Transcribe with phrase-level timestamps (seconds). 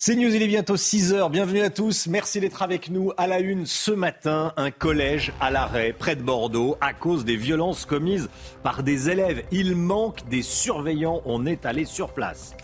[0.00, 1.28] C'est News, il est bientôt 6h.
[1.28, 2.06] Bienvenue à tous.
[2.06, 4.52] Merci d'être avec nous à la une ce matin.
[4.56, 8.30] Un collège à l'arrêt près de Bordeaux à cause des violences commises
[8.62, 9.42] par des élèves.
[9.50, 11.20] Il manque des surveillants.
[11.24, 12.54] On est allé sur place.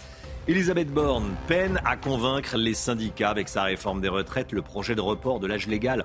[0.46, 4.52] Elisabeth Borne peine à convaincre les syndicats avec sa réforme des retraites.
[4.52, 6.04] Le projet de report de l'âge légal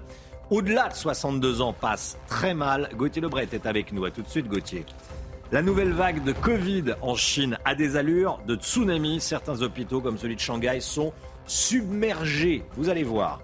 [0.50, 2.90] au-delà de 62 ans passe très mal.
[2.96, 4.04] Gauthier Lebret est avec nous.
[4.04, 4.84] À tout de suite, Gauthier.
[5.52, 9.20] La nouvelle vague de Covid en Chine a des allures de tsunami.
[9.20, 11.12] Certains hôpitaux, comme celui de Shanghai, sont
[11.48, 12.64] submergés.
[12.76, 13.42] Vous allez voir.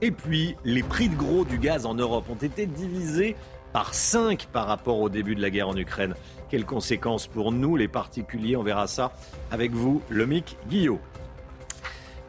[0.00, 3.36] Et puis, les prix de gros du gaz en Europe ont été divisés
[3.72, 6.16] par 5 par rapport au début de la guerre en Ukraine.
[6.50, 8.56] Quelles conséquences pour nous, les particuliers?
[8.56, 9.12] On verra ça
[9.52, 10.98] avec vous, Lomic Guillot.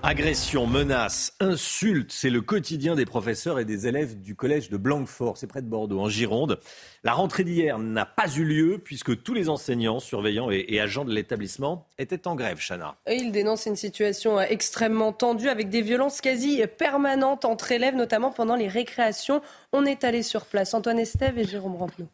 [0.08, 5.36] Agression, menaces, insultes, c'est le quotidien des professeurs et des élèves du collège de Blanquefort,
[5.36, 6.60] c'est près de Bordeaux, en Gironde.
[7.04, 11.12] La rentrée d'hier n'a pas eu lieu puisque tous les enseignants, surveillants et, agents de
[11.12, 12.98] l'établissement étaient en grève, Chana.
[13.10, 18.56] Il dénonce une situation extrêmement tendue avec des violences quasi permanentes entre élèves, notamment pendant
[18.56, 19.42] les récréations.
[19.74, 20.76] On est allé sur place.
[20.76, 22.06] Antoine Estève et Jérôme Ramplot.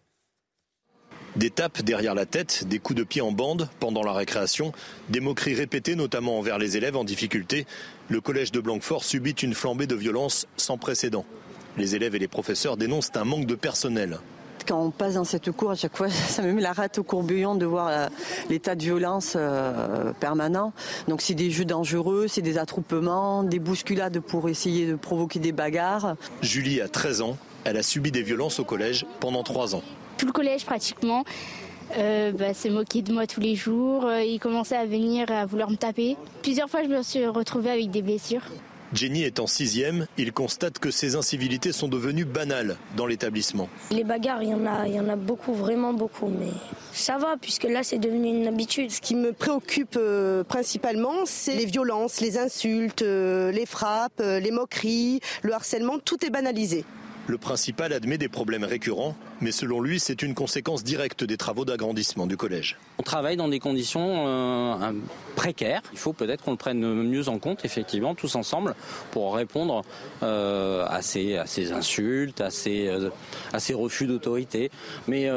[1.38, 4.74] Des tapes derrière la tête, des coups de pied en bande pendant la récréation,
[5.08, 7.66] des moqueries répétées notamment envers les élèves en difficulté.
[8.10, 11.24] Le collège de Blanquefort subit une flambée de violence sans précédent.
[11.78, 14.20] Les élèves et les professeurs dénoncent un manque de personnel.
[14.68, 17.04] Quand on passe dans cette cour, à chaque fois, ça me met la rate au
[17.04, 18.08] courbillon de voir euh,
[18.50, 20.74] l'état de violence euh, permanent.
[21.08, 25.54] Donc c'est des jeux dangereux, c'est des attroupements, des bousculades pour essayer de provoquer des
[25.54, 26.18] bagarres.
[26.42, 29.84] Julie a 13 ans, elle a subi des violences au collège pendant 3 ans
[30.22, 31.26] tout le collège pratiquement.
[31.98, 34.06] Euh, bah, s'est moqué de moi tous les jours.
[34.06, 36.16] Euh, il commençait à venir à vouloir me taper.
[36.44, 38.44] Plusieurs fois, je me suis retrouvée avec des blessures.
[38.94, 40.06] Jenny est en sixième.
[40.18, 43.68] Il constate que ces incivilités sont devenues banales dans l'établissement.
[43.90, 46.52] Les bagarres, il y en a, il y en a beaucoup, vraiment beaucoup, mais
[46.94, 48.92] ça va puisque là, c'est devenu une habitude.
[48.92, 54.40] Ce qui me préoccupe euh, principalement, c'est les violences, les insultes, euh, les frappes, euh,
[54.40, 55.98] les moqueries, le harcèlement.
[55.98, 56.86] Tout est banalisé.
[57.28, 61.66] Le principal admet des problèmes récurrents, mais selon lui, c'est une conséquence directe des travaux
[61.66, 62.78] d'agrandissement du collège.
[62.98, 64.92] On travaille dans des conditions euh,
[65.36, 65.82] précaires.
[65.94, 68.76] Il faut peut-être qu'on le prenne mieux en compte, effectivement, tous ensemble,
[69.12, 69.84] pour répondre
[70.24, 71.38] euh, à, ces,
[71.72, 73.10] insultes, à ces, euh,
[73.54, 74.72] à ces refus d'autorité.
[75.08, 75.30] Mais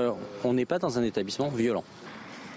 [0.43, 1.85] on n'est pas dans un établissement violent.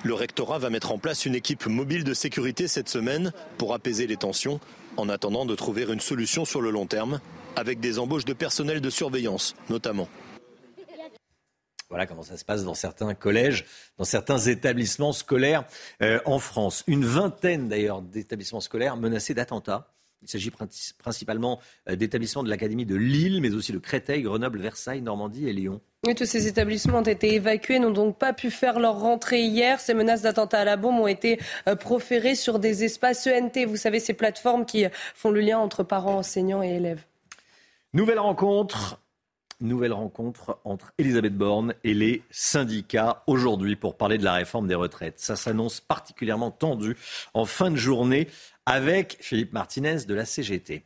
[0.04, 4.08] Le rectorat va mettre en place une équipe mobile de sécurité cette semaine pour apaiser
[4.08, 4.62] les tensions,
[4.96, 7.20] en attendant de trouver une solution sur le long terme
[7.58, 10.08] avec des embauches de personnel de surveillance notamment.
[11.90, 13.66] Voilà comment ça se passe dans certains collèges,
[13.98, 15.64] dans certains établissements scolaires
[16.02, 16.84] euh, en France.
[16.86, 19.94] Une vingtaine d'ailleurs d'établissements scolaires menacés d'attentats.
[20.22, 20.52] Il s'agit
[20.98, 25.54] principalement euh, d'établissements de l'Académie de Lille, mais aussi de Créteil, Grenoble, Versailles, Normandie et
[25.54, 25.80] Lyon.
[26.06, 29.80] Oui, tous ces établissements ont été évacués, n'ont donc pas pu faire leur rentrée hier.
[29.80, 33.78] Ces menaces d'attentats à la bombe ont été euh, proférées sur des espaces ENT, vous
[33.78, 34.86] savez, ces plateformes qui
[35.16, 37.06] font le lien entre parents, enseignants et élèves.
[37.98, 39.02] Nouvelle rencontre.
[39.60, 45.20] Rencontre entre Elisabeth Borne et les syndicats aujourd'hui pour parler de la réforme des retraites.
[45.20, 46.96] Ça s'annonce particulièrement tendu
[47.34, 48.28] en fin de journée
[48.68, 50.84] avec Philippe Martinez de la CGT.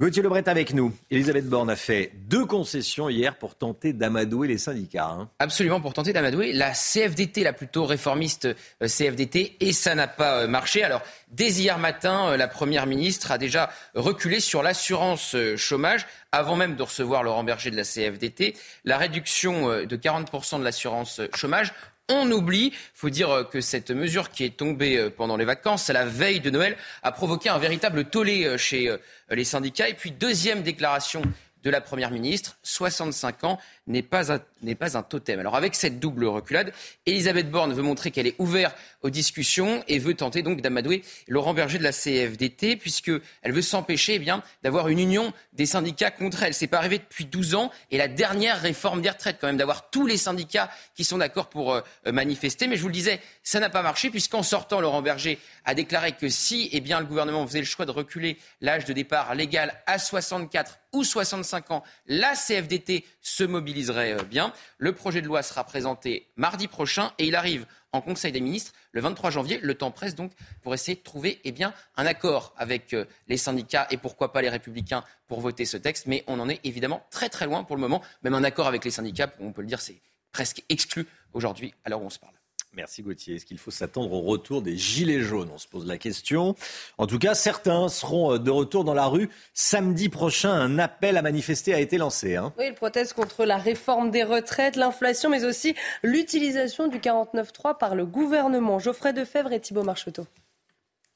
[0.00, 0.94] Gauthier Lebret avec nous.
[1.10, 5.10] Elisabeth Borne a fait deux concessions hier pour tenter d'amadouer les syndicats.
[5.10, 5.28] Hein.
[5.38, 10.38] Absolument, pour tenter d'amadouer la CFDT, la plutôt réformiste euh, CFDT, et ça n'a pas
[10.38, 10.82] euh, marché.
[10.82, 16.56] Alors, dès hier matin, euh, la Première ministre a déjà reculé sur l'assurance chômage, avant
[16.56, 18.56] même de recevoir Laurent Berger de la CFDT.
[18.86, 21.74] La réduction de 40% de l'assurance chômage
[22.10, 22.66] on oublie.
[22.66, 25.92] Il faut dire euh, que cette mesure qui est tombée euh, pendant les vacances, à
[25.92, 28.94] la veille de Noël, a provoqué un véritable tollé euh, chez
[29.30, 29.88] les syndicats.
[29.88, 31.22] Et puis, deuxième déclaration
[31.62, 35.40] de la Première ministre, 65 ans, n'est pas, un, totem.
[35.40, 36.72] Alors avec cette double reculade,
[37.06, 41.54] Elisabeth Borne veut montrer qu'elle est ouverte aux discussions et veut tenter donc d'amadouer Laurent
[41.54, 43.20] Berger de la CFDT, puisqu'elle
[43.52, 44.32] veut s'empêcher eh
[44.62, 46.54] d'avoir une union des syndicats contre elle.
[46.54, 49.90] C'est pas arrivé depuis 12 ans et la dernière réforme des retraites quand même, d'avoir
[49.90, 52.66] tous les syndicats qui sont d'accord pour euh, manifester.
[52.66, 56.12] Mais je vous le disais, ça n'a pas marché puisqu'en sortant, Laurent Berger a déclaré
[56.12, 59.98] que si eh le gouvernement faisait le choix de reculer l'âge de départ légal à
[59.98, 63.44] 64 ou 65 ans, la CFDT se
[63.88, 64.52] euh, bien.
[64.78, 68.72] Le projet de loi sera présenté mardi prochain et il arrive en Conseil des ministres
[68.92, 69.58] le 23 janvier.
[69.62, 70.32] Le temps presse donc
[70.62, 74.48] pour essayer de trouver eh un accord avec euh, les syndicats et pourquoi pas les
[74.48, 76.06] républicains pour voter ce texte.
[76.06, 78.02] Mais on en est évidemment très très loin pour le moment.
[78.22, 80.00] Même un accord avec les syndicats, on peut le dire, c'est
[80.32, 82.39] presque exclu aujourd'hui à l'heure où on se parle.
[82.72, 83.34] Merci Gauthier.
[83.34, 85.50] Est-ce qu'il faut s'attendre au retour des Gilets jaunes?
[85.52, 86.54] On se pose la question.
[86.98, 89.28] En tout cas, certains seront euh, de retour dans la rue.
[89.54, 92.36] Samedi prochain, un appel à manifester a été lancé.
[92.36, 92.52] Hein.
[92.58, 95.74] Oui, il proteste contre la réforme des retraites, l'inflation, mais aussi
[96.04, 98.78] l'utilisation du 49.3 par le gouvernement.
[98.78, 100.26] Geoffrey Defebvre et Thibault Marcheteau.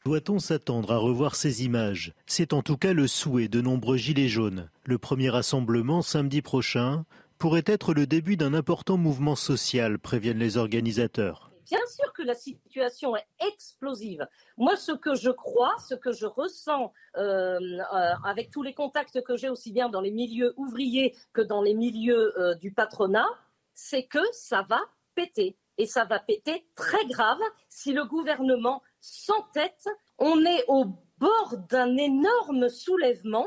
[0.05, 2.13] Doit-on s'attendre à revoir ces images?
[2.27, 4.69] C'est en tout cas le souhait de nombreux Gilets jaunes.
[4.85, 7.07] Le premier rassemblement samedi prochain
[7.39, 11.51] pourrait être le début d'un important mouvement social, préviennent les organisateurs.
[11.71, 14.27] Bien sûr que la situation est explosive.
[14.59, 19.23] Moi, ce que je crois, ce que je ressens euh, euh, avec tous les contacts
[19.23, 23.29] que j'ai aussi bien dans les milieux ouvriers que dans les milieux euh, du patronat,
[23.73, 24.81] c'est que ça va
[25.15, 25.57] péter.
[25.79, 29.89] Et ça va péter très grave si le gouvernement s'entête.
[30.19, 30.85] On est au
[31.19, 33.47] bord d'un énorme soulèvement.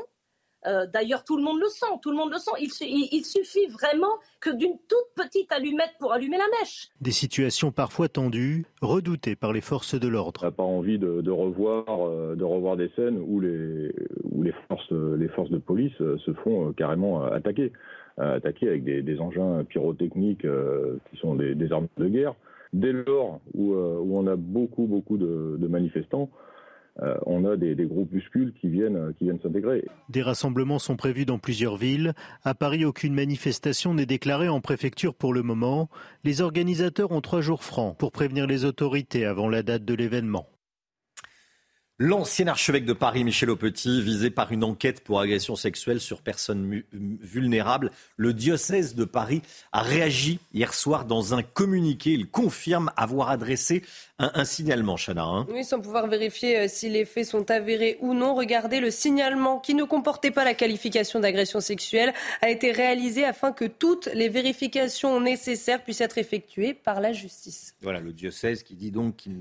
[0.66, 2.50] Euh, d'ailleurs, tout le monde le sent, tout le monde le sent.
[2.60, 6.88] Il, suffit vraiment que d'une toute petite allumette pour allumer la mèche.
[7.00, 10.40] Des situations parfois tendues, redoutées par les forces de l'ordre.
[10.42, 13.92] On n'a pas envie de, revoir, euh, de revoir des scènes où les,
[14.40, 17.72] les, forces, les forces de police euh, se font carrément attaquer
[18.20, 22.34] attaquer avec des, engins pyrotechniques qui sont des, armes de guerre.
[22.72, 26.28] Dès lors où, on a beaucoup, beaucoup de, manifestants,
[27.02, 29.84] euh, on a des, groupuscules viennent, qui viennent s'intégrer.
[30.08, 32.12] Des rassemblements sont prévus dans plusieurs villes.
[32.44, 35.88] À Paris, aucune manifestation n'est déclarée en préfecture pour le moment.
[36.24, 40.46] Les organisateurs ont trois jours francs pour prévenir les autorités avant la date de l'événement.
[42.00, 46.84] L'ancien archevêque de Paris, Michel Aupetit, visé par une enquête pour agression sexuelle sur personnes
[46.92, 47.90] vulnérables.
[48.16, 49.42] Le diocèse de Paris
[49.72, 52.10] a réagi hier soir dans un communiqué.
[52.10, 53.82] Il confirme avoir adressé
[54.20, 55.24] un, signalement, Chana.
[55.24, 55.48] Hein.
[55.50, 58.36] Oui, sans pouvoir vérifier euh, si les faits sont avérés ou non.
[58.36, 63.50] Regardez, le signalement qui ne comportait pas la qualification d'agression sexuelle a été réalisé afin
[63.50, 67.74] que toutes les vérifications nécessaires puissent être effectuées par la justice.
[67.82, 69.34] Voilà, le diocèse qui dit donc qu'il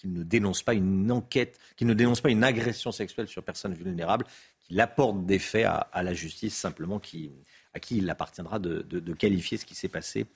[0.00, 3.74] qu'il ne dénonce pas une enquête, qu'il ne dénonce pas une agression sexuelle sur personne
[3.74, 4.24] vulnérable,
[4.62, 9.66] qu'il apporte des faits à, la justice simplement à qui il appartiendra de qualifier ce
[9.66, 10.26] qui s'est passé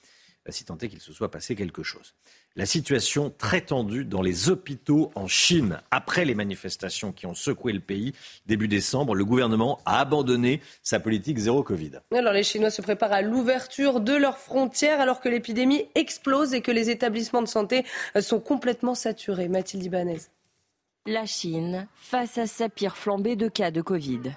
[0.53, 2.15] si tant est qu'il se soit passé quelque chose.
[2.57, 5.81] La situation très tendue dans les hôpitaux en Chine.
[5.91, 8.13] Après les manifestations qui ont secoué le pays
[8.47, 11.93] début décembre, le gouvernement a abandonné sa politique zéro Covid.
[12.13, 16.61] Alors les Chinois se préparent à l'ouverture de leurs frontières alors que l'épidémie explose et
[16.61, 17.85] que les établissements de santé
[18.21, 19.49] sont complètement saturés.
[19.49, 20.21] Mathilde Ibanez.
[21.07, 24.33] La Chine face à sa pire flambée de cas de Covid.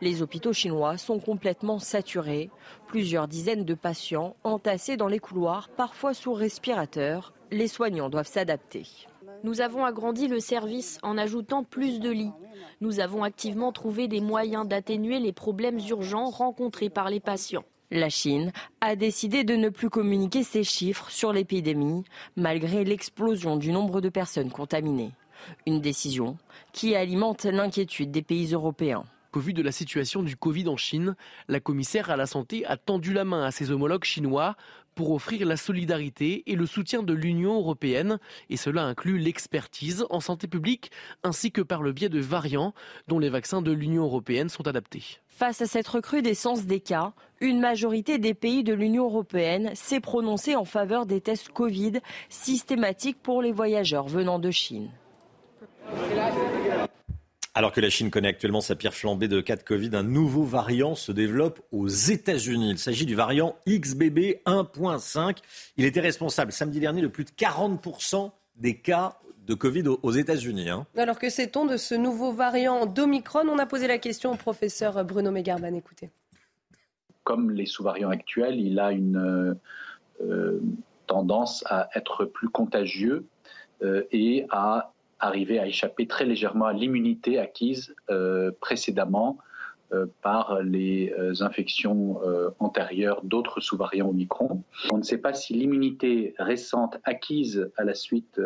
[0.00, 2.50] Les hôpitaux chinois sont complètement saturés.
[2.86, 7.32] Plusieurs dizaines de patients entassés dans les couloirs, parfois sous respirateur.
[7.50, 8.86] Les soignants doivent s'adapter.
[9.42, 12.32] Nous avons agrandi le service en ajoutant plus de lits.
[12.80, 17.64] Nous avons activement trouvé des moyens d'atténuer les problèmes urgents rencontrés par les patients.
[17.90, 22.04] La Chine a décidé de ne plus communiquer ses chiffres sur l'épidémie
[22.36, 25.12] malgré l'explosion du nombre de personnes contaminées.
[25.66, 26.36] Une décision
[26.72, 29.04] qui alimente l'inquiétude des pays européens.
[29.32, 31.14] Au vu de la situation du Covid en Chine,
[31.46, 34.56] la commissaire à la santé a tendu la main à ses homologues chinois
[34.96, 38.18] pour offrir la solidarité et le soutien de l'Union européenne,
[38.48, 40.90] et cela inclut l'expertise en santé publique
[41.22, 42.74] ainsi que par le biais de variants
[43.06, 45.20] dont les vaccins de l'Union européenne sont adaptés.
[45.28, 50.56] Face à cette recrudescence des cas, une majorité des pays de l'Union européenne s'est prononcée
[50.56, 54.90] en faveur des tests Covid systématiques pour les voyageurs venant de Chine.
[57.52, 60.44] Alors que la Chine connaît actuellement sa pire flambée de cas de Covid, un nouveau
[60.44, 62.70] variant se développe aux États-Unis.
[62.70, 65.38] Il s'agit du variant XBB 1.5.
[65.76, 70.70] Il était responsable samedi dernier de plus de 40% des cas de Covid aux États-Unis.
[70.70, 70.86] Hein.
[70.96, 73.48] Alors que sait-on de ce nouveau variant d'Omicron?
[73.48, 75.74] On a posé la question au professeur Bruno Megarban.
[75.74, 76.10] Écoutez.
[77.24, 79.58] Comme les sous-variants actuels, il a une
[80.22, 80.60] euh,
[81.08, 83.26] tendance à être plus contagieux
[83.82, 89.38] euh, et à arriver à échapper très légèrement à l'immunité acquise euh, précédemment
[89.92, 92.20] euh, par les euh, infections
[92.58, 94.62] antérieures d'autres sous-variants Omicron.
[94.90, 98.40] On ne sait pas si l'immunité récente acquise à la suite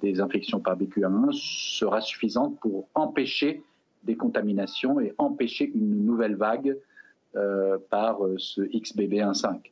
[0.00, 3.62] des infections par BQ1 sera suffisante pour empêcher
[4.02, 6.76] des contaminations et empêcher une nouvelle vague
[7.90, 9.70] par ce XBB1.5.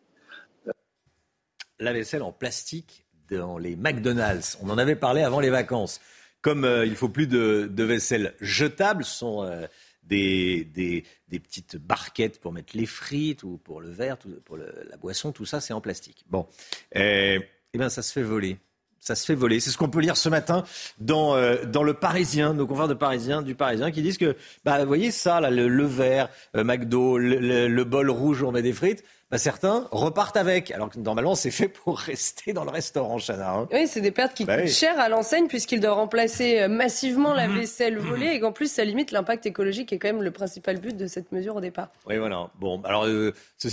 [1.81, 3.07] La vaisselle en plastique
[3.37, 4.59] dans les McDonald's.
[4.63, 6.01] On en avait parlé avant les vacances.
[6.41, 9.67] Comme euh, il faut plus de, vaisselle jetable, ce sont euh,
[10.05, 15.47] des, petites barquettes pour mettre les frites ou pour le verre, pour la boisson, tout
[15.47, 16.25] ça c'est en plastique.
[16.29, 16.47] Bon,
[16.95, 17.41] eh,
[17.73, 18.59] eh bien ça se fait voler.
[19.01, 19.61] Ça se fait voler.
[19.61, 20.65] C'est ce qu'on peut lire ce matin
[20.99, 24.79] dans, euh, dans le Parisien, nos confrères de Parisien, du Parisien, qui disent que, bah,
[24.81, 28.73] vous voyez ça, là, le, verre, euh, McDo, le, bol rouge où on met des
[28.73, 30.71] frites, bah, certains repartent avec.
[30.71, 33.55] Alors que normalement, c'est fait pour rester dans le restaurant, Chana.
[33.55, 33.69] Hein.
[33.73, 37.35] Oui, c'est des pertes qui bah coûtent cher à l'enseigne puisqu'il doit remplacer euh, massivement
[37.35, 37.59] la mhm.
[37.59, 40.79] vaisselle volée et qu'en plus, ça limite l'impact écologique qui est quand même le principal
[40.79, 41.89] but de cette mesure au départ.
[42.07, 42.49] Oui, voilà.
[42.59, 43.35] Bon, alors, euh,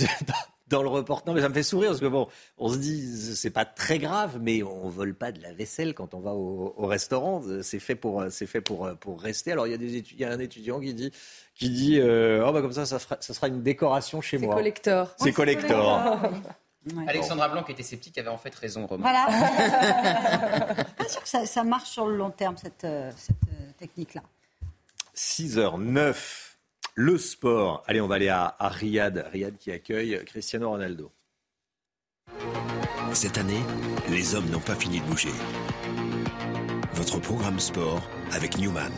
[0.67, 1.24] dans le report.
[1.27, 4.00] Non, mais ça me fait sourire parce que bon, on se dit c'est pas très
[4.00, 7.41] grave, mais on vole pas de la vaisselle quand on va au, restaurant.
[7.62, 9.51] C'est fait pour, c'est fait pour, pour rester.
[9.51, 11.12] Alors il y a des il y a un étudiant qui dit,
[11.53, 14.53] qui dit, euh, oh bah comme ça, ça sera, ça sera une décoration chez moi.
[14.53, 15.15] C'est collector.
[15.17, 16.19] C'est collector.
[17.07, 19.01] Alexandra Blanc, qui était sceptique, avait en fait raison, Romain.
[19.01, 19.27] Voilà.
[20.77, 23.36] Je suis pas sûr que ça, ça, marche sur le long terme, cette, euh, cette
[23.48, 24.22] euh, technique-là.
[25.15, 26.45] 6h09.
[26.98, 27.84] Le sport.
[27.88, 29.28] Allez, on va aller à, Riyad.
[29.30, 31.12] Riyad qui accueille Cristiano Ronaldo.
[33.12, 33.60] Cette année,
[34.10, 35.34] les hommes n'ont pas fini de bouger.
[36.94, 38.94] Votre programme sport avec Newman.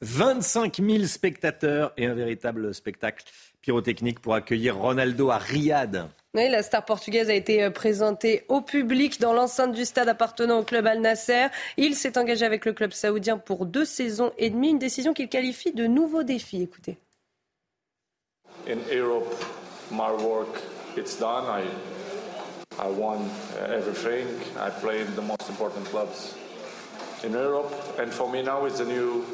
[0.00, 3.24] 25 000 spectateurs et un véritable spectacle
[3.64, 6.10] pyrotechnique pour accueillir Ronaldo à Riyad.
[6.34, 10.58] Oui, la star portugaise a été euh, présentée au public dans l'enceinte du stade appartenant
[10.58, 11.46] au club Al Nasser.
[11.78, 15.30] Il s'est engagé avec le club saoudien pour deux saisons et demie, une décision qu'il
[15.30, 16.60] qualifie de nouveau défi.
[16.60, 16.98] Écoutez.
[18.68, 19.32] In Europe,
[19.90, 20.60] my work
[20.96, 21.44] it's done.
[21.46, 21.64] I
[22.78, 23.18] I won
[23.56, 24.26] uh, everything.
[24.58, 26.34] I played the most important clubs
[27.22, 29.24] in Europe, and for me now it's a new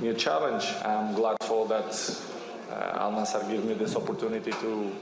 [0.00, 0.66] new challenge.
[0.84, 1.94] I'm glad for that.
[2.70, 4.92] Uh, Al Nassr give me this opportunity to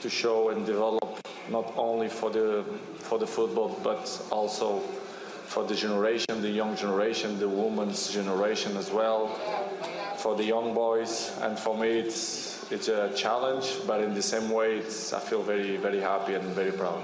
[0.00, 1.18] to show and develop
[1.50, 2.62] not only for the
[2.98, 4.80] for the football but also
[5.46, 9.28] for the generation, the young generation, the women's generation as well,
[10.16, 14.50] for the young boys, and for me it's it's a challenge, but in the same
[14.50, 17.02] way, it's, I feel very very happy and very proud.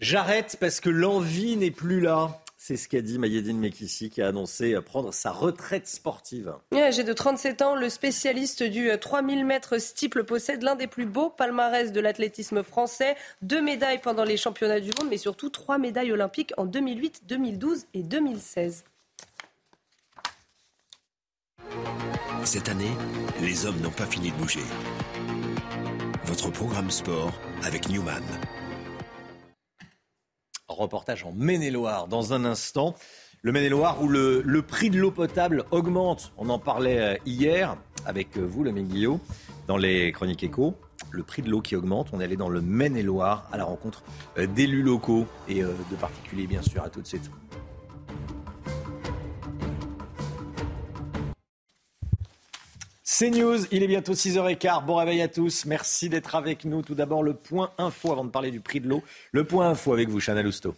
[0.00, 2.30] J'arrête parce que l'envie n'est plus là.
[2.60, 6.54] C'est ce qu'a dit Mayedine Mekissi qui a annoncé prendre sa retraite sportive.
[6.74, 11.30] Âgé de 37 ans, le spécialiste du 3000 mètres steeple possède l'un des plus beaux
[11.30, 13.16] palmarès de l'athlétisme français.
[13.42, 17.86] Deux médailles pendant les championnats du monde, mais surtout trois médailles olympiques en 2008, 2012
[17.94, 18.84] et 2016.
[22.44, 22.90] Cette année,
[23.40, 24.64] les hommes n'ont pas fini de bouger.
[26.24, 28.24] Votre programme sport avec Newman.
[30.68, 32.94] Reportage en Maine-et-Loire dans un instant.
[33.42, 36.32] Le Maine-et-Loire où le, prix de l'eau potable augmente.
[36.36, 39.20] On en parlait euh, hier avec euh, vous, le Guillot,
[39.66, 40.74] dans les chroniques éco.
[41.10, 42.08] Le prix de l'eau qui augmente.
[42.12, 44.02] On est allé dans le Maine-et-Loire à la rencontre
[44.36, 46.82] euh, d'élus locaux et de particuliers, bien sûr.
[46.82, 47.30] À tout de suite.
[53.10, 54.84] C'est News, il est bientôt 6h15.
[54.84, 55.64] Bon réveil à tous.
[55.64, 56.82] Merci d'être avec nous.
[56.82, 59.02] Tout d'abord, le point info avant de parler du prix de l'eau.
[59.32, 60.74] Le point info avec vous, Chanel Lousteau.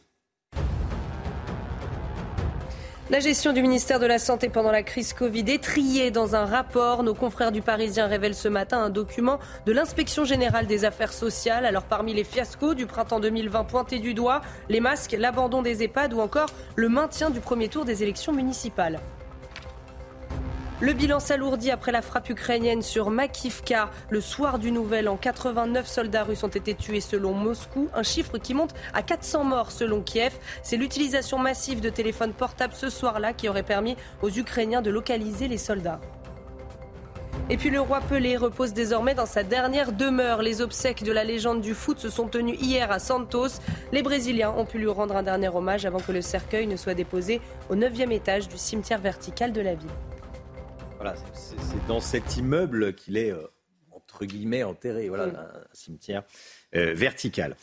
[3.11, 6.45] La gestion du ministère de la Santé pendant la crise Covid est triée dans un
[6.45, 7.03] rapport.
[7.03, 11.67] Nos confrères du Parisien révèlent ce matin un document de l'inspection générale des affaires sociales.
[11.67, 16.15] Alors parmi les fiascos du printemps 2020 pointés du doigt, les masques, l'abandon des EHPAD
[16.15, 19.01] ou encore le maintien du premier tour des élections municipales.
[20.83, 23.91] Le bilan s'alourdit après la frappe ukrainienne sur Makivka.
[24.09, 28.39] Le soir du Nouvel An, 89 soldats russes ont été tués selon Moscou, un chiffre
[28.39, 30.33] qui monte à 400 morts selon Kiev.
[30.63, 35.49] C'est l'utilisation massive de téléphones portables ce soir-là qui aurait permis aux Ukrainiens de localiser
[35.49, 36.01] les soldats.
[37.51, 40.41] Et puis le roi Pelé repose désormais dans sa dernière demeure.
[40.41, 43.61] Les obsèques de la légende du foot se sont tenues hier à Santos.
[43.93, 46.95] Les Brésiliens ont pu lui rendre un dernier hommage avant que le cercueil ne soit
[46.95, 49.91] déposé au 9e étage du cimetière vertical de la ville.
[51.01, 53.47] Voilà, c'est dans cet immeuble qu'il est, euh,
[53.91, 55.09] entre guillemets, enterré.
[55.09, 56.25] Voilà, un cimetière
[56.77, 57.57] euh, vertical.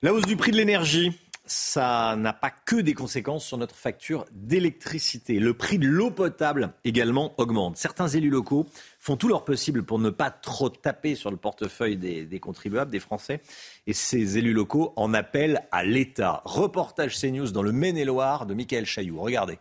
[0.00, 1.12] La hausse du prix de l'énergie,
[1.44, 5.40] ça n'a pas que des conséquences sur notre facture d'électricité.
[5.40, 7.76] Le prix de l'eau potable également augmente.
[7.76, 8.64] Certains élus locaux
[8.98, 12.90] font tout leur possible pour ne pas trop taper sur le portefeuille des, des contribuables,
[12.90, 13.42] des Français.
[13.86, 16.40] Et ces élus locaux en appellent à l'État.
[16.46, 19.20] Reportage CNews dans le Maine-et-Loire de Michael Chailloux.
[19.20, 19.58] Regardez.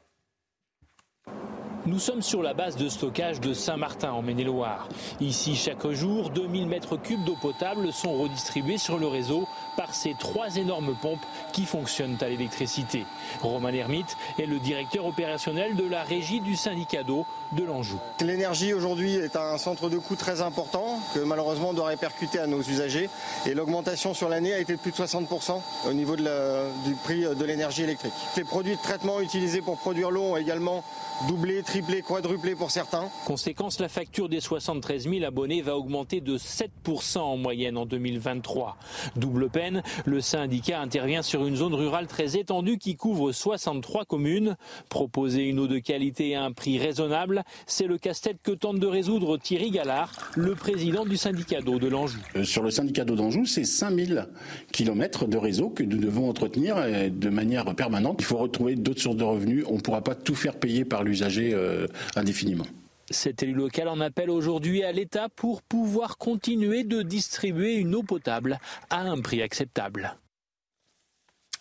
[1.86, 4.90] Nous sommes sur la base de stockage de Saint-Martin en Maine-et-Loire.
[5.22, 9.48] Ici, chaque jour, 2000 mètres cubes d'eau potable sont redistribués sur le réseau
[9.80, 13.06] par ces trois énormes pompes qui fonctionnent à l'électricité.
[13.40, 17.98] Romain Lermite est le directeur opérationnel de la régie du syndicat d'eau de l'Anjou.
[18.20, 22.48] L'énergie aujourd'hui est un centre de coût très important que malheureusement on doit répercuter à
[22.48, 23.10] nos usagers
[23.46, 27.46] et l'augmentation sur l'année a été de plus de 60% au niveau du prix de
[27.46, 28.12] l'énergie électrique.
[28.36, 30.84] Les produits de traitement utilisés pour produire l'eau ont également
[31.28, 33.10] doublé, triplé, quadruplé pour certains.
[33.26, 38.78] Conséquence, la facture des 73 000 abonnés va augmenter de 7% en moyenne en 2023.
[39.16, 39.69] Double peine
[40.06, 44.56] Le syndicat intervient sur une zone rurale très étendue qui couvre 63 communes.
[44.90, 48.88] Proposer une eau de qualité à un prix raisonnable, c'est le casse-tête que tente de
[48.88, 52.20] résoudre Thierry Gallard, le président du syndicat d'eau de l'Anjou.
[52.36, 54.28] Euh, sur le syndicat d'eau d'Anjou, c'est 5000
[54.72, 58.18] kilomètres de réseau que nous devons entretenir euh, de manière permanente.
[58.20, 59.66] Il faut retrouver d'autres sources de revenus.
[59.70, 62.66] On ne pourra pas tout faire payer par l'usager euh, indéfiniment.
[63.12, 68.04] Cet élu local en appelle aujourd'hui à l'État pour pouvoir continuer de distribuer une eau
[68.04, 70.16] potable à un prix acceptable.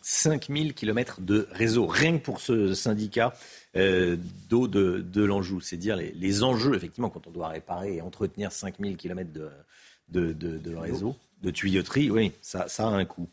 [0.02, 3.34] 5000 km de réseau, rien que pour ce syndicat
[3.76, 4.16] euh,
[4.48, 5.60] d'eau de, de l'Anjou.
[5.60, 9.50] C'est dire les, les, enjeux, effectivement, quand on doit réparer et entretenir 5000 km de,
[10.08, 13.28] de, de, réseau, de tuyauterie, oui, ça, ça a un coût.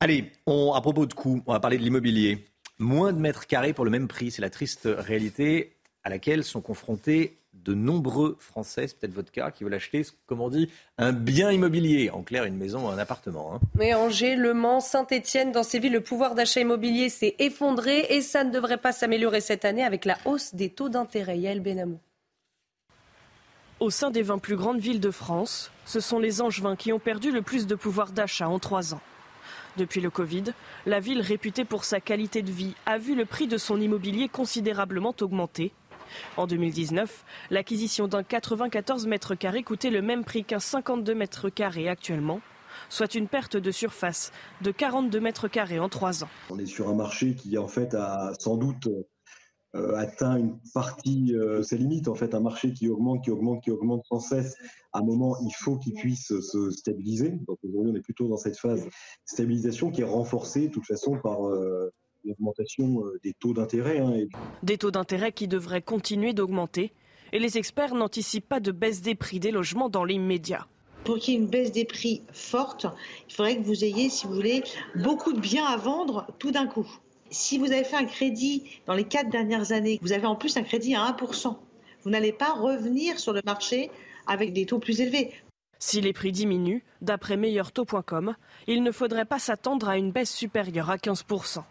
[0.00, 2.46] Allez, on, à propos de coûts, on va parler de l'immobilier.
[2.78, 6.60] Moins de mètres carrés pour le même prix, c'est la triste réalité à laquelle sont
[6.60, 11.12] confrontés de nombreux Français, c'est peut-être votre cas, qui veulent acheter, comme on dit, un
[11.12, 12.10] bien immobilier.
[12.10, 13.54] En clair, une maison ou un appartement.
[13.54, 13.60] Hein.
[13.74, 18.22] Mais Angers, Le Mans, Saint-Etienne, dans ces villes, le pouvoir d'achat immobilier s'est effondré et
[18.22, 21.38] ça ne devrait pas s'améliorer cette année avec la hausse des taux d'intérêt.
[21.38, 21.98] Yael Benamou.
[23.80, 26.98] Au sein des 20 plus grandes villes de France, ce sont les Angevins qui ont
[26.98, 29.00] perdu le plus de pouvoir d'achat en trois ans.
[29.76, 30.44] Depuis le Covid,
[30.84, 34.28] la ville réputée pour sa qualité de vie a vu le prix de son immobilier
[34.28, 35.72] considérablement augmenter.
[36.36, 41.88] En 2019, l'acquisition d'un 94 mètres carrés coûtait le même prix qu'un 52 mètres carrés
[41.88, 42.40] actuellement,
[42.88, 46.28] soit une perte de surface de 42 mètres carrés en trois ans.
[46.50, 48.88] On est sur un marché qui en fait a sans doute
[49.76, 53.62] euh, atteint une partie, euh, ses limites en fait, un marché qui augmente, qui augmente,
[53.62, 54.56] qui augmente sans cesse.
[54.92, 57.38] À un moment, il faut qu'il puisse se stabiliser.
[57.46, 58.88] Donc aujourd'hui, on est plutôt dans cette phase
[59.24, 61.92] stabilisation qui est renforcée de toute façon par euh,
[62.24, 63.98] l'augmentation des taux d'intérêt.
[63.98, 64.26] Hein,
[64.62, 66.92] des taux d'intérêt qui devraient continuer d'augmenter.
[67.32, 70.66] Et les experts n'anticipent pas de baisse des prix des logements dans l'immédiat.
[71.04, 72.86] Pour qu'il y ait une baisse des prix forte,
[73.28, 74.62] il faudrait que vous ayez, si vous voulez,
[74.96, 76.86] beaucoup de biens à vendre tout d'un coup.
[77.30, 80.56] Si vous avez fait un crédit dans les quatre dernières années, vous avez en plus
[80.56, 81.56] un crédit à 1%,
[82.02, 83.90] vous n'allez pas revenir sur le marché
[84.26, 85.32] avec des taux plus élevés.
[85.78, 88.34] Si les prix diminuent, d'après meilleurtaux.com,
[88.66, 91.62] il ne faudrait pas s'attendre à une baisse supérieure à 15%.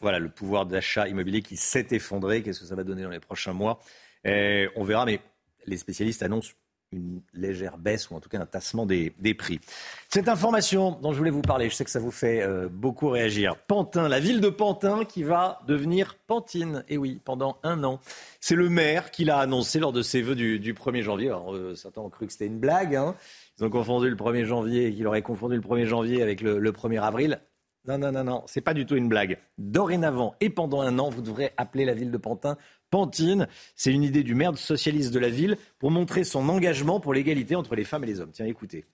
[0.00, 2.42] Voilà le pouvoir d'achat immobilier qui s'est effondré.
[2.42, 3.80] Qu'est-ce que ça va donner dans les prochains mois?
[4.24, 5.20] Eh, On verra, mais
[5.66, 6.52] les spécialistes annoncent
[6.92, 9.60] une légère baisse ou en tout cas un tassement des, prix.
[10.08, 13.08] Cette information dont je voulais vous parler, je sais que ça vous fait euh, beaucoup
[13.08, 13.56] réagir.
[13.56, 16.84] Pantin, la ville de Pantin qui va devenir Pantine.
[16.88, 18.00] Et oui, pendant un an.
[18.40, 21.28] C'est le maire qui l'a annoncé lors de ses vœux du, 1er janvier.
[21.28, 22.96] Alors, euh, certains ont cru que c'était une blague.
[22.96, 23.14] Hein.
[23.58, 26.72] Ils ont confondu le 1er janvier qu'il aurait confondu le 1er janvier avec le, le
[26.72, 27.40] 1er avril.
[27.86, 29.38] Non, non, non, non, c'est pas du tout une blague.
[29.56, 32.58] Dorénavant et pendant un an, vous devrez appeler la ville de Pantin
[32.90, 33.48] Pantine.
[33.74, 37.56] C'est une idée du maire socialiste de la ville pour montrer son engagement pour l'égalité
[37.56, 38.32] entre les femmes et les hommes.
[38.32, 38.84] Tiens, écoutez.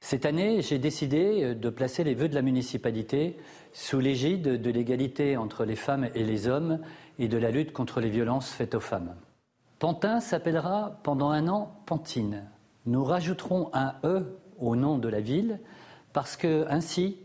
[0.00, 3.38] Cette année, j'ai décidé euh, de placer les vœux de la municipalité
[3.72, 6.80] sous l'égide de l'égalité entre les femmes et les hommes
[7.18, 9.14] et de la lutte contre les violences faites aux femmes.
[9.78, 12.44] Pantin s'appellera pendant un an Pantine.
[12.86, 15.58] Nous rajouterons un E au nom de la ville
[16.12, 17.16] parce que ainsi,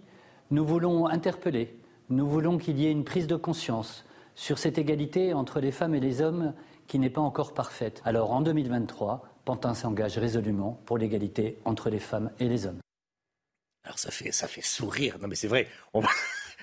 [0.51, 1.75] nous voulons interpeller,
[2.09, 5.95] nous voulons qu'il y ait une prise de conscience, sur cette égalité entre les femmes
[5.95, 6.53] et les hommes
[6.87, 8.01] qui n'est pas encore parfaite.
[8.05, 12.79] Alors en 2023, Pantin s'engage résolument pour l'égalité entre les femmes et les hommes.
[13.83, 15.17] Alors ça fait, ça fait sourire.
[15.21, 15.67] Non mais c'est vrai.
[15.93, 16.01] On...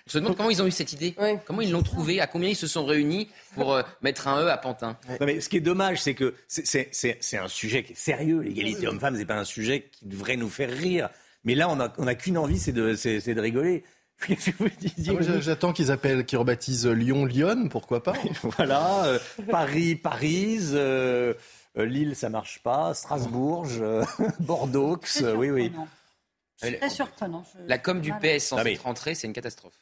[0.06, 1.16] Je se demande comment ils ont eu cette idée.
[1.46, 4.48] Comment ils l'ont trouvée À combien ils se sont réunis pour euh, mettre un E
[4.48, 4.96] à Pantin?
[5.20, 8.40] Non, mais Ce qui est dommage, c'est que c'est un sujet qui est sérieux.
[8.40, 11.10] L'égalité homme-femme, c'est pas un sujet qui devrait nous faire rire.
[11.46, 13.84] Mais là, on n'a on a qu'une envie, c'est de, de rigoler.
[14.26, 19.04] Qu'est-ce que vous disiez ah, J'attends qu'ils appellent, qu'ils rebaptisent Lyon, Lyon, pourquoi pas Voilà,
[19.04, 19.18] euh,
[19.50, 21.34] Paris, Paris, euh,
[21.78, 23.66] euh, Lille, ça marche pas, Strasbourg,
[24.40, 24.98] Bordeaux,
[25.36, 25.72] oui, oui.
[26.56, 27.44] C'est très surprenant.
[27.66, 29.78] La com du PS sans être rentrée, c'est une catastrophe.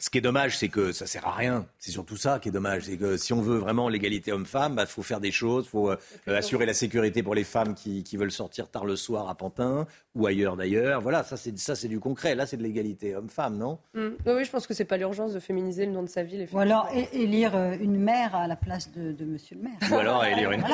[0.00, 1.66] Ce qui est dommage, c'est que ça sert à rien.
[1.78, 2.84] C'est surtout ça qui est dommage.
[2.84, 5.66] C'est que si on veut vraiment l'égalité homme-femme, il bah, faut faire des choses.
[5.66, 9.28] Il faut euh, assurer la sécurité pour les femmes qui, veulent sortir tard le soir
[9.28, 11.02] à Pantin ou ailleurs d'ailleurs.
[11.02, 12.34] Voilà, ça c'est ça c'est du concret.
[12.34, 13.78] Là, c'est de l'égalité homme-femme, non?
[13.92, 14.08] Mmh.
[14.26, 16.48] Oui, je pense que c'est pas l'urgence de féminiser le nom de sa ville.
[16.50, 19.92] Ou alors élire euh, une mère à la place de, Monsieur le maire.
[19.92, 20.64] Ou alors élire une.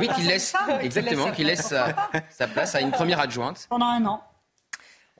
[0.00, 1.74] oui, qu'il laisse exactement, qu'il laisse
[2.30, 4.22] sa place à une première adjointe pendant un an.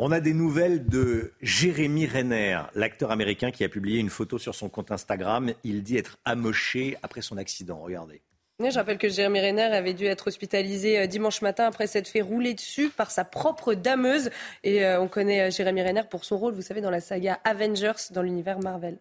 [0.02, 4.54] On a des nouvelles de Jérémy Renner, l'acteur américain qui a publié une photo sur
[4.54, 5.52] son compte Instagram.
[5.62, 7.78] Il dit être amoché après son accident.
[7.82, 8.22] Regardez.
[8.60, 12.22] Je rappelle que Jérémy Renner avait dû être hospitalisé euh, dimanche matin après s'être fait
[12.22, 14.30] rouler dessus par sa propre dameuse.
[14.64, 17.38] Et euh, on connaît euh, Jérémy Renner pour son rôle, vous savez, dans la saga
[17.44, 18.96] Avengers dans l'univers Marvel.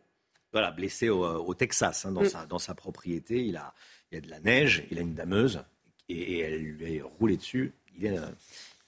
[0.52, 2.30] Voilà, blessé au, Texas, hein, dans, mm.
[2.30, 3.46] sa, dans, sa, propriété.
[3.46, 3.74] Il a,
[4.12, 5.64] il a de la neige, il a une dameuse
[6.10, 7.72] et, elle lui est roulée dessus.
[7.98, 8.18] Il est,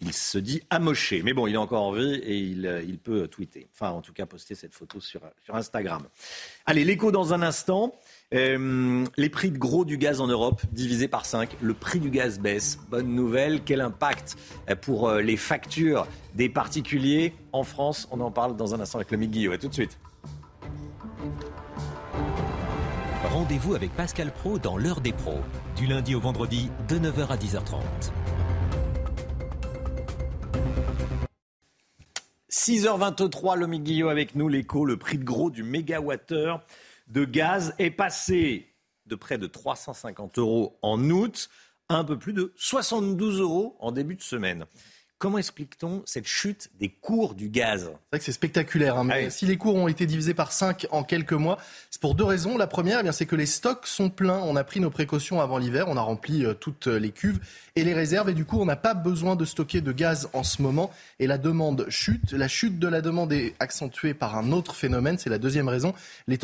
[0.01, 1.21] il se dit amoché.
[1.23, 3.67] Mais bon, il est encore en vie et il, euh, peut tweeter.
[3.73, 6.03] Enfin, en tout cas, poster cette photo sur, sur Instagram.
[6.65, 7.93] Allez, l'écho dans un instant.
[8.33, 11.57] Euh, les prix de gros du gaz en Europe divisés par 5.
[11.61, 12.79] Le prix du gaz baisse.
[12.89, 13.61] Bonne nouvelle.
[13.63, 14.37] Quel impact
[14.69, 18.07] euh, pour euh, les factures des particuliers en France?
[18.11, 19.53] On en parle dans un instant avec le Guillaume.
[19.53, 19.97] À tout de suite.
[23.29, 25.39] Rendez-vous avec Pascal Pro dans l'heure des pros,
[25.77, 28.11] du lundi au vendredi de 9h à 10h30.
[32.51, 36.61] 6h23, le Guillot avec nous, l'écho, le prix de gros du mégawattheure
[37.07, 38.73] de gaz est passé
[39.05, 41.49] de près de 350 euros en août
[41.87, 44.65] à un peu plus de 72 euros en début de semaine.
[45.21, 47.81] Comment explique-t-on cette chute des cours du gaz?
[47.81, 48.97] C'est vrai que c'est spectaculaire.
[48.97, 51.59] Hein, mais si les cours ont été divisés par 5 en quelques mois,
[51.91, 52.57] c'est pour deux raisons.
[52.57, 54.39] La première, eh c'est que les stocks sont pleins.
[54.39, 55.85] On a pris nos précautions avant l'hiver.
[55.89, 57.39] On a rempli euh, toutes les cuves
[57.75, 58.31] et les réserves.
[58.31, 60.89] Et du coup, on n'a pas besoin de stocker de gaz en ce moment.
[61.19, 62.31] Et la demande chute.
[62.31, 65.19] La chute de la demande est accentuée par un autre phénomène.
[65.19, 65.93] C'est la deuxième raison.
[66.25, 66.39] Les,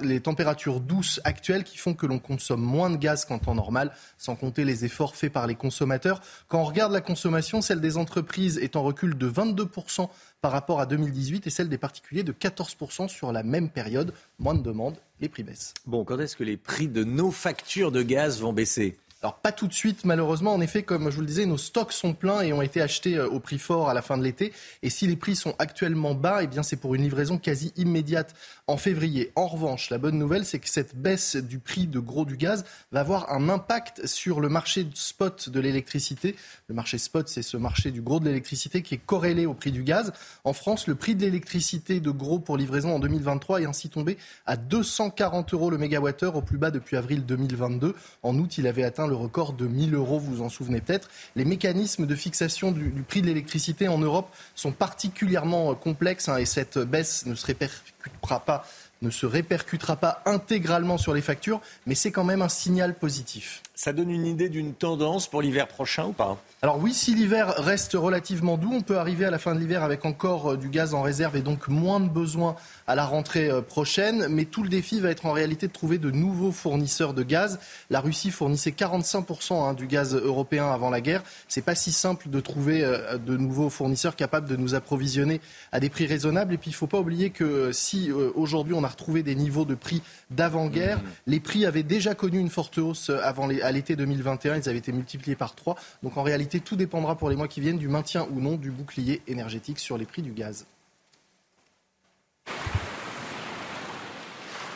[0.00, 3.92] les températures douces actuelles qui font que l'on consomme moins de gaz qu'en temps normal,
[4.16, 6.22] sans compter les efforts faits par les consommateurs.
[6.48, 10.08] Quand on regarde la consommation, celle des entreprises entreprises est en recul de 22%
[10.40, 14.14] par rapport à 2018 et celle des particuliers de 14% sur la même période.
[14.38, 15.74] Moins de demandes, les prix baissent.
[15.86, 18.96] Bon, quand est-ce que les prix de nos factures de gaz vont baisser?
[19.22, 20.52] Alors pas tout de suite malheureusement.
[20.52, 23.16] En effet, comme je vous le disais, nos stocks sont pleins et ont été achetés
[23.16, 24.52] euh, au prix fort à la fin de l'été.
[24.82, 28.34] Et si les prix sont actuellement bas, eh bien c'est pour une livraison quasi immédiate
[28.66, 29.30] en février.
[29.36, 32.64] En revanche, la bonne nouvelle, c'est que cette baisse du prix de gros du gaz
[32.90, 36.34] va avoir un impact sur le marché spot de l'électricité.
[36.68, 39.70] Le marché spot, c'est ce marché du gros de l'électricité qui est corrélé au prix
[39.70, 40.12] du gaz.
[40.42, 44.18] En France, le prix de l'électricité de gros pour livraison en 2023 est ainsi tombé
[44.46, 47.94] à 240 euros le mégawattheure, au plus bas depuis avril 2022.
[48.22, 51.08] En août, il avait atteint record de 1000 euros, vous vous en souvenez peut-être.
[51.36, 56.46] Les mécanismes de fixation du, prix de l'électricité en Europe sont particulièrement complexes hein, et
[56.46, 58.64] cette baisse ne se répercutera pas
[59.02, 63.62] ne se répercutera pas intégralement sur les factures, mais c'est quand même un signal positif.
[63.84, 66.40] Ça donne une idée d'une tendance pour l'hiver prochain ou pas?
[66.62, 69.82] Alors oui, si l'hiver reste relativement doux, on peut arriver à la fin de l'hiver
[69.82, 72.54] avec encore euh, du gaz en réserve et donc moins de besoins
[72.86, 74.28] à la rentrée euh, prochaine.
[74.28, 77.58] Mais tout le défi va être en réalité de trouver de nouveaux fournisseurs de gaz.
[77.90, 81.24] La Russie fournissait 45% hein, du gaz européen avant la guerre.
[81.48, 85.40] C'est pas si simple de trouver euh, de nouveaux fournisseurs capables de nous approvisionner
[85.72, 86.54] à des prix raisonnables.
[86.54, 89.64] Et puis il ne faut pas oublier que si aujourd'hui on a retrouvé des niveaux
[89.64, 91.02] de prix d'avant-guerre, mmh.
[91.26, 94.56] les prix avaient déjà connu une forte hausse avant à l'été 2021.
[94.56, 95.76] Ils avaient été multipliés par 3.
[96.02, 98.70] Donc en réalité tout dépendra pour les mois qui viennent du maintien ou non du
[98.70, 100.66] bouclier énergétique sur les prix du gaz.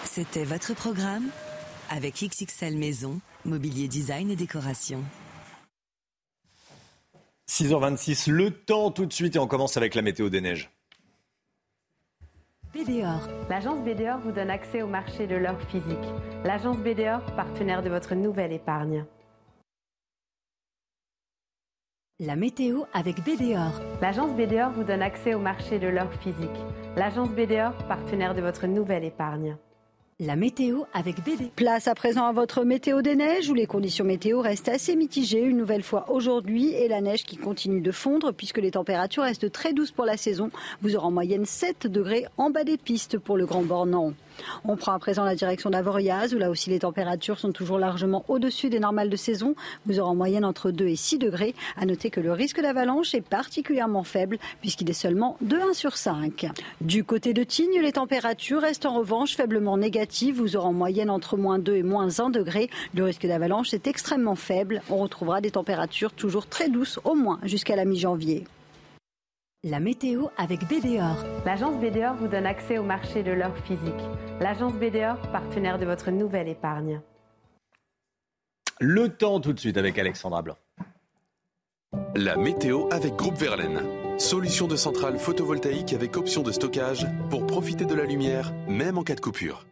[0.04, 1.28] C'était votre programme
[1.90, 5.04] avec XXL Maison, mobilier design et décoration.
[7.48, 10.70] 6h26, le temps tout de suite et on commence avec la météo des neiges.
[12.72, 13.20] BDOR.
[13.48, 15.96] L'agence BDOR vous donne accès au marché de l'or physique.
[16.44, 19.04] L'agence BDOR, partenaire de votre nouvelle épargne.
[22.18, 23.80] La météo avec BDOR.
[24.00, 26.48] L'agence BDOR vous donne accès au marché de l'or physique.
[26.96, 29.56] L'agence BDOR, partenaire de votre nouvelle épargne.
[30.18, 31.50] La météo avec BD.
[31.56, 35.42] Place à présent à votre météo des neiges où les conditions météo restent assez mitigées
[35.42, 39.52] une nouvelle fois aujourd'hui et la neige qui continue de fondre puisque les températures restent
[39.52, 40.50] très douces pour la saison.
[40.80, 44.14] Vous aurez en moyenne 7 degrés en bas des pistes pour le Grand Bornand.
[44.64, 48.24] On prend à présent la direction d'Avoriaz, où là aussi les températures sont toujours largement
[48.28, 49.54] au-dessus des normales de saison.
[49.86, 51.54] Vous aurez en moyenne entre 2 et 6 degrés.
[51.76, 55.96] À noter que le risque d'avalanche est particulièrement faible, puisqu'il est seulement de 1 sur
[55.96, 56.46] 5.
[56.80, 60.36] Du côté de Tignes, les températures restent en revanche faiblement négatives.
[60.36, 62.70] Vous aurez en moyenne entre moins 2 et moins 1 degré.
[62.94, 64.82] Le risque d'avalanche est extrêmement faible.
[64.90, 68.44] On retrouvera des températures toujours très douces, au moins jusqu'à la mi-janvier.
[69.68, 71.24] La météo avec BDOR.
[71.44, 73.92] L'agence BDOR vous donne accès au marché de l'or physique.
[74.38, 77.00] L'agence BDOR, partenaire de votre nouvelle épargne.
[78.78, 80.56] Le temps tout de suite avec Alexandra Blanc.
[82.14, 83.82] La météo avec Groupe Verlaine.
[84.20, 89.02] Solution de centrale photovoltaïque avec option de stockage pour profiter de la lumière, même en
[89.02, 89.66] cas de coupure.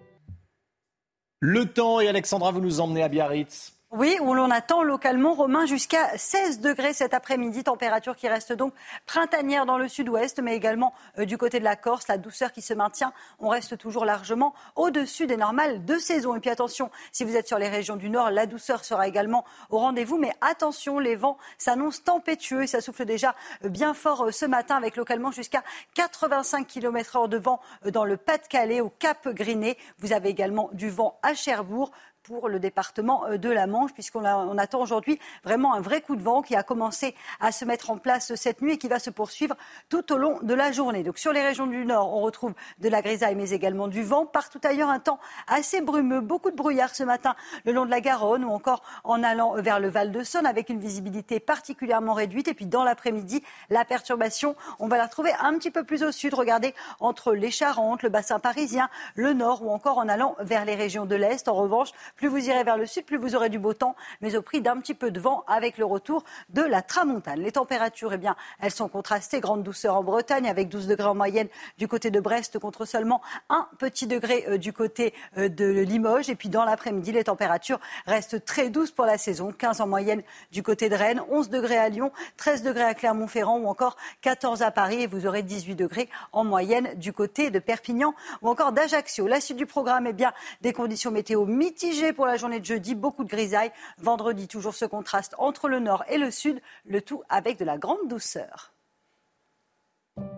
[1.38, 3.73] Le temps et Alexandra, vous nous emmenez à Biarritz.
[3.96, 8.74] Oui, où l'on attend localement, Romain, jusqu'à 16 degrés cet après-midi, température qui reste donc
[9.06, 12.60] printanière dans le sud-ouest, mais également euh, du côté de la Corse, la douceur qui
[12.60, 13.12] se maintient.
[13.38, 16.34] On reste toujours largement au-dessus des normales de saison.
[16.34, 19.44] Et puis attention, si vous êtes sur les régions du nord, la douceur sera également
[19.70, 24.32] au rendez-vous, mais attention, les vents s'annoncent tempétueux et ça souffle déjà bien fort euh,
[24.32, 25.62] ce matin avec localement jusqu'à
[25.94, 29.78] 85 km h de vent euh, dans le Pas-de-Calais, au Cap Griné.
[29.98, 31.92] Vous avez également du vent à Cherbourg
[32.24, 36.22] pour le département de la Manche, puisqu'on on attend aujourd'hui vraiment un vrai coup de
[36.22, 39.10] vent qui a commencé à se mettre en place cette nuit et qui va se
[39.10, 39.54] poursuivre
[39.90, 41.02] tout au long de la journée.
[41.02, 44.24] Donc sur les régions du nord, on retrouve de la grisaille, mais également du vent.
[44.24, 48.00] Partout ailleurs, un temps assez brumeux, beaucoup de brouillard ce matin le long de la
[48.00, 52.48] Garonne ou encore en allant vers le Val de Saône avec une visibilité particulièrement réduite.
[52.48, 56.12] Et puis dans l'après-midi, la perturbation, on va la retrouver un petit peu plus au
[56.12, 56.32] sud.
[56.32, 60.74] Regardez entre les Charentes, le bassin parisien, le nord ou encore en allant vers les
[60.74, 61.48] régions de l'Est.
[61.48, 64.36] En revanche, plus vous irez vers le sud, plus vous aurez du beau temps, mais
[64.36, 67.40] au prix d'un petit peu de vent avec le retour de la tramontane.
[67.40, 69.40] Les températures, eh bien, elles sont contrastées.
[69.40, 71.48] Grande douceur en Bretagne avec 12 degrés en moyenne
[71.78, 76.30] du côté de Brest contre seulement un petit degré euh, du côté euh, de Limoges.
[76.30, 79.52] Et puis dans l'après-midi, les températures restent très douces pour la saison.
[79.52, 80.22] 15 en moyenne
[80.52, 84.62] du côté de Rennes, 11 degrés à Lyon, 13 degrés à Clermont-Ferrand ou encore 14
[84.62, 85.02] à Paris.
[85.02, 89.26] Et vous aurez 18 degrés en moyenne du côté de Perpignan ou encore d'Ajaccio.
[89.26, 92.94] La suite du programme, est bien, des conditions météo mitigées pour la journée de jeudi,
[92.94, 93.72] beaucoup de grisailles.
[93.98, 97.78] Vendredi, toujours ce contraste entre le nord et le sud, le tout avec de la
[97.78, 98.72] grande douceur.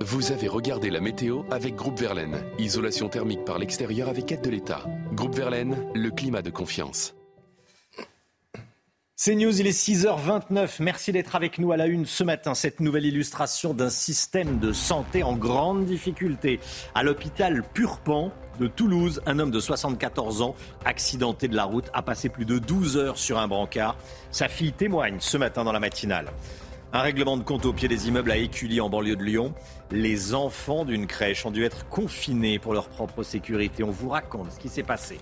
[0.00, 2.42] Vous avez regardé la météo avec Groupe Verlaine.
[2.58, 4.84] Isolation thermique par l'extérieur avec aide de l'État.
[5.12, 7.14] Groupe Verlaine, le climat de confiance.
[9.18, 10.76] C'est News, il est 6h29.
[10.80, 12.52] Merci d'être avec nous à la une ce matin.
[12.52, 16.60] Cette nouvelle illustration d'un système de santé en grande difficulté.
[16.94, 22.02] À l'hôpital Purpan de Toulouse, un homme de 74 ans, accidenté de la route, a
[22.02, 23.96] passé plus de 12 heures sur un brancard.
[24.32, 26.26] Sa fille témoigne ce matin dans la matinale.
[26.92, 29.54] Un règlement de compte au pied des immeubles à Écully en banlieue de Lyon.
[29.90, 33.82] Les enfants d'une crèche ont dû être confinés pour leur propre sécurité.
[33.82, 35.16] On vous raconte ce qui s'est passé.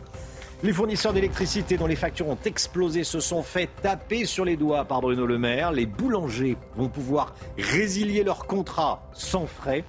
[0.64, 4.86] Les fournisseurs d'électricité dont les factures ont explosé se sont fait taper sur les doigts
[4.86, 5.72] par Bruno Le Maire.
[5.72, 9.84] Les boulangers vont pouvoir résilier leur contrat sans frais.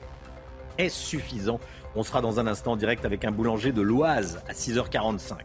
[0.77, 1.61] Est-ce suffisant?
[1.95, 5.35] On sera dans un instant en direct avec un boulanger de l'Oise à 6h45.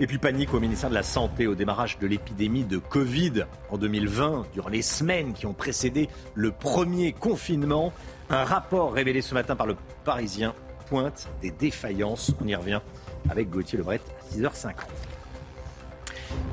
[0.00, 3.76] Et puis panique au ministère de la Santé au démarrage de l'épidémie de Covid en
[3.76, 7.92] 2020, durant les semaines qui ont précédé le premier confinement.
[8.30, 10.54] Un rapport révélé ce matin par le Parisien
[10.88, 12.32] pointe des défaillances.
[12.42, 12.80] On y revient
[13.30, 14.74] avec Gauthier Lebret à 6h50.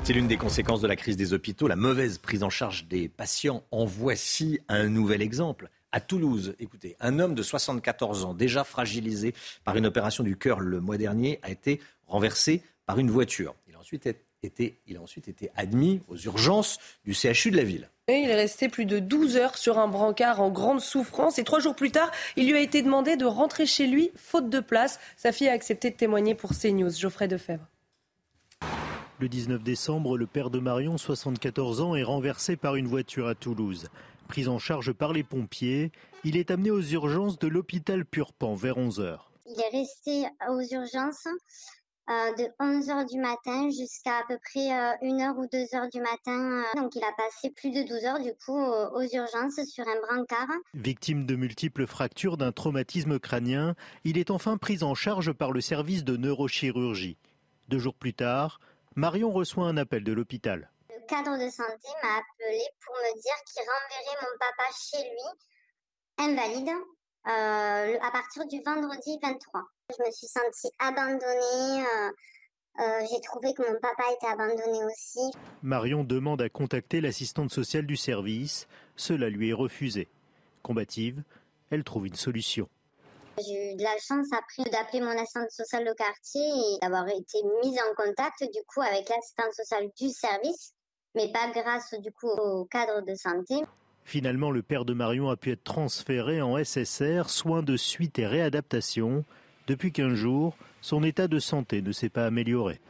[0.04, 3.08] C'est l'une des conséquences de la crise des hôpitaux, la mauvaise prise en charge des
[3.08, 3.64] patients.
[3.70, 5.68] En voici un nouvel exemple.
[5.92, 9.34] À Toulouse, écoutez, un homme de 74 ans, déjà fragilisé
[9.64, 13.54] par une opération du cœur le mois dernier, a été renversé par une voiture.
[13.68, 14.08] Il a ensuite
[14.42, 17.90] été, il a ensuite été admis aux urgences du CHU de la ville.
[18.08, 21.58] Il est resté plus de 12 heures sur un brancard en grande souffrance et trois
[21.58, 25.00] jours plus tard, il lui a été demandé de rentrer chez lui faute de place.
[25.16, 26.92] Sa fille a accepté de témoigner pour CNews.
[26.92, 27.66] Geoffrey Defebvre.
[29.18, 33.34] Le 19 décembre, le père de Marion, 74 ans, est renversé par une voiture à
[33.34, 33.88] Toulouse.
[34.28, 35.90] Pris en charge par les pompiers,
[36.22, 39.32] il est amené aux urgences de l'hôpital Purpan vers 11 heures.
[39.46, 41.26] Il est resté aux urgences
[42.08, 44.68] euh, de 11h du matin jusqu'à à peu près
[45.02, 46.62] 1h euh, ou 2h du matin.
[46.62, 46.80] Euh.
[46.80, 50.46] Donc il a passé plus de 12 heures du coup aux urgences sur un brancard.
[50.74, 55.60] Victime de multiples fractures d'un traumatisme crânien, il est enfin pris en charge par le
[55.60, 57.18] service de neurochirurgie.
[57.66, 58.60] Deux jours plus tard,
[58.94, 60.70] Marion reçoit un appel de l'hôpital.
[60.90, 66.28] Le cadre de santé m'a appelé pour me dire qu'il renverrait mon papa chez lui,
[66.30, 66.70] invalide,
[67.24, 69.64] à partir du vendredi 23.
[69.88, 71.84] Je me suis sentie abandonnée.
[71.84, 72.10] Euh,
[72.80, 75.32] euh, j'ai trouvé que mon papa était abandonné aussi.
[75.62, 78.66] Marion demande à contacter l'assistante sociale du service.
[78.96, 80.08] Cela lui est refusé.
[80.62, 81.22] Combative,
[81.70, 82.68] elle trouve une solution.
[83.38, 87.38] J'ai eu de la chance après d'appeler mon assistante sociale de quartier et d'avoir été
[87.62, 90.74] mise en contact du coup avec l'assistante sociale du service,
[91.14, 93.54] mais pas grâce du coup au cadre de santé.
[94.04, 98.26] Finalement, le père de Marion a pu être transféré en SSR, soins de suite et
[98.26, 99.24] réadaptation.
[99.66, 102.80] Depuis 15 jours, son état de santé ne s'est pas amélioré.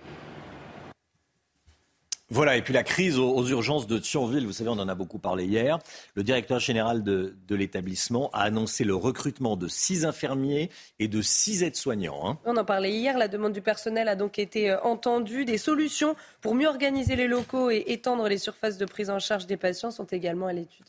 [2.28, 5.20] Voilà, et puis la crise aux, urgences de Thionville, vous savez, on en a beaucoup
[5.20, 5.78] parlé hier.
[6.16, 11.62] Le directeur général de, l'établissement a annoncé le recrutement de six infirmiers et de six
[11.62, 12.28] aides-soignants.
[12.28, 12.38] Hein.
[12.44, 15.44] On en parlait hier, la demande du personnel a donc été euh, entendue.
[15.44, 19.46] Des solutions pour mieux organiser les locaux et étendre les surfaces de prise en charge
[19.46, 20.86] des patients sont également à l'étude.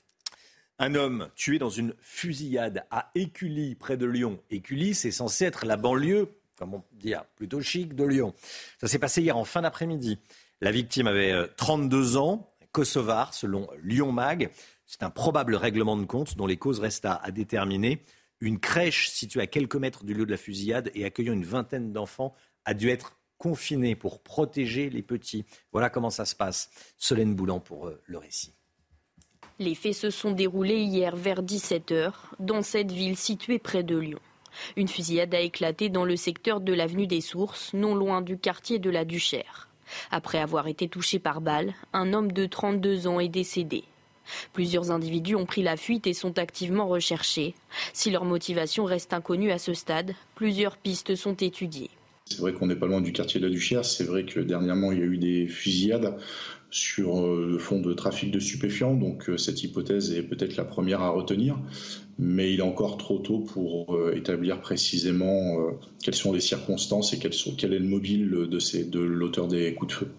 [0.80, 4.40] Un homme tué dans une fusillade à Écully, près de Lyon.
[4.52, 8.34] Écully, c'est censé être la banlieue, comment dire, plutôt chic de Lyon.
[8.80, 10.20] Ça s'est passé hier en fin d'après-midi.
[10.62, 14.52] La victime avait 32 euh, ans, kosovar, selon Lyon Mag.
[14.86, 18.04] C'est un probable règlement de compte dont les causes restent à, à déterminer.
[18.40, 21.92] Une crèche située à quelques mètres du lieu de la fusillade et accueillant une vingtaine
[21.92, 22.36] d'enfants
[22.66, 25.46] a dû être confinée pour protéger les petits.
[25.72, 26.70] Voilà comment ça se passe.
[26.98, 28.57] Solène Boulan pour euh, le récit.
[29.60, 34.20] Les faits se sont déroulés hier vers 17h dans cette ville située près de Lyon.
[34.76, 38.78] Une fusillade a éclaté dans le secteur de l'avenue des Sources, non loin du quartier
[38.78, 39.67] de la Duchère.
[40.12, 43.84] Après avoir été touché par balle, un homme de 32 ans est décédé.
[44.54, 47.56] Plusieurs individus ont pris la fuite et sont activement recherchés.
[47.93, 51.89] Si leur motivation reste inconnue à ce stade, plusieurs pistes sont étudiées.
[52.26, 53.86] C'est vrai qu'on n'est pas loin du quartier de la Duchère.
[53.86, 56.17] C'est vrai que dernièrement, il y a eu des fusillades
[56.69, 58.93] sur euh, le fond de trafic de stupéfiants.
[58.93, 61.58] Donc euh, cette hypothèse est peut-être la première à retenir.
[62.19, 65.58] Mais il est encore trop tôt pour euh, établir précisément
[66.01, 70.12] quelles sont les circonstances et quel, est le mobile de l'auteur des coups de feu.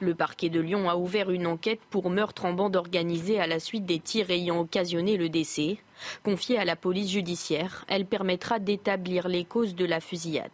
[0.00, 3.60] Le parquet de Lyon a ouvert une enquête pour meurtre en bande organisée à la
[3.60, 5.78] suite des tirs ayant occasionné le décès.
[6.24, 10.50] Confiée à la police judiciaire, elle permettra d'établir les causes de la fusillade.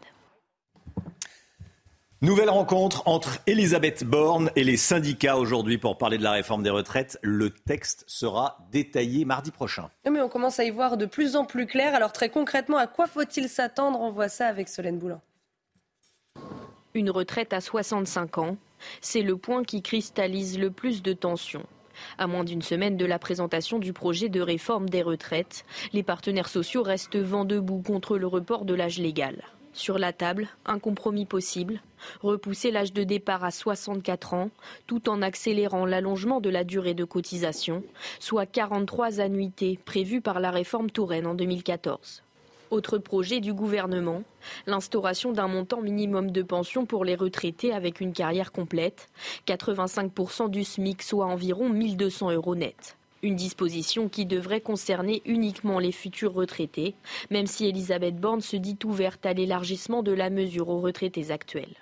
[2.22, 6.68] Nouvelle rencontre entre Elisabeth Borne et les syndicats aujourd'hui pour parler de la réforme des
[6.68, 7.18] retraites.
[7.22, 9.88] Le texte sera détaillé mardi prochain.
[10.04, 11.94] Mais on commence à y voir de plus en plus clair.
[11.94, 13.98] Alors très concrètement, à quoi faut-il s'attendre?
[14.02, 15.22] On voit ça avec Solène Boulan.
[16.92, 18.58] Une retraite à 65 ans,
[19.00, 21.64] c'est le point qui cristallise le plus de tensions.
[22.18, 26.50] À moins d'une semaine de la présentation du projet de réforme des retraites, les partenaires
[26.50, 29.42] sociaux restent vent debout contre le report de l'âge légal.
[29.72, 31.80] Sur la table, un compromis possible,
[32.22, 34.50] repousser l'âge de départ à 64 ans,
[34.86, 37.84] tout en accélérant l'allongement de la durée de cotisation,
[38.18, 42.22] soit 43 annuités prévues par la réforme Touraine en 2014.
[42.70, 44.22] Autre projet du gouvernement,
[44.66, 49.08] l'instauration d'un montant minimum de pension pour les retraités avec une carrière complète,
[49.46, 52.96] 85% du SMIC, soit environ 1200 euros net.
[53.22, 56.94] Une disposition qui devrait concerner uniquement les futurs retraités,
[57.30, 61.76] même si Elisabeth Borne se dit ouverte à l'élargissement de la mesure aux retraités actuels.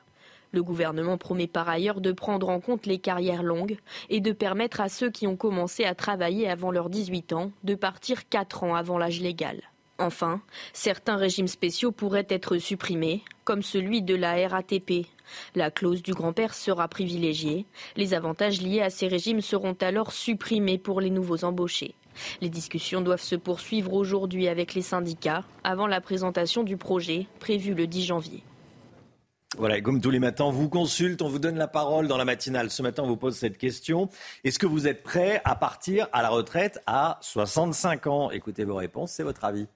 [0.51, 3.79] Le gouvernement promet par ailleurs de prendre en compte les carrières longues
[4.11, 7.77] et de permettre à ceux qui ont commencé à travailler avant leurs 18 ans de
[7.77, 9.63] partir 4 ans avant l'âge légal.
[10.01, 10.41] Enfin,
[10.73, 15.07] certains régimes spéciaux pourraient être supprimés, comme celui de la RATP.
[15.57, 17.67] La clause du grand-père sera privilégiée.
[17.97, 21.97] Les avantages liés à ces régimes seront alors supprimés pour les nouveaux embauchés.
[22.41, 27.75] Les discussions doivent se poursuivre aujourd'hui avec les syndicats avant la présentation du projet prévu
[27.75, 28.45] le 10 janvier.
[29.57, 32.25] Voilà, comme tous les matins, on vous consulte, on vous donne la parole dans la
[32.25, 32.71] matinale.
[32.71, 34.11] Ce matin, on vous pose cette question.
[34.45, 38.31] Est-ce que vous êtes prêt à partir à la retraite à 65 ans?
[38.31, 39.67] Écoutez vos réponses, c'est votre avis.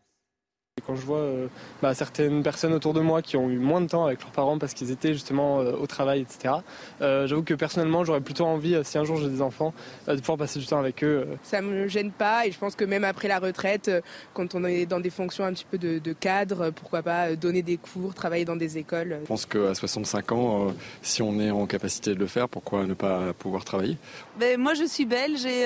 [0.86, 1.46] Quand je vois euh,
[1.80, 4.58] bah, certaines personnes autour de moi qui ont eu moins de temps avec leurs parents
[4.58, 6.54] parce qu'ils étaient justement euh, au travail, etc.,
[7.00, 9.72] euh, j'avoue que personnellement, j'aurais plutôt envie, si un jour j'ai des enfants,
[10.08, 11.28] de pouvoir passer du temps avec eux.
[11.42, 13.90] Ça me gêne pas et je pense que même après la retraite,
[14.34, 17.76] quand on est dans des fonctions un petit peu de, cadre, pourquoi pas donner des
[17.76, 19.18] cours, travailler dans des écoles.
[19.22, 22.94] Je pense qu'à 65 ans, si on est en capacité de le faire, pourquoi ne
[22.94, 23.96] pas pouvoir travailler?
[24.38, 25.64] Ben, Moi, je suis belge et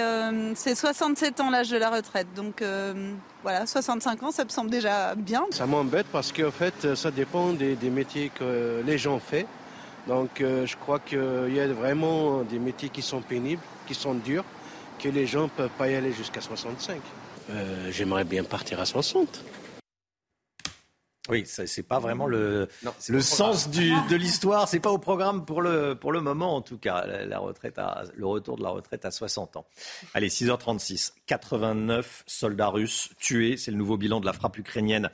[0.55, 2.63] c'est 67 ans l'âge de la retraite, donc
[3.47, 5.45] voilà, 65 ans, ça me semble déjà bien.
[5.53, 9.45] Ça m'embête parce qu'en fait, ça dépend des, métiers que les gens font.
[10.09, 14.15] Donc euh, je crois qu'il y a vraiment des métiers qui sont pénibles, qui sont
[14.15, 14.43] durs,
[14.99, 16.97] que les gens ne peuvent pas y aller jusqu'à 65.
[17.51, 19.29] Euh, j'aimerais bien partir à 60.
[21.29, 22.69] Oui, c'est pas vraiment le,
[23.09, 24.69] le sens du, de l'histoire.
[24.69, 27.05] C'est pas au programme pour le, pour le moment, en tout cas.
[27.07, 29.67] La, retraite à, le retour de la retraite à 60 ans.
[30.15, 31.13] Allez, 6h36.
[31.27, 33.57] 89 soldats russes tués.
[33.57, 35.11] C'est le nouveau bilan de la frappe ukrainienne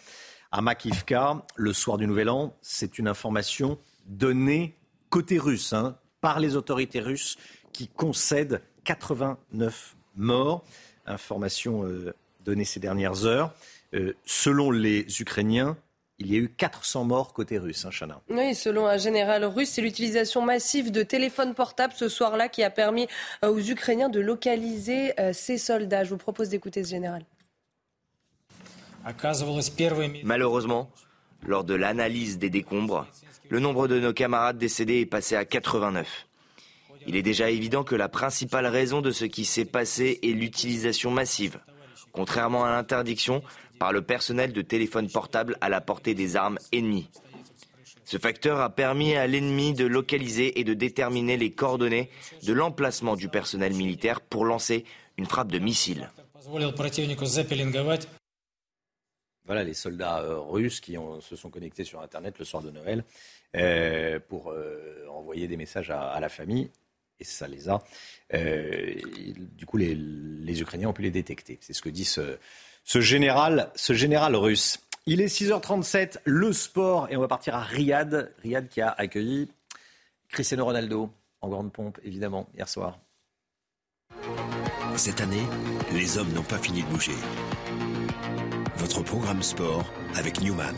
[0.51, 1.43] à Makivka.
[1.57, 4.77] Le soir du Nouvel An, c'est une information donnée
[5.09, 7.37] côté russe, hein, par les autorités russes
[7.73, 10.65] qui concèdent 89 morts.
[11.07, 13.53] Information euh, donnée ces dernières heures.
[13.95, 15.77] Euh, selon les Ukrainiens,
[16.23, 18.21] il y a eu 400 morts côté russe, hein, Chana.
[18.31, 22.71] Oui, selon un général russe, c'est l'utilisation massive de téléphones portables ce soir-là qui a
[22.71, 23.09] permis
[23.45, 26.05] euh, aux Ukrainiens de localiser euh, ces soldats.
[26.05, 27.25] Je vous propose d'écouter ce général.
[30.23, 30.91] Malheureusement,
[31.45, 33.07] lors de l'analyse des décombres,
[33.49, 36.29] le nombre de nos camarades décédés est passé à 89.
[37.09, 41.11] Il est déjà évident que la principale raison de ce qui s'est passé est l'utilisation
[41.11, 41.59] massive.
[42.13, 43.43] Contrairement à l'interdiction,
[43.83, 47.11] par le personnel de téléphone portable à la portée des armes ennemies.
[48.05, 52.09] Ce facteur a permis à l'ennemi de localiser et de déterminer les coordonnées
[52.45, 54.85] de l'emplacement du personnel militaire pour lancer
[55.17, 56.09] une frappe de missile.
[59.47, 63.03] Voilà les soldats euh, russes qui se sont connectés sur Internet le soir de Noël
[63.57, 66.71] euh, pour euh, envoyer des messages à, la famille.
[67.19, 67.83] Et ça les a.
[68.33, 71.59] du coup, les, les, Ukrainiens ont pu les détecter.
[71.61, 72.39] C'est ce que dit ce,
[72.85, 73.71] ce général,
[74.37, 74.79] russe.
[75.07, 78.33] Il est 6h37, le sport, et on va partir à Riyad.
[78.43, 79.49] Riyad qui a accueilli
[80.29, 81.11] Cristiano Ronaldo
[81.41, 82.99] en grande pompe, évidemment, hier soir.
[84.97, 85.43] Cette année,
[85.93, 87.17] les hommes n'ont pas fini de bouger.
[88.77, 90.77] Votre programme sport avec Newman.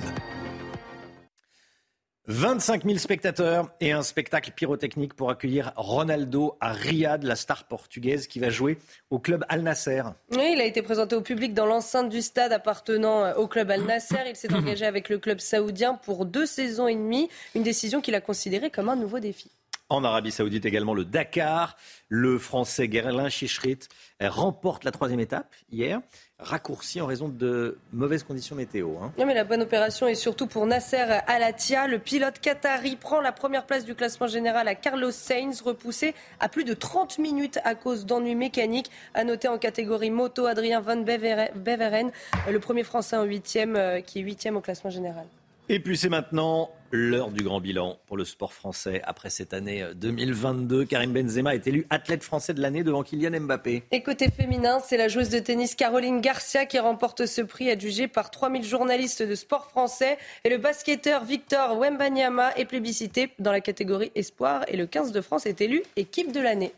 [2.27, 8.27] 25 000 spectateurs et un spectacle pyrotechnique pour accueillir Ronaldo à Riyad, la star portugaise
[8.27, 8.79] qui va jouer
[9.11, 10.03] au club Al Nasser.
[10.31, 13.70] Oui, il a été présenté au public dans l'enceinte du stade appartenant euh, au club
[13.70, 14.16] Al Nasser.
[14.27, 18.14] Il s'est engagé avec le club saoudien pour deux saisons et demie, une décision qu'il
[18.14, 19.51] a considérée comme un nouveau défi.
[19.91, 21.76] En Arabie Saoudite également le Dakar.
[22.09, 23.80] Le Français Guerlain Chichrit
[24.20, 26.01] remporte la troisième étape hier,
[26.39, 28.93] raccourci en raison de mauvaises conditions météo.
[29.03, 29.12] Hein.
[29.18, 31.87] Non, mais la bonne opération est surtout pour Nasser Alatia.
[31.87, 36.49] Le pilote qatari prend la première place du classement général à Carlos Sainz, repoussé à
[36.49, 38.91] plus de 30 minutes à cause d'ennuis mécaniques.
[39.12, 42.11] À noter en catégorie moto Adrien Van Beveren,
[42.51, 45.26] le premier Français en huitième, euh, qui est huitième au classement général.
[45.71, 49.83] Et puis c'est maintenant l'heure du grand bilan pour le sport français après cette année
[49.97, 50.85] 2022.
[50.85, 53.83] Karim Benzema est élu athlète français de l'année devant Kylian Mbappé.
[53.91, 58.09] Et côté féminin, c'est la joueuse de tennis Caroline Garcia qui remporte ce prix adjugé
[58.09, 60.19] par 3000 journalistes de sport français.
[60.45, 65.21] Et le basketteur Victor Wembanyama est plébiscité dans la catégorie espoir et le 15 de
[65.23, 66.73] France est élu équipe de l'année.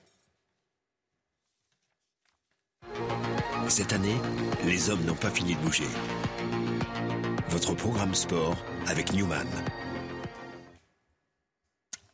[3.69, 4.15] Cette année,
[4.65, 5.89] les hommes n'ont pas fini de bouger.
[7.57, 8.55] Votre programme sport
[8.87, 9.47] avec Newman.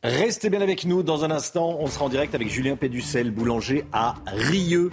[0.01, 1.03] Restez bien avec nous.
[1.03, 4.89] Dans un instant, on sera en direct avec Julien Péducel, boulanger à Rieux.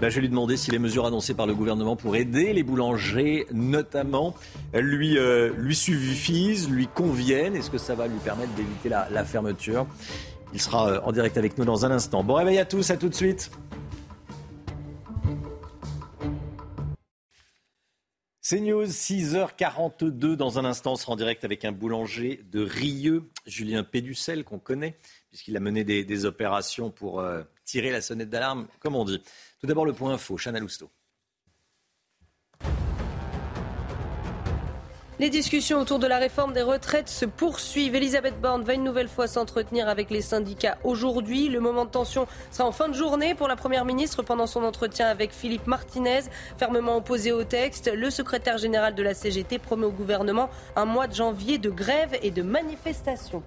[0.00, 2.62] Ben, je vais lui demander si les mesures annoncées par le gouvernement pour aider les
[2.62, 4.36] boulangers, notamment,
[4.72, 7.56] lui, euh, lui suffisent, lui conviennent.
[7.56, 9.88] Est-ce que ça va lui permettre d'éviter la, la, fermeture?
[10.54, 12.22] Il sera euh, en direct avec nous dans un instant.
[12.22, 13.50] Bon réveil à tous, à tout de suite.
[18.50, 20.34] C'est News, 6h42.
[20.34, 24.58] Dans un instant, on sera en direct avec un boulanger de Rieux, Julien Péducel, qu'on
[24.58, 24.98] connaît,
[25.28, 29.22] puisqu'il a mené des, opérations pour euh, tirer la sonnette d'alarme, comme on dit.
[29.60, 30.90] Tout d'abord, le point info, Chana Lousteau.
[35.20, 37.94] Les discussions autour de la réforme des retraites se poursuivent.
[37.94, 41.50] Elisabeth Borne va une nouvelle fois s'entretenir avec les syndicats aujourd'hui.
[41.50, 44.64] Le moment de tension sera en fin de journée pour la Première ministre pendant son
[44.64, 46.20] entretien avec Philippe Martinez,
[46.56, 47.92] fermement opposé au texte.
[47.94, 52.16] Le secrétaire général de la CGT promet au gouvernement un mois de janvier de grève
[52.22, 53.42] et de manifestation.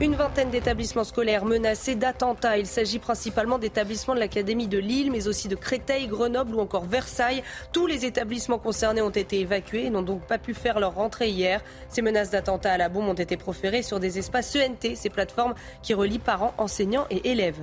[0.00, 2.56] Une vingtaine d'établissements scolaires menacés d'attentats.
[2.56, 6.84] Il s'agit principalement d'établissements de l'Académie de Lille, mais aussi de Créteil, Grenoble ou encore
[6.84, 7.42] Versailles.
[7.72, 11.30] Tous les établissements concernés ont été évacués et n'ont donc pas pu faire leur rentrée
[11.30, 11.64] hier.
[11.88, 15.54] Ces menaces d'attentats à la bombe ont été proférées sur des espaces ENT, ces plateformes
[15.82, 17.58] qui relient parents, enseignants et élèves.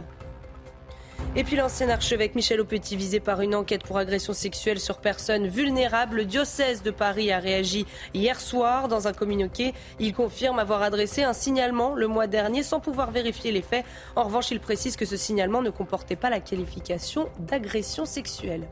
[1.36, 5.48] Et puis l'ancien archevêque Michel Aupetit, visé par une enquête pour agression sexuelle sur personnes
[5.48, 9.74] vulnérables, le diocèse de Paris a réagi hier soir dans un communiqué.
[10.00, 13.86] Il confirme avoir adressé un signalement le mois dernier sans pouvoir vérifier les faits.
[14.16, 18.68] En revanche, il précise que ce signalement ne comportait pas la qualification d'agression sexuelle.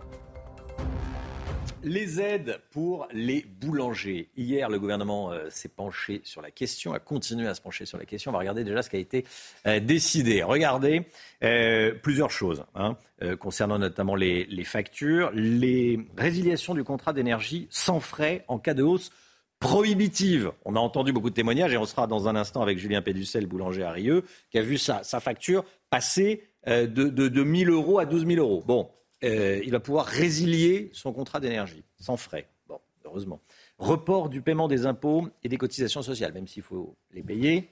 [1.85, 4.29] Les aides pour les boulangers.
[4.37, 7.97] Hier, le gouvernement euh, s'est penché sur la question, a continué à se pencher sur
[7.97, 8.31] la question.
[8.31, 9.25] On va regarder déjà ce qui a été
[9.67, 10.43] euh, décidé.
[10.43, 11.05] Regardez
[11.43, 12.95] euh, plusieurs choses hein,
[13.37, 19.11] concernant notamment les, factures, les résiliations du contrat d'énergie sans frais en cas de hausse
[19.59, 20.53] prohibitive.
[20.63, 23.45] On a entendu beaucoup de témoignages et on sera dans un instant avec Julien Péducel,
[23.45, 27.99] boulanger à Rieux, qui a vu sa, sa facture passer de, de, de 1000 euros
[27.99, 28.63] à 12 000 euros.
[28.65, 28.89] Bon,
[29.23, 32.47] euh, il va pouvoir résilier son contrat d'énergie sans frais.
[32.67, 33.41] Bon, heureusement.
[33.77, 37.69] Report du paiement des impôts et des cotisations sociales, même s'il faut les payer.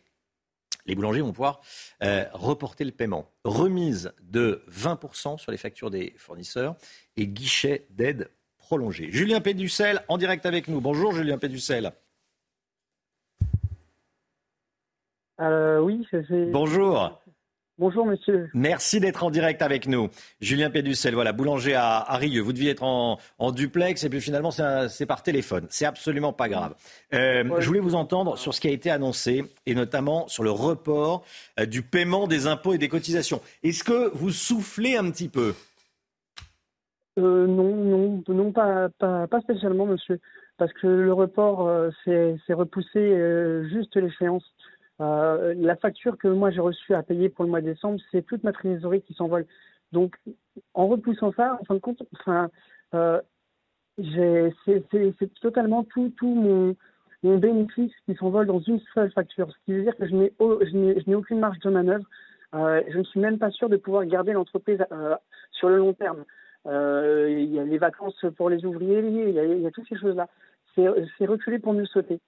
[0.86, 1.62] Les boulangers vont pouvoir
[2.04, 3.30] euh, reporter le paiement.
[3.43, 6.76] Remise de 20% sur les factures des fournisseurs
[7.18, 9.12] et guichet d'aide prolongé.
[9.12, 10.82] Julien Péducel en direct avec nous.
[10.82, 11.91] Bonjour Julien Péducel.
[15.41, 16.08] Euh, oui,
[16.52, 17.20] Bonjour.
[17.82, 18.47] Bonjour monsieur.
[18.53, 20.09] Merci d'être en direct avec nous.
[20.39, 22.39] Julien Péducel, voilà, boulanger à, Rieux.
[22.39, 23.17] Vous deviez être en,
[23.51, 25.65] duplex et puis finalement c'est par téléphone.
[25.71, 26.75] C'est absolument pas grave.
[27.15, 30.51] Euh, je voulais vous entendre sur ce qui a été annoncé et notamment sur le
[30.51, 31.25] report
[31.59, 33.41] euh, du paiement des impôts et des cotisations.
[33.63, 35.55] Est-ce que vous soufflez un petit peu?
[37.17, 40.19] Euh, Non, non, non, pas, pas, spécialement monsieur.
[40.59, 41.67] Parce que le report,
[42.05, 43.17] c'est repoussé
[43.71, 44.43] juste l'échéance.
[45.02, 48.26] Euh, la facture que moi j'ai reçue à payer pour le mois de décembre, c'est
[48.26, 49.45] toute ma trésorerie qui s'envole.
[49.91, 50.16] Donc,
[50.74, 52.04] en repoussant ça, en fin de compte,
[52.93, 53.20] euh,
[53.97, 56.76] c'est totalement tout, mon,
[57.24, 59.52] bénéfice qui s'envole dans une seule facture.
[59.52, 62.06] Ce qui veut dire que je n'ai aucune marge de manœuvre.
[62.54, 64.84] Euh, je ne suis même pas sûr de pouvoir garder l'entreprise
[65.52, 66.26] sur le long terme.
[66.66, 70.28] Il y a les vacances pour les ouvriers, il y y a toutes ces choses-là.
[70.76, 72.20] C'est reculer pour mieux sauter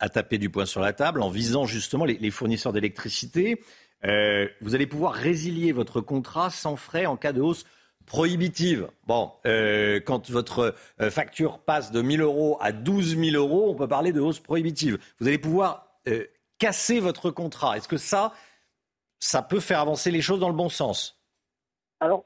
[0.00, 3.60] a tapé du poing sur la table en visant justement les, fournisseurs d'électricité.
[4.04, 7.64] Euh, vous allez pouvoir résilier votre contrat sans frais en cas de hausse
[8.06, 8.88] prohibitive.
[9.06, 13.74] Bon, euh, quand votre euh, facture passe de 1000 euros à 12 000 euros, on
[13.74, 14.98] peut parler de hausse prohibitive.
[15.20, 15.84] Vous allez pouvoir
[16.58, 17.76] casser votre contrat.
[17.76, 18.32] Est-ce que ça,
[19.20, 21.20] ça peut faire avancer les choses dans le bon sens?
[22.00, 22.24] Alors,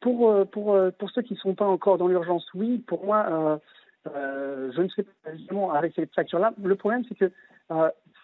[0.00, 2.78] pour, pour, pour ceux qui ne sont pas encore dans l'urgence, oui.
[2.78, 3.60] Pour moi,
[4.06, 6.52] je ne sais pas évidemment avec cette facture-là.
[6.62, 7.30] Le problème, c'est que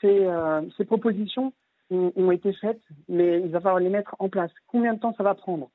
[0.01, 0.29] ces,
[0.77, 1.53] ces propositions
[1.91, 4.51] ont, été faites, mais il va falloir les mettre en place.
[4.67, 5.71] Combien de temps ça va prendre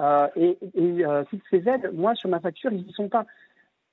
[0.00, 3.26] euh, Et, et euh, ces aides, moi, sur ma facture, ils n'y sont pas.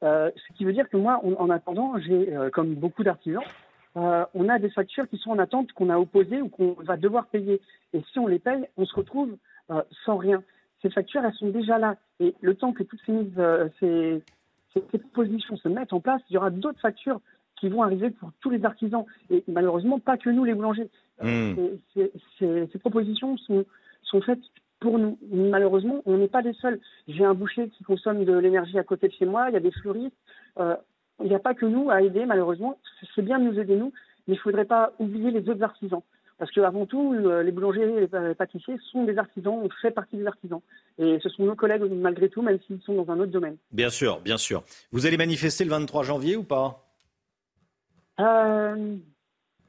[0.03, 3.43] Euh, ce qui veut dire que moi, en attendant, j'ai, comme beaucoup d'artisans,
[3.95, 7.28] on a des factures qui sont en attente, qu'on a opposées ou qu'on va devoir
[7.28, 7.61] payer.
[7.93, 9.38] Et si on les paye, on se retrouve
[10.05, 10.43] sans rien.
[10.82, 11.95] Ces factures, elles sont déjà là.
[12.20, 13.32] Et le temps que toutes ces,
[13.80, 14.22] ces,
[14.74, 17.19] ces propositions se mettent en place, il y aura d'autres factures
[17.59, 19.05] qui vont arriver pour tous les artisans.
[19.30, 20.89] Et malheureusement, pas que nous, les boulangers.
[21.21, 21.53] Hmm.
[22.39, 23.65] Ces, propositions sont,
[24.03, 24.41] sont faites
[24.80, 25.17] pour nous.
[25.32, 26.80] Malheureusement, on n'est pas les seuls.
[27.07, 29.61] J'ai un boucher qui consomme de l'énergie à côté de chez moi, il y a
[29.61, 30.15] des fleuristes.
[30.59, 30.76] Euh,
[31.21, 32.78] il n'y a pas que nous à aider, malheureusement.
[33.15, 33.93] C'est bien de nous aider, nous,
[34.28, 36.01] mais il ne faudrait pas oublier les autres artisans.
[36.43, 40.27] Parce qu'avant tout, les boulangers et les pâtissiers sont des artisans, on fait partie des
[40.27, 40.59] artisans.
[40.97, 43.55] Et ce sont nos collègues, malgré tout, même s'ils sont dans un autre domaine.
[43.71, 44.61] Bien sûr, bien sûr.
[44.91, 46.85] Vous allez manifester le 23 janvier ou pas?
[48.19, 48.97] Euh,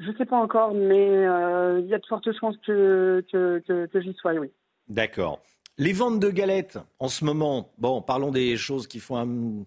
[0.01, 4.01] je ne sais pas encore, mais euh, il y a de fortes chances que, que,
[4.01, 4.51] j'y sois, oui.
[4.89, 5.41] D'accord.
[5.79, 9.65] Les ventes de galettes, en ce moment, bon, parlons des choses qui font un,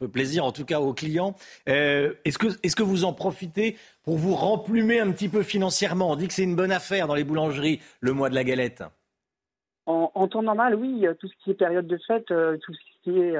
[0.00, 1.34] peu plaisir, en tout cas aux clients.
[1.68, 6.10] Euh, est-ce, que, est-ce que vous en profitez pour vous remplumer un petit peu financièrement?
[6.10, 8.82] On dit que c'est une bonne affaire dans les boulangeries, le mois de la galette.
[9.86, 13.34] En, temps normal, oui, tout ce qui est période de fête, tout ce qui est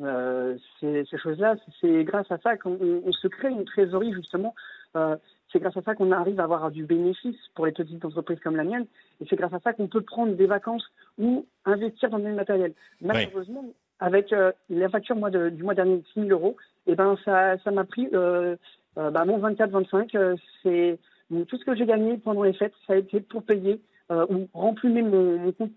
[0.00, 4.54] euh, ces, ces choses-là, c'est grâce à ça qu'on on se crée une trésorerie justement.
[4.96, 5.16] Euh,
[5.52, 8.56] c'est grâce à ça qu'on arrive à avoir du bénéfice pour les petites entreprises comme
[8.56, 8.86] la mienne,
[9.20, 10.84] et c'est grâce à ça qu'on peut prendre des vacances
[11.18, 12.74] ou investir dans du matériel.
[13.00, 13.64] Malheureusement,
[14.00, 15.16] avec euh, la facture
[15.50, 18.56] du mois dernier de 6 000 euros, et eh ben ça, m'a pris euh,
[18.96, 20.38] euh, bah, mon 24-25.
[20.62, 20.98] c'est
[21.46, 23.80] tout ce que j'ai gagné pendant les fêtes, ça a été pour payer
[24.10, 25.72] ou remplumer mon, compte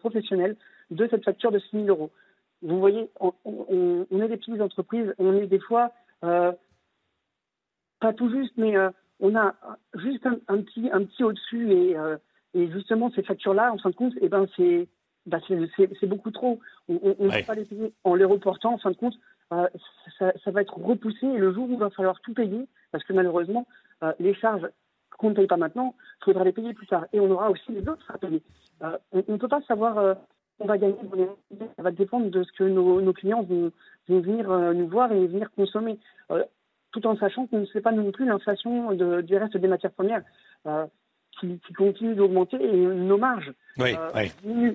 [0.00, 0.56] professionnel
[0.90, 2.10] de cette facture de 6 000 euros
[2.62, 5.90] vous voyez, on, est des petites entreprises, on est des fois
[6.20, 6.54] pas
[8.16, 8.74] tout juste, mais
[9.20, 9.54] on a
[9.96, 11.96] juste un, petit, un petit au-dessus et,
[12.54, 14.88] et, justement ces factures-là, en fin de compte, eh ben c'est
[15.26, 16.60] bah c'est beaucoup trop.
[16.88, 18.74] On ne peut pas les payer en les reportant.
[18.74, 19.18] En fin de compte,
[19.50, 23.04] ça, ça, va être repoussé et le jour où il va falloir tout payer, parce
[23.04, 23.66] que malheureusement,
[24.18, 24.68] les charges
[25.18, 27.06] qu'on ne paye pas maintenant, il faudra les payer plus tard.
[27.12, 28.42] Et on aura aussi les autres à payer.
[28.80, 30.16] on ne peut pas savoir
[30.62, 30.96] on va gagner
[31.76, 33.72] Ça va dépendre de ce que nos, clients vont,
[34.08, 35.98] venir euh, nous voir et venir consommer.
[36.30, 36.44] Euh,
[36.92, 40.22] tout en sachant qu'on ne sait pas non plus l'inflation du reste des matières premières.
[41.44, 43.52] Euh, qui, continue d'augmenter et nos marges.
[43.78, 43.94] Oui,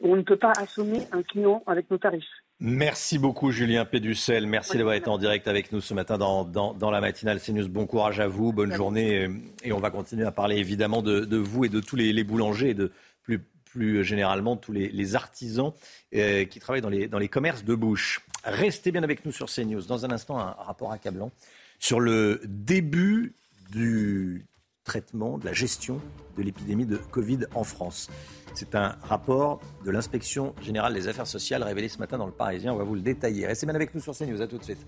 [0.03, 2.26] On ne peut pas assommer un client avec nos tarifs.
[2.60, 4.47] Merci beaucoup Julien Péducel.
[4.47, 7.68] Merci d'avoir été en direct avec nous ce matin dans, dans, la matinale CNews.
[7.70, 9.30] Bon courage à vous, bonne journée.
[9.64, 12.72] Et on va continuer à parler évidemment de, vous et de tous les, les boulangers
[12.72, 12.91] et de
[13.22, 15.72] plus, plus généralement tous les, artisans
[16.16, 18.26] euh, qui travaillent dans les, dans les commerces de bouche.
[18.43, 19.84] Restez bien avec nous sur CNews.
[19.84, 21.32] Dans un instant, un rapport accablant
[21.80, 23.36] sur le début
[23.72, 24.47] du
[24.88, 26.01] traitement, de la gestion
[26.38, 28.09] de l'épidémie de Covid en France.
[28.55, 32.73] C'est un rapport de l'inspection générale des affaires sociales révélé ce matin dans le Parisien.
[32.73, 33.45] On va vous le détailler.
[33.45, 34.41] Restez bien avec nous sur CNews.
[34.41, 34.83] À tout de suite.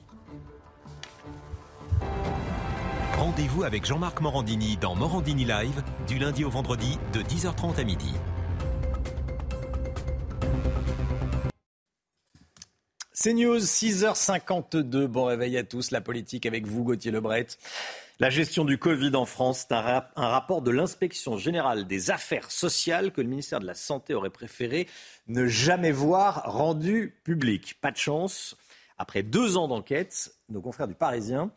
[3.17, 8.13] Rendez-vous avec Jean-Marc Morandini dans Morandini Live du lundi au vendredi de 10h30 à midi.
[13.11, 15.07] C'est News, 6h52.
[15.07, 15.91] Bon réveil à tous.
[15.91, 17.47] La politique avec vous, Gauthier Lebret.
[18.21, 23.13] La gestion du Covid en France, c'est un, rapport de l'inspection générale des affaires sociales
[23.13, 24.89] que le ministère de la Santé aurait préféré
[25.27, 27.77] ne jamais voir rendu public.
[27.79, 28.57] Pas de chance.
[28.97, 31.49] Après deux ans d'enquête, nos confrères du Parisien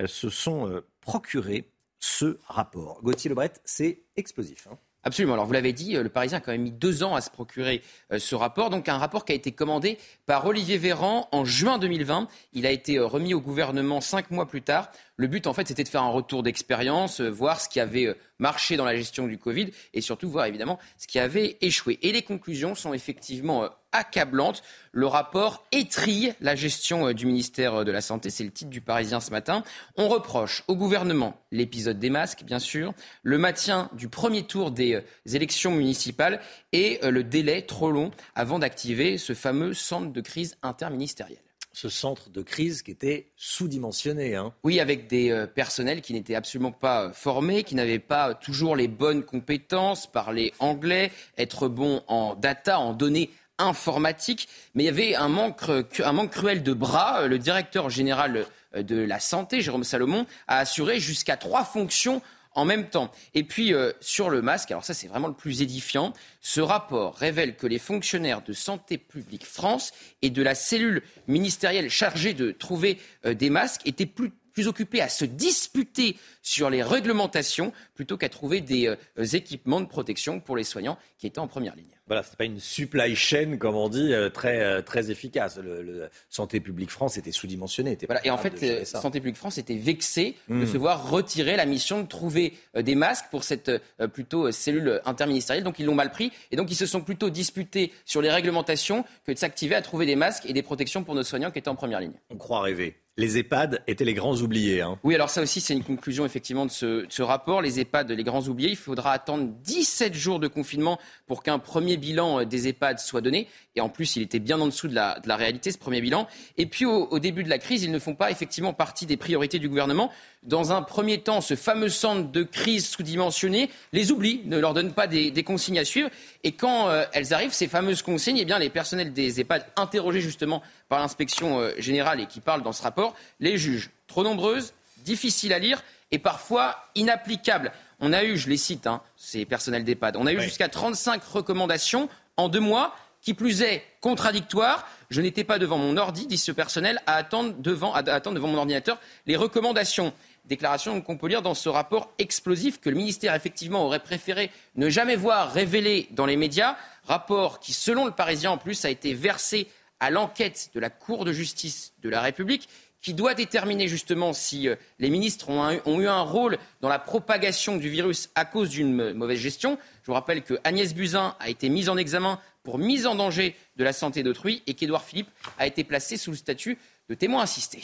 [0.00, 3.02] euh, se sont euh, procurés ce rapport.
[3.02, 4.68] Gauthier Lebret, c'est explosif.
[4.72, 4.78] Hein.
[5.06, 5.34] Absolument.
[5.34, 7.30] Alors vous l'avez dit, euh, le Parisien a quand même mis deux ans à se
[7.30, 7.80] procurer
[8.12, 8.70] euh, ce rapport.
[8.70, 12.26] Donc un rapport qui a été commandé par Olivier Véran en juin 2020.
[12.54, 14.90] Il a été remis au gouvernement cinq mois plus tard.
[15.16, 18.76] Le but, en fait, c'était de faire un retour d'expérience, voir ce qui avait marché
[18.76, 21.98] dans la gestion du Covid et surtout voir évidemment ce qui avait échoué.
[22.02, 24.62] Et les conclusions sont effectivement accablante.
[24.92, 28.70] Le rapport étrille la gestion euh, du ministère euh, de la Santé, c'est le titre
[28.70, 29.62] du Parisien ce matin.
[29.96, 32.92] On reproche au gouvernement l'épisode des masques, bien sûr,
[33.22, 36.40] le maintien du premier tour des euh, élections municipales
[36.72, 41.38] et le délai trop long avant d'activer ce fameux centre de crise interministériel
[41.76, 44.34] ce centre de crise qui était sous-dimensionné.
[44.34, 44.54] Hein.
[44.64, 49.22] Oui, avec des personnels qui n'étaient absolument pas formés, qui n'avaient pas toujours les bonnes
[49.22, 55.28] compétences, parler anglais, être bon en data, en données informatique, mais il y avait un
[55.28, 57.26] manque cruel de bras.
[57.26, 62.22] Le directeur général de la santé, Jérôme Salomon, a assuré jusqu'à trois fonctions
[62.56, 63.12] en même temps.
[63.34, 67.14] Et puis euh, sur le masque, alors ça c'est vraiment le plus édifiant, ce rapport
[67.14, 69.92] révèle que les fonctionnaires de Santé publique France
[70.22, 74.32] et de la cellule ministérielle chargée de trouver euh, des masques étaient plus
[74.66, 80.40] occupés à se disputer sur les réglementations plutôt qu'à trouver des euh, équipements de protection
[80.40, 81.95] pour les soignants qui étaient en première ligne.
[82.06, 85.58] Voilà, c'est pas une supply chain, comme on dit, euh, très, euh, très efficace.
[85.58, 87.98] Le, Santé publique France était sous-dimensionné.
[88.06, 90.66] Voilà, et en fait, Santé publique France était vexée de hmm.
[90.66, 93.70] se voir retirer la mission de trouver des masques pour cette
[94.12, 95.64] plutôt cellule interministérielle.
[95.64, 99.04] Donc ils l'ont mal pris et donc ils se sont plutôt disputés sur les réglementations
[99.26, 101.68] que de s'activer à trouver des masques et des protections pour nos soignants qui étaient
[101.68, 102.14] en première ligne.
[102.30, 104.82] On croit rêver les EHPAD étaient les grands oubliés.
[104.82, 104.98] Hein.
[105.02, 107.62] Oui, alors ça aussi, c'est une conclusion effectivement de ce, rapport.
[107.62, 111.95] Les EHPAD, les grands oubliés, il faudra attendre 17 jours de confinement pour qu'un premier
[111.96, 113.48] bilan euh, des EHPAD soit donné.
[113.74, 116.26] Et en plus, il était bien en dessous de la, réalité, ce premier bilan.
[116.56, 119.58] Et puis, au, début de la crise, ils ne font pas effectivement partie des priorités
[119.58, 120.10] du gouvernement.
[120.42, 124.92] Dans un premier temps, ce fameux centre de crise sous-dimensionné les oublie, ne leur donne
[124.92, 126.08] pas des, consignes à suivre.
[126.42, 130.20] Et quand euh, elles arrivent, ces fameuses consignes, eh bien, les personnels des EHPAD, interrogés
[130.22, 134.72] justement par l'inspection euh, générale et qui parlent dans ce rapport, les jugent trop nombreuses,
[135.04, 137.72] difficiles à lire et parfois inapplicables.
[138.00, 141.22] On a eu, je les cite, hein, ces personnels d'EHPAD, on a eu jusqu'à 35
[141.24, 144.86] recommandations en deux mois, qui plus est contradictoires.
[145.10, 148.48] Je n'étais pas devant mon ordi, dit ce personnel, à attendre devant, à attendre devant
[148.48, 150.12] mon ordinateur les recommandations.
[150.44, 154.88] Déclaration qu'on peut lire dans ce rapport explosif que le ministère effectivement aurait préféré ne
[154.88, 156.76] jamais voir révélé dans les médias.
[157.04, 159.66] Rapport qui, selon le Parisien en plus, a été versé
[159.98, 162.68] à l'enquête de la Cour de justice de la République
[163.06, 167.76] qui doit déterminer justement si euh, les ministres ont, eu un rôle dans la propagation
[167.76, 169.78] du virus à cause d'une mauvaise gestion.
[170.02, 173.54] Je vous rappelle que Agnès Buzyn a été mise en examen pour mise en danger
[173.76, 176.78] de la santé d'autrui et qu'Édouard Philippe a été placé sous le statut
[177.08, 177.80] de témoin assisté.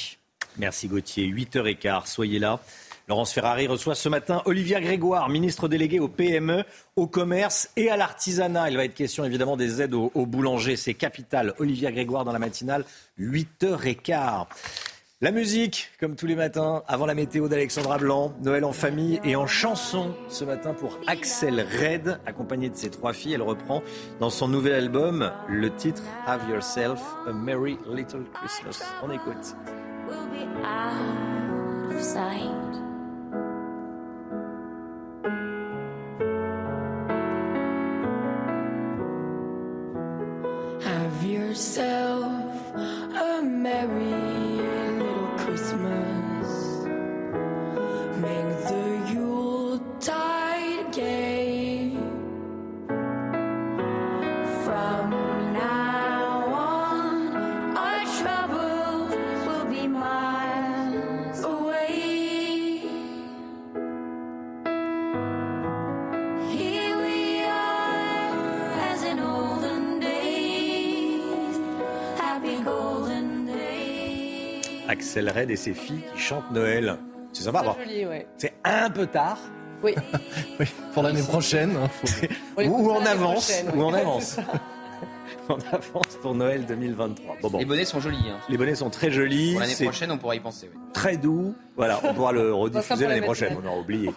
[0.57, 1.29] Merci Gauthier.
[1.29, 2.59] 8h15, soyez là.
[3.07, 6.65] Laurence Ferrari reçoit ce matin Olivia Grégoire, ministre déléguée au PME,
[6.97, 8.71] au commerce et à l'artisanat.
[8.71, 10.77] Il va être question évidemment des aides aux, boulangers.
[10.77, 11.55] C'est capital.
[11.59, 12.85] Olivia Grégoire dans la matinale,
[13.21, 14.47] 8h15.
[15.23, 19.37] La musique, comme tous les matins, avant la météo d'Alexandra Blanc, Noël en famille et
[19.37, 23.35] en chanson ce matin pour Axel Red, accompagnée de ses trois filles.
[23.35, 23.85] Elle reprend
[24.19, 28.83] dans son nouvel album le titre Have Yourself a Merry Little Christmas.
[29.05, 29.55] On écoute.
[75.03, 76.97] Axel Red et ses filles qui chantent Noël.
[77.33, 77.77] C'est sympa.
[78.39, 79.37] C'est un peu tard.
[79.83, 79.97] Oui.
[80.95, 81.77] pour l'année prochaine.
[81.77, 81.91] Hein,
[82.57, 83.53] ou, on avance.
[83.75, 84.37] Ou on avance.
[85.49, 87.59] on avance pour Noël 2023.
[87.59, 88.31] Les bonnets sont jolis.
[88.31, 88.39] Hein.
[88.49, 89.55] Les bonnets sont très jolis.
[89.55, 90.71] Pour l'année prochaine, on pourra y penser.
[90.93, 91.53] Très doux.
[91.77, 93.59] Voilà, on pourra le rediffuser l'année prochaine.
[93.61, 94.13] On aura oublié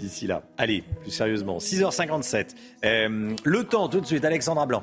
[0.00, 0.42] d'ici là.
[0.58, 1.58] Allez, plus sérieusement.
[1.58, 2.56] 6h57.
[2.84, 4.82] Euh, le temps, tout de suite, Alexandra Blanc.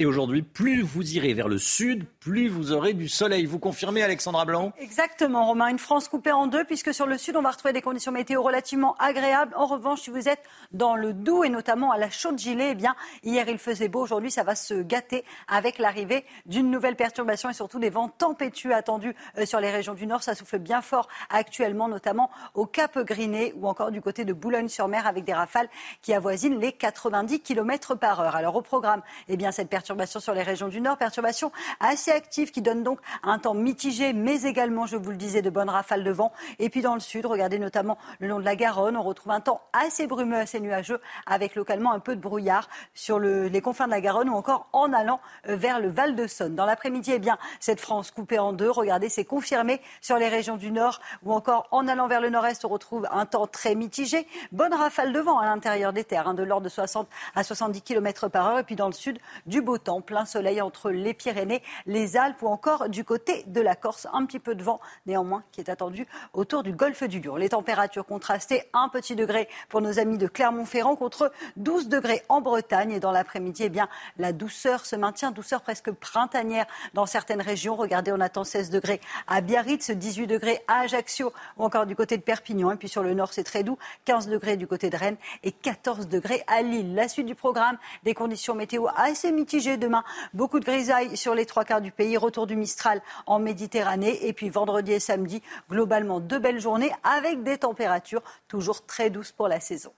[0.00, 3.44] et aujourd'hui, plus vous irez vers le sud, plus vous aurez du soleil.
[3.44, 5.68] Vous confirmez, Alexandra Blanc Exactement, Romain.
[5.68, 8.40] Une France coupée en deux, puisque sur le sud, on va retrouver des conditions météo
[8.42, 9.52] relativement agréables.
[9.56, 10.42] En revanche, si vous êtes
[10.72, 14.00] dans le Doubs et notamment à la Chaude-Gilet, eh bien, hier il faisait beau.
[14.00, 18.74] Aujourd'hui, ça va se gâter avec l'arrivée d'une nouvelle perturbation et surtout des vents tempétueux
[18.74, 20.22] attendus euh, sur les régions du nord.
[20.22, 25.06] Ça souffle bien fort actuellement, notamment au Cap Griné ou encore du côté de Boulogne-sur-Mer
[25.06, 25.68] avec des rafales
[26.00, 28.34] qui avoisinent les 90 km par heure.
[28.34, 29.89] Alors, au programme, eh bien, cette perturbation
[30.20, 34.42] sur les régions du nord, perturbation assez active qui donne donc un temps mitigé, mais
[34.42, 36.32] également, je vous le disais, de bonnes rafales de vent.
[36.58, 39.40] Et puis dans le sud, regardez notamment le long de la Garonne, on retrouve un
[39.40, 43.90] temps assez brumeux, assez nuageux, avec localement un peu de brouillard sur les confins de
[43.90, 46.54] la Garonne ou encore en allant euh, vers le Val de Saône.
[46.54, 50.56] Dans l'après-midi, eh bien, cette France coupée en deux, regardez, c'est confirmé sur les régions
[50.56, 54.26] du nord ou encore en allant vers le nord-est, on retrouve un temps très mitigé.
[54.52, 57.82] Bonne rafale de vent à l'intérieur des terres, hein, de l'ordre de 60 à 70
[57.82, 58.58] km par heure.
[58.58, 62.42] Et puis dans le sud, du beau temps, plein soleil entre les Pyrénées, les Alpes
[62.42, 64.06] ou encore du côté de la Corse.
[64.12, 67.36] Un petit peu de vent néanmoins qui est attendu autour du golfe du Lion.
[67.36, 72.40] Les températures contrastées, un petit degré pour nos amis de Clermont-Ferrand contre 12 degrés en
[72.40, 72.92] Bretagne.
[72.92, 77.76] Et dans l'après-midi, eh bien, la douceur se maintient, douceur presque printanière dans certaines régions.
[77.76, 82.16] Regardez, on attend 16 degrés à Biarritz, 18 degrés à Ajaccio ou encore du côté
[82.16, 82.70] de Perpignan.
[82.72, 85.52] Et puis sur le nord, c'est très doux, 15 degrés du côté de Rennes et
[85.52, 86.94] 14 degrés à Lille.
[86.94, 90.04] La suite du programme, des conditions météo assez mitigées demain.
[90.34, 92.16] Beaucoup de grisailles sur les trois quarts du pays.
[92.16, 94.26] Retour du Mistral en Méditerranée.
[94.26, 99.32] Et puis vendredi et samedi, globalement, deux belles journées avec des températures toujours très douces
[99.32, 99.92] pour la saison.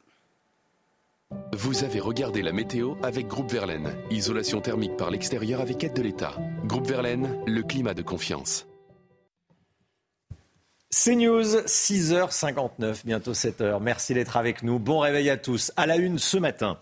[1.52, 3.94] Vous avez regardé la météo avec Groupe Verlaine.
[4.10, 6.34] Isolation thermique par l'extérieur avec aide de l'État.
[6.64, 8.66] Groupe Verlaine, le climat de confiance.
[10.90, 13.80] CNews, 6h59, bientôt 7h.
[13.80, 14.78] Merci d'être avec nous.
[14.78, 15.72] Bon réveil à tous.
[15.76, 16.78] À la une ce matin,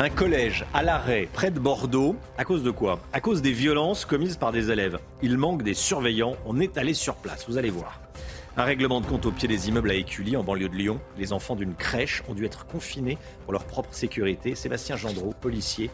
[0.00, 2.16] un collège à l'arrêt près de Bordeaux.
[2.38, 3.00] À cause de quoi?
[3.12, 4.98] À cause des violences commises par des élèves.
[5.20, 6.36] Il manque des surveillants.
[6.46, 7.44] On est allé sur place.
[7.46, 8.00] Vous allez voir.
[8.56, 11.00] Un règlement de compte au pied des immeubles à Écully, en banlieue de Lyon.
[11.18, 14.54] Les enfants d'une crèche ont dû être confinés pour leur propre sécurité.
[14.54, 15.90] Sébastien Gendreau, policier,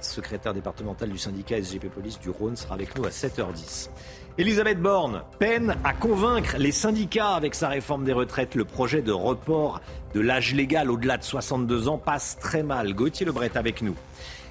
[0.00, 3.88] secrétaire départemental du syndicat SGP Police du Rhône, sera avec nous à 7h10.
[4.36, 8.56] Elisabeth Borne peine à convaincre les syndicats avec sa réforme des retraites.
[8.56, 9.80] Le projet de report
[10.12, 12.94] de l'âge légal au-delà de 62 ans passe très mal.
[12.94, 13.94] Gauthier Lebret avec nous.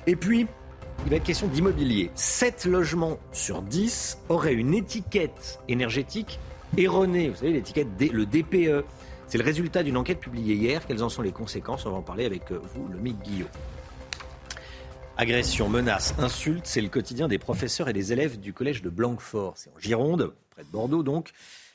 [0.08, 0.48] Et puis,
[1.04, 2.12] il va être question d'immobilier.
[2.16, 6.40] 7 logements sur 10 auraient une étiquette énergétique
[6.78, 7.28] erronée.
[7.28, 8.86] Vous savez, l'étiquette, le DPE.
[9.28, 10.88] C'est le résultat d'une enquête publiée hier.
[10.88, 11.86] Quelles en sont les conséquences?
[11.86, 13.50] On va en parler avec vous, le Mick Guillaume.
[15.16, 19.54] Agression, menaces, insultes, c'est le quotidien des professeurs et des élèves du collège de Blanquefort.
[19.58, 21.30] C'est en Gironde, près de Bordeaux donc.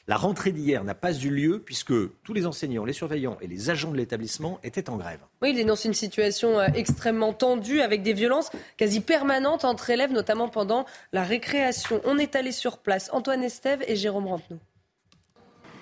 [0.09, 1.93] La rentrée d'hier n'a pas eu lieu puisque
[2.25, 5.21] tous les enseignants, les surveillants et les agents de l'établissement étaient en grève.
[5.41, 10.13] Oui, il dénonce une situation euh, extrêmement tendue avec des violences quasi permanentes entre élèves,
[10.13, 12.01] notamment pendant la récréation.
[12.05, 13.09] On est allé sur place.
[13.13, 14.59] Antoine Estève et Jérôme Rampenou.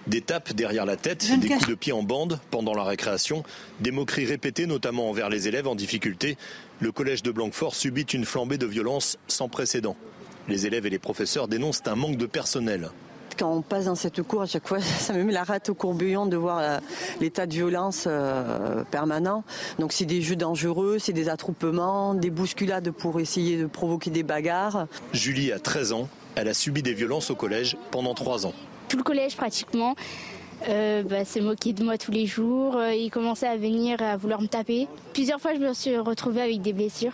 [0.07, 3.42] Des tapes derrière la tête, des coups de pied en bande pendant la récréation,
[3.80, 6.36] des moqueries répétées notamment envers les élèves en difficulté.
[6.81, 9.97] Le collège de Blanquefort subit une flambée de violence sans précédent.
[10.47, 12.91] Les élèves et les professeurs dénoncent un manque de personnel.
[13.39, 15.74] Quand on passe dans cette cour, à chaque fois, ça me met la rate au
[15.74, 16.81] courbillon de voir
[17.20, 19.43] l'état de violence euh, permanent.
[19.79, 24.22] Donc c'est des jeux dangereux, c'est des attroupements, des bousculades pour essayer de provoquer des
[24.22, 24.87] bagarres.
[25.12, 28.55] Julie a 13 ans, elle a subi des violences au collège pendant 3 ans
[28.89, 29.95] tout le collège pratiquement.
[30.68, 32.76] Euh, bah, s'est moqué de moi tous les jours.
[32.76, 34.88] Euh, il commençait à venir à vouloir me taper.
[35.12, 37.12] Plusieurs fois, je me suis retrouvée avec des blessures.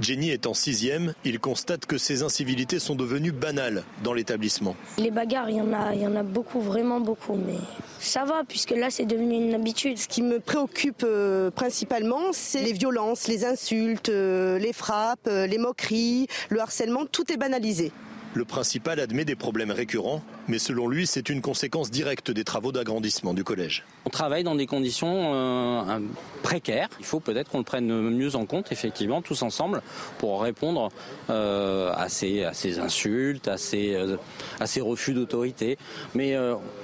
[0.00, 1.14] Jenny est en sixième.
[1.24, 4.74] Il constate que ces incivilités sont devenues banales dans l'établissement.
[4.98, 7.58] Les bagarres, il y en a, il y en a beaucoup, vraiment beaucoup, mais
[7.98, 9.98] ça va puisque là, c'est devenu une habitude.
[9.98, 15.46] Ce qui me préoccupe euh, principalement, c'est les violences, les insultes, euh, les frappes, euh,
[15.46, 17.06] les moqueries, le harcèlement.
[17.06, 17.92] Tout est banalisé.
[18.34, 22.72] Le principal admet des problèmes récurrents, mais selon lui, c'est une conséquence directe des travaux
[22.72, 23.84] d'agrandissement du collège.
[24.06, 25.98] On travaille dans des conditions euh,
[26.42, 26.88] précaires.
[26.98, 29.82] Il faut peut-être qu'on le prenne mieux en compte, effectivement, tous ensemble,
[30.16, 30.88] pour répondre
[31.28, 32.44] euh, à, ces,
[32.78, 34.16] insultes, à ces, euh,
[34.60, 35.76] à ces refus d'autorité.
[36.14, 36.34] Mais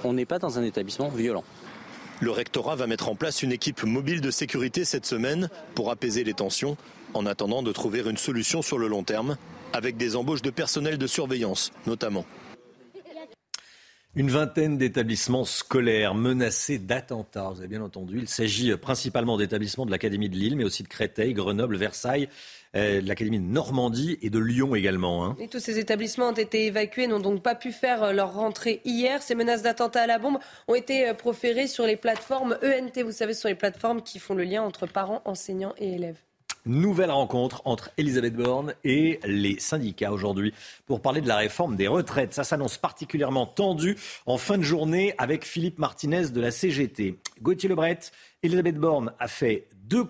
[0.05, 1.45] on n'est pas dans un établissement violent.
[2.21, 6.25] Le rectorat va mettre en place une équipe mobile de sécurité cette semaine pour apaiser
[6.25, 6.77] les tensions,
[7.15, 9.39] en attendant de trouver une solution sur le long terme
[9.73, 12.25] avec des embauches de personnel de surveillance notamment.
[14.19, 18.19] Une vingtaine d'établissements scolaires menacés d'attentats, vous avez bien entendu.
[18.19, 22.29] Il s'agit principalement d'établissements de l'Académie de Lille, mais aussi de Créteil, Grenoble, Versailles,
[22.75, 25.25] euh, de l'Académie de Normandie et de Lyon également.
[25.25, 25.37] Hein.
[25.39, 28.81] Et tous ces établissements ont été évacués, n'ont donc pas pu faire euh, leur rentrée
[28.85, 29.23] hier.
[29.23, 33.03] Ces menaces d'attentats à la bombe ont été euh, proférées sur les plateformes ENT.
[33.05, 36.19] Vous savez, ce sont les plateformes qui font le lien entre parents, enseignants et élèves.
[36.67, 40.53] Nouvelle rencontre entre Elisabeth Borne et les syndicats aujourd'hui
[40.87, 42.35] pour parler de la réforme des retraites.
[42.35, 43.97] Ça s'annonce particulièrement tendu
[44.27, 47.19] en fin de journée avec Philippe Martinez de la CGT.
[47.43, 48.01] Gauthier Lebret,
[48.43, 50.05] Elisabeth Borne a fait deux,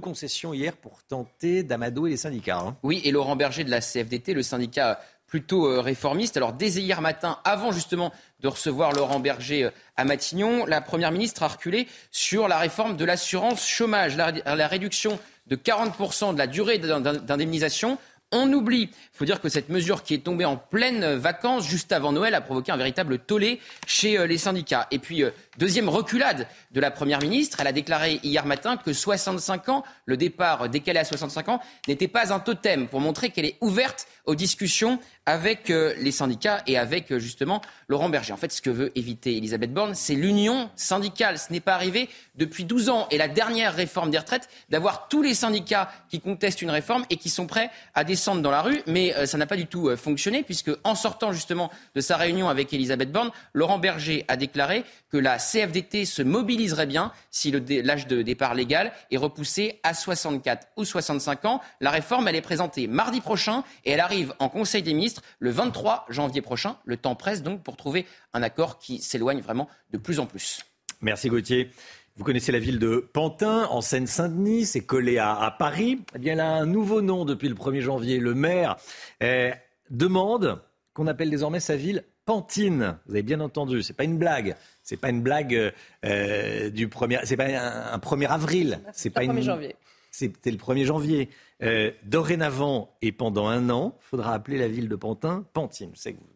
[0.00, 2.58] concessions hier pour tenter d'amadouer les syndicats.
[2.58, 2.76] Hein.
[2.82, 6.36] Oui, et Laurent Berger de la CFDT, le syndicat plutôt euh, réformiste.
[6.36, 11.10] Alors dès hier matin, avant justement de recevoir Laurent Berger euh, à Matignon, la Première
[11.10, 16.46] ministre a reculé sur la réforme de l'assurance chômage, la réduction de 40% de la
[16.46, 17.98] durée d'indemnisation.
[18.32, 21.92] On oublie, il faut dire que cette mesure qui est tombée en pleine vacances, juste
[21.92, 24.88] avant Noël, a provoqué un véritable tollé chez euh, les syndicats.
[24.90, 28.92] Et puis, euh, Deuxième reculade de la Première ministre, elle a déclaré hier matin que
[28.92, 33.46] 65 ans, le départ décalé à 65 ans, n'était pas un totem pour montrer qu'elle
[33.46, 38.32] est ouverte aux discussions avec euh, les syndicats et avec euh, justement Laurent Berger.
[38.32, 41.38] En fait, ce que veut éviter Elisabeth Borne, c'est l'union syndicale.
[41.38, 43.08] Ce n'est pas arrivé depuis 12 ans.
[43.10, 47.16] Et la dernière réforme des retraites, d'avoir tous les syndicats qui contestent une réforme et
[47.16, 48.82] qui sont prêts à descendre dans la rue.
[48.86, 52.48] Mais euh, ça n'a pas du tout fonctionné, puisque en sortant justement de sa réunion
[52.48, 58.06] avec Elisabeth Borne, Laurent Berger a déclaré que la CFDT se mobiliserait bien si l'âge
[58.06, 61.60] de départ légal est repoussé à 64 ou 65 ans.
[61.80, 65.50] La réforme, elle est présentée mardi prochain et elle arrive en Conseil des ministres le
[65.50, 66.76] 23 janvier prochain.
[66.84, 70.62] Le temps presse donc pour trouver un accord qui s'éloigne vraiment de plus en plus.
[71.00, 71.70] Merci Gauthier.
[72.16, 76.00] Vous connaissez la ville de Pantin, en Seine-Saint-Denis, c'est collé à, Paris.
[76.18, 78.20] Eh elle a un nouveau nom depuis le 1er janvier.
[78.20, 78.76] Le maire
[79.20, 79.52] eh,
[79.90, 80.62] demande
[80.94, 82.98] qu'on appelle désormais sa ville Pantine.
[83.06, 84.56] Vous avez bien entendu, c'est pas une blague.
[84.82, 85.72] C'est pas une blague
[86.04, 87.20] euh, du premier.
[87.24, 88.80] C'est pas un, 1er avril.
[88.92, 89.76] C'est pas 1er janvier.
[90.10, 91.30] C'était le 1er janvier.
[91.62, 95.92] Euh, dorénavant et pendant un an, il faudra appeler la ville de Pantin Pantine.
[95.94, 96.26] Sais que vous,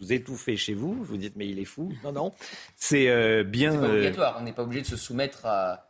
[0.00, 1.92] vous étouffez chez vous, vous dites mais il est fou.
[2.04, 2.32] Non, non,
[2.76, 3.72] c'est euh, bien.
[3.72, 5.87] C'est pas obligatoire, on n'est pas obligé de se soumettre à,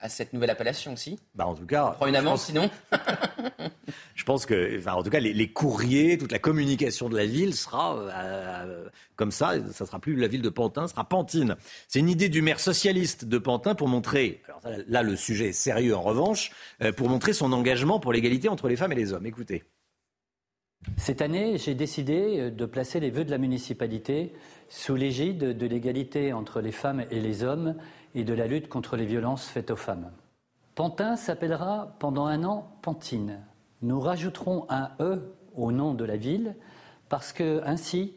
[0.00, 1.90] à cette nouvelle appellation aussi bah En tout cas.
[1.90, 2.70] On prend une amende sinon
[4.14, 7.54] Je pense que, enfin, en tout cas, les, courriers, toute la communication de la ville
[7.54, 9.54] sera euh, comme ça.
[9.72, 11.56] Ça sera plus la ville de Pantin, ce sera Pantine.
[11.88, 14.42] C'est une idée du maire socialiste de Pantin pour montrer.
[14.48, 16.50] Alors là, le sujet est sérieux en revanche,
[16.82, 19.26] euh, pour montrer son engagement pour l'égalité entre les femmes et les hommes.
[19.26, 19.64] Écoutez.
[20.96, 24.32] Cette année, j'ai décidé euh, de placer les vœux de la municipalité
[24.68, 27.74] sous l'égide de l'égalité entre les femmes et les hommes
[28.14, 30.10] et de la lutte contre les violences faites aux femmes.
[30.74, 33.40] Pantin s'appellera pendant un an Pantine.
[33.82, 36.54] Nous rajouterons un E au nom de la ville
[37.08, 38.14] parce que ainsi,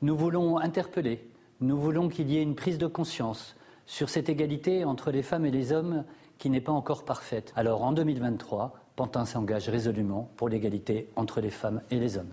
[0.00, 1.28] nous voulons interpeller,
[1.60, 5.46] nous voulons qu'il y ait une prise de conscience sur cette égalité entre les femmes
[5.46, 6.04] et les hommes
[6.38, 7.52] qui n'est pas encore parfaite.
[7.56, 12.30] Alors en 2023, Pantin s'engage résolument pour l'égalité entre les femmes et les hommes.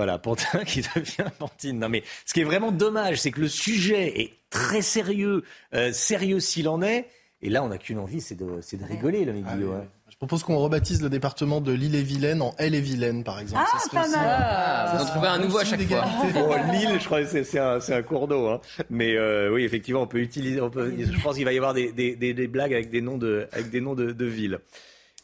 [0.00, 1.78] Voilà, Pantin qui devient Pantine.
[1.78, 5.44] Non mais ce qui est vraiment dommage, c'est que le sujet est très sérieux,
[5.74, 7.06] euh, sérieux s'il en est.
[7.42, 9.84] Et là, on n'a qu'une envie, c'est de, de, rigoler, le ah, hein.
[10.08, 13.62] Je propose qu'on rebaptise le elle de vilaine en Elle et Vilaine, par exemple.
[13.66, 14.18] Ah, pas mal.
[14.22, 16.06] Ah, on trouver un nouveau à chaque fois.
[16.34, 18.48] Oh, Lille, je crois que c'est un, un, cours d'eau.
[18.48, 18.60] Hein.
[18.88, 20.62] Mais euh, oui, effectivement, on peut utiliser.
[20.62, 23.18] On peut, je pense qu'il va y avoir des, des, des, blagues avec des noms
[23.18, 24.60] de, avec des noms de, de villes.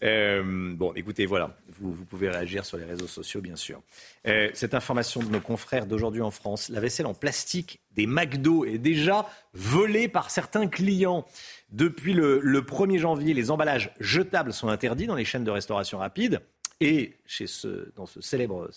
[0.03, 3.81] Euh, bon, écoutez, voilà, vous, pouvez réagir sur les réseaux sociaux, bien sûr.
[4.27, 8.64] Euh, cette information de nos confrères d'aujourd'hui en France, la vaisselle en plastique des McDo
[8.64, 11.27] est déjà volée par certains clients.
[11.70, 15.99] Depuis le, le 1er janvier, les emballages jetables sont interdits dans les chaînes de restauration
[15.99, 16.41] rapide.
[16.81, 18.68] Et chez ce, dans ce célèbre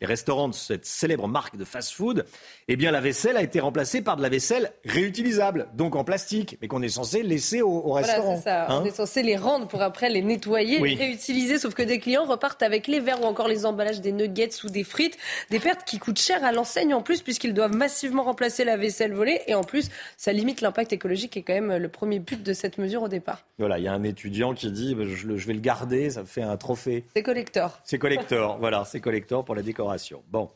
[0.00, 2.24] les restaurants de cette célèbre marque de fast-food,
[2.68, 6.56] eh bien la vaisselle a été remplacée par de la vaisselle réutilisable, donc en plastique,
[6.62, 8.36] mais qu'on est censé laisser au, au restaurant.
[8.36, 8.66] Voilà, ça.
[8.68, 11.98] On hein est censé les rendre pour après les nettoyer, les réutiliser, sauf que des
[11.98, 15.18] clients repartent avec les verres ou encore les emballages des nuggets ou des frites,
[15.50, 19.12] des pertes qui coûtent cher à l'enseigne en plus, puisqu'ils doivent massivement remplacer la vaisselle
[19.12, 22.42] volée, et en plus, ça limite l'impact écologique, qui est quand même le premier but
[22.42, 23.44] de cette mesure au départ.
[23.58, 26.42] Voilà, il y a un étudiant qui dit, je, je vais le garder, ça fait
[26.42, 27.04] un trophée.
[27.16, 27.80] C'est collector.
[27.88, 30.22] C'est collector, voilà, c'est collector pour la décoration.
[30.28, 30.50] Bon.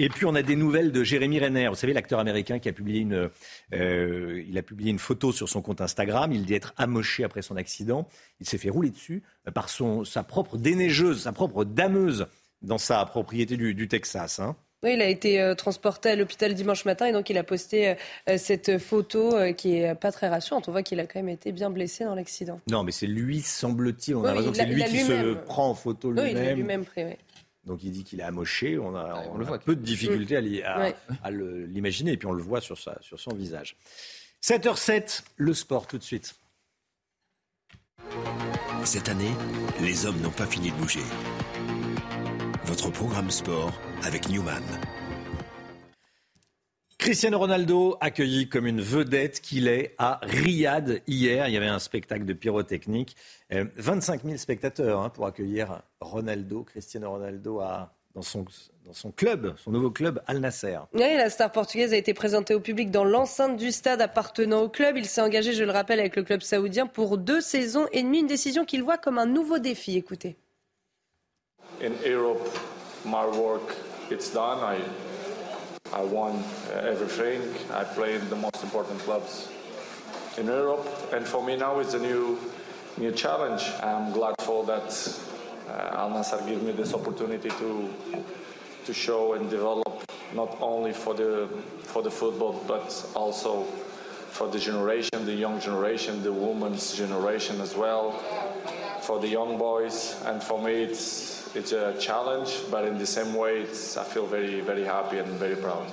[0.00, 2.72] Et puis on a des nouvelles de Jérémy Renner, vous savez l'acteur américain qui a
[2.72, 3.30] publié une,
[3.72, 6.32] euh, il a publié une photo sur son compte Instagram.
[6.32, 8.08] Il dit être amoché après son accident.
[8.40, 9.22] Il s'est fait rouler dessus
[9.54, 12.26] par son, sa propre déneigeuse, sa propre dameuse
[12.60, 14.40] dans sa propriété du, Texas.
[14.40, 14.56] Hein.
[14.84, 17.96] Oui, il a été euh, transporté à l'hôpital dimanche matin et donc il a posté
[18.28, 20.68] euh, cette photo qui est pas très rassurante.
[20.68, 22.60] On voit qu'il a quand même été bien blessé dans l'accident.
[22.68, 24.14] Non, mais c'est lui, semble-t-il.
[24.14, 26.36] On a raison c'est lui qui se prend en photo lui-même.
[26.36, 27.14] Oui, il lui-même pris, oui.
[27.66, 28.78] Donc il dit qu'il est amoché.
[28.78, 32.12] On a, on a peu de difficulté à, l'imaginer.
[32.12, 33.76] Et puis on le voit sur, sa, sur son visage.
[34.42, 36.34] 7h07, le sport tout de suite.
[38.84, 39.32] Cette année,
[39.80, 41.00] les hommes n'ont pas fini de bouger.
[42.74, 43.72] Votre programme sport
[44.02, 44.64] avec Newman.
[46.98, 51.46] Cristiano Ronaldo accueilli comme une vedette qu'il est à Riyad hier.
[51.46, 53.14] Il y avait un spectacle de pyrotechnique.
[53.50, 57.60] 25 euh, 000 spectateurs hein, pour accueillir Ronaldo, Cristiano Ronaldo
[58.12, 58.44] dans, son,
[58.84, 60.80] dans son club, son nouveau club Al Nasser.
[60.94, 64.68] Oui, la star portugaise a été présentée au public dans l'enceinte du stade appartenant au
[64.68, 64.96] club.
[64.96, 68.18] Il s'est engagé, je le rappelle, avec le club saoudien pour deux saisons et demie,
[68.18, 69.96] une décision qu'il voit comme un nouveau défi.
[69.96, 70.36] Écoutez.
[71.80, 72.48] In Europe,
[73.04, 73.76] my work,
[74.10, 74.58] it's done.
[74.58, 74.80] I
[75.92, 77.40] I won uh, everything.
[77.72, 79.48] I played the most important clubs
[80.38, 82.38] in Europe, and for me now it's a new
[82.96, 83.62] new challenge.
[83.82, 84.90] I'm glad for that
[85.68, 87.88] uh, Al Nassr gave me this opportunity to
[88.86, 90.04] to show and develop
[90.34, 91.48] not only for the
[91.82, 93.64] for the football but also
[94.30, 98.12] for the generation, the young generation, the women's generation as well,
[99.00, 103.34] for the young boys, and for me it's it's a challenge, but in the same
[103.34, 105.86] way, it's, I feel very very happy and very proud.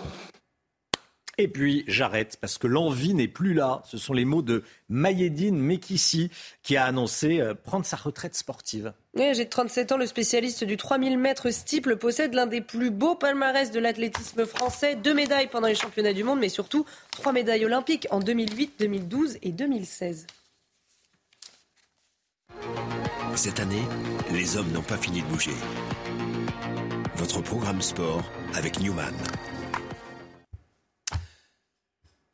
[1.38, 3.82] Et puis j'arrête parce que l'envie n'est plus là.
[3.86, 6.30] Ce sont les mots de Mayedine Mekissi
[6.62, 8.94] qui a annoncé euh, prendre sa retraite sportive.
[9.16, 13.16] Oui, j'ai 37 ans, le spécialiste du 3000 mètres steeple possède l'un des plus beaux
[13.16, 14.96] palmarès de l'athlétisme français.
[14.96, 19.38] Deux médailles pendant les championnats du monde, mais surtout trois médailles olympiques en 2008, 2012
[19.42, 20.28] et 2016.
[23.36, 23.84] Cette année,
[24.32, 25.56] les hommes n'ont pas fini de bouger.
[27.16, 28.24] Votre programme sport
[28.54, 29.14] avec Newman.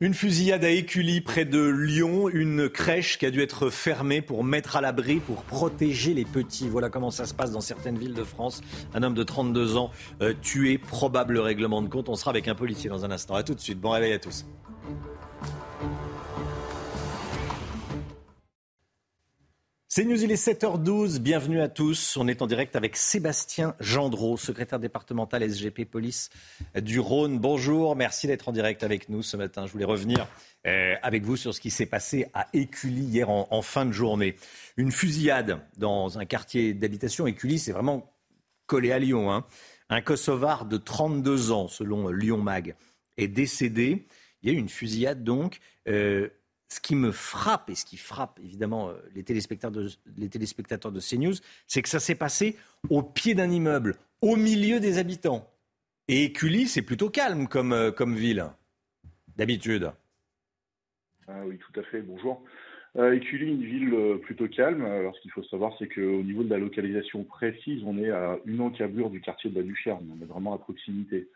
[0.00, 4.44] Une fusillade à Écully, près de Lyon, une crèche qui a dû être fermée pour
[4.44, 6.68] mettre à l'abri, pour protéger les petits.
[6.68, 8.60] Voilà comment ça se passe dans certaines villes de France.
[8.94, 9.90] Un homme de 32 ans
[10.20, 12.08] euh, tué, probable règlement de compte.
[12.08, 13.34] On sera avec un policier dans un instant.
[13.34, 13.80] A tout de suite.
[13.80, 14.46] Bon réveil à tous.
[19.90, 21.18] C'est News, il est 7h12.
[21.18, 22.18] Bienvenue à tous.
[22.18, 26.28] On est en direct avec Sébastien Gendreau, secrétaire départemental SGP Police
[26.76, 27.38] du Rhône.
[27.38, 29.64] Bonjour, merci d'être en direct avec nous ce matin.
[29.64, 30.28] Je voulais revenir
[30.66, 34.36] euh, avec vous sur ce qui s'est passé à Écully hier en, fin de journée.
[34.76, 37.26] Une fusillade dans un quartier d'habitation.
[37.26, 38.12] Écully, c'est vraiment
[38.66, 39.32] collé à Lyon.
[39.32, 39.46] Hein.
[39.88, 42.76] Un Kosovar de 32 ans, selon Lyon Mag,
[43.16, 44.06] est décédé.
[44.42, 45.60] Il y a eu une fusillade donc.
[45.88, 46.28] Euh,
[46.68, 51.00] ce qui me frappe et ce qui frappe évidemment les téléspectateurs de, les téléspectateurs de
[51.00, 51.34] CNews,
[51.66, 52.56] c'est que ça s'est passé
[52.90, 55.48] au pied d'un immeuble, au milieu des habitants.
[56.08, 58.46] Et Écully, c'est plutôt calme comme, comme ville,
[59.36, 59.92] d'habitude.
[61.26, 62.00] Ah oui, tout à fait.
[62.00, 62.42] Bonjour.
[62.96, 64.84] Euh, une ville plutôt calme.
[64.84, 68.38] Alors, ce qu'il faut savoir, c'est qu'au niveau de la localisation précise, on est à
[68.46, 69.98] une encablure du quartier de la Duchère.
[70.00, 71.28] On est vraiment à proximité.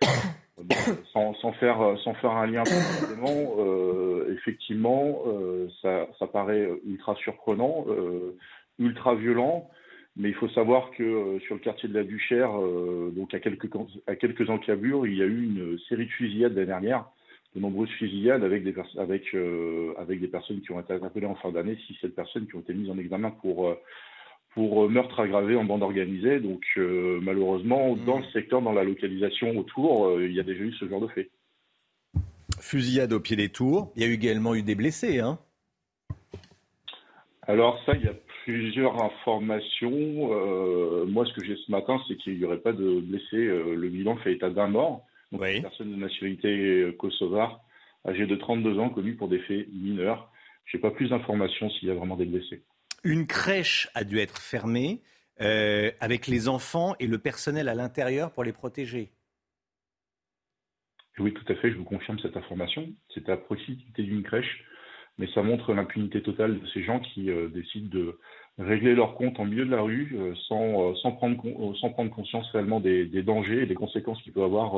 [1.12, 8.36] Sans, faire, sans faire un lien euh, effectivement, euh, ça, ça, paraît ultra surprenant, euh,
[8.78, 9.70] ultra violent,
[10.16, 12.52] mais il faut savoir que sur le quartier de la Duchère,
[13.12, 13.70] donc à quelques,
[14.06, 17.06] à quelques encablures, il y a eu une série de fusillades l'année dernière,
[17.56, 19.34] de nombreuses fusillades avec des, avec,
[19.96, 22.74] avec des personnes qui ont été appelées en fin d'année, 6-7 personnes qui ont été
[22.74, 23.74] mises en examen pour
[24.54, 26.40] pour meurtre aggravé en bande organisée.
[26.40, 28.04] Donc euh, malheureusement, mmh.
[28.04, 31.00] dans le secteur, dans la localisation autour, euh, il y a déjà eu ce genre
[31.00, 31.30] de fait.
[32.60, 33.92] Fusillade au pied des tours.
[33.96, 35.20] Il y a également eu des blessés.
[35.20, 35.38] Hein
[37.42, 40.30] Alors ça, il y a plusieurs informations.
[40.32, 43.44] Euh, moi, ce que j'ai ce matin, c'est qu'il n'y aurait pas de blessés.
[43.44, 45.02] le bilan fait état d'un mort.
[45.32, 45.56] Donc oui.
[45.56, 47.60] une personne de nationalité kosovare,
[48.06, 50.30] âgée de 32 ans, connue pour des faits mineurs.
[50.66, 52.62] Je n'ai pas plus d'informations s'il y a vraiment des blessés.
[53.04, 55.02] Une crèche a dû être fermée
[55.40, 59.10] euh, avec les enfants et le personnel à l'intérieur pour les protéger.
[61.18, 62.88] Oui, tout à fait, je vous confirme cette information.
[63.12, 64.64] C'était à proximité d'une crèche,
[65.18, 68.20] mais ça montre l'impunité totale de ces gens qui euh, décident de
[68.58, 72.48] régler leur compte en milieu de la rue euh, sans, sans, prendre, sans prendre conscience
[72.52, 74.74] réellement des, des dangers et des conséquences qu'il peut avoir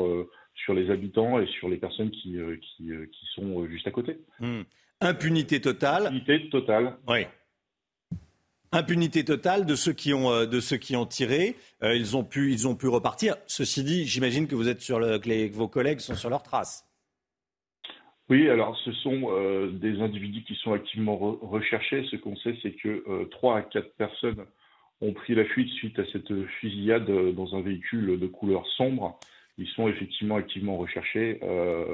[0.55, 4.18] sur les habitants et sur les personnes qui, qui, qui sont juste à côté.
[4.41, 4.62] Mmh.
[5.03, 6.07] Impunité totale.
[6.07, 6.97] Impunité totale.
[7.07, 7.27] Oui.
[8.75, 11.55] Impunité totale de ceux qui ont, de ceux qui ont tiré.
[11.85, 13.37] Euh, ils, ont pu, ils ont pu repartir.
[13.47, 16.85] Ceci dit, j'imagine que, vous êtes sur que, vos collègues sont sur leurs traces.
[18.29, 22.05] Oui, alors ce sont euh, des individus qui sont activement re recherchés.
[22.11, 24.45] Ce qu'on sait, c'est que euh, 3 à 4 personnes
[25.01, 27.07] ont pris la fuite suite à cette fusillade
[27.37, 29.20] dans un véhicule de couleur sombre.
[29.57, 31.38] Ils sont effectivement activement recherchés.
[31.42, 31.84] Euh,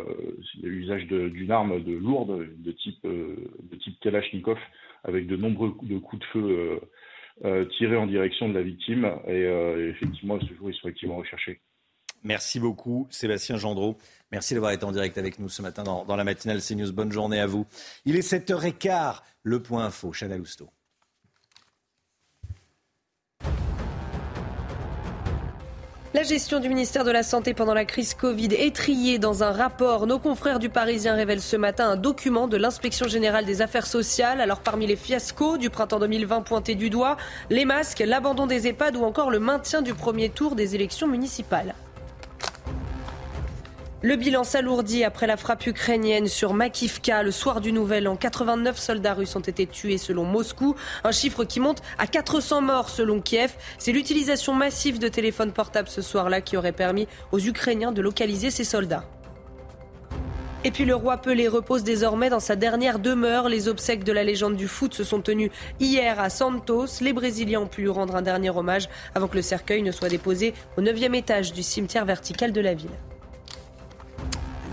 [0.63, 4.59] l'usage d'une arme de lourde de type, de type Kalachnikov
[5.05, 6.81] avec de nombreux coups de feu euh,
[7.45, 9.05] euh, tirés en direction de la victime.
[9.27, 11.61] Et, euh, effectivement, à ce jour, ils sont activement recherchés.
[12.23, 13.97] Merci beaucoup, Sébastien Gendreau.
[14.31, 16.93] Merci d'avoir été en direct avec nous ce matin dans, dans la matinale CNews.
[16.93, 17.67] Bonne journée à vous.
[18.05, 20.69] Il est 7h15, le point info, Chanel Housteau.
[26.13, 29.53] La gestion du ministère de la Santé pendant la crise Covid est triée dans un
[29.53, 30.09] rapport.
[30.09, 34.41] Nos confrères du Parisien révèlent ce matin un document de l'inspection générale des affaires sociales.
[34.41, 37.17] Alors parmi les fiascos du printemps 2020 pointés du doigt,
[37.49, 41.77] les masques, l'abandon des EHPAD ou encore le maintien du premier tour des élections municipales.
[44.03, 48.17] Le bilan s'alourdit après la frappe ukrainienne sur Makivka le soir du Nouvel An.
[48.17, 50.75] 89 soldats russes ont été tués selon Moscou,
[51.05, 53.53] un chiffre qui monte à 400 morts selon Kiev.
[53.77, 58.51] C'est l'utilisation massive de téléphones portables ce soir-là qui aurait permis aux Ukrainiens de localiser
[58.51, 59.05] ces soldats.
[60.65, 63.51] Et puis le roi Pelé repose désormais dans sa dernière demeure.
[63.51, 66.87] Les obsèques de la légende du foot se sont tenues hier à Santos.
[67.03, 70.09] Les Brésiliens ont pu lui rendre un dernier hommage avant que le cercueil ne soit
[70.09, 72.89] déposé au 9e étage du cimetière vertical de la ville.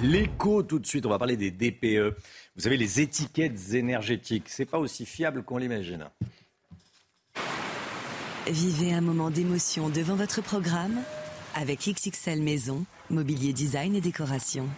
[0.03, 2.15] L'écho tout de suite, on va parler des DPE.
[2.55, 6.05] Vous savez, les étiquettes énergétiques, c'est pas aussi fiable qu'on l'imagine.
[8.47, 11.01] Vivez un moment d'émotion devant votre programme
[11.55, 14.69] avec XXL Maison, mobilier design et décoration.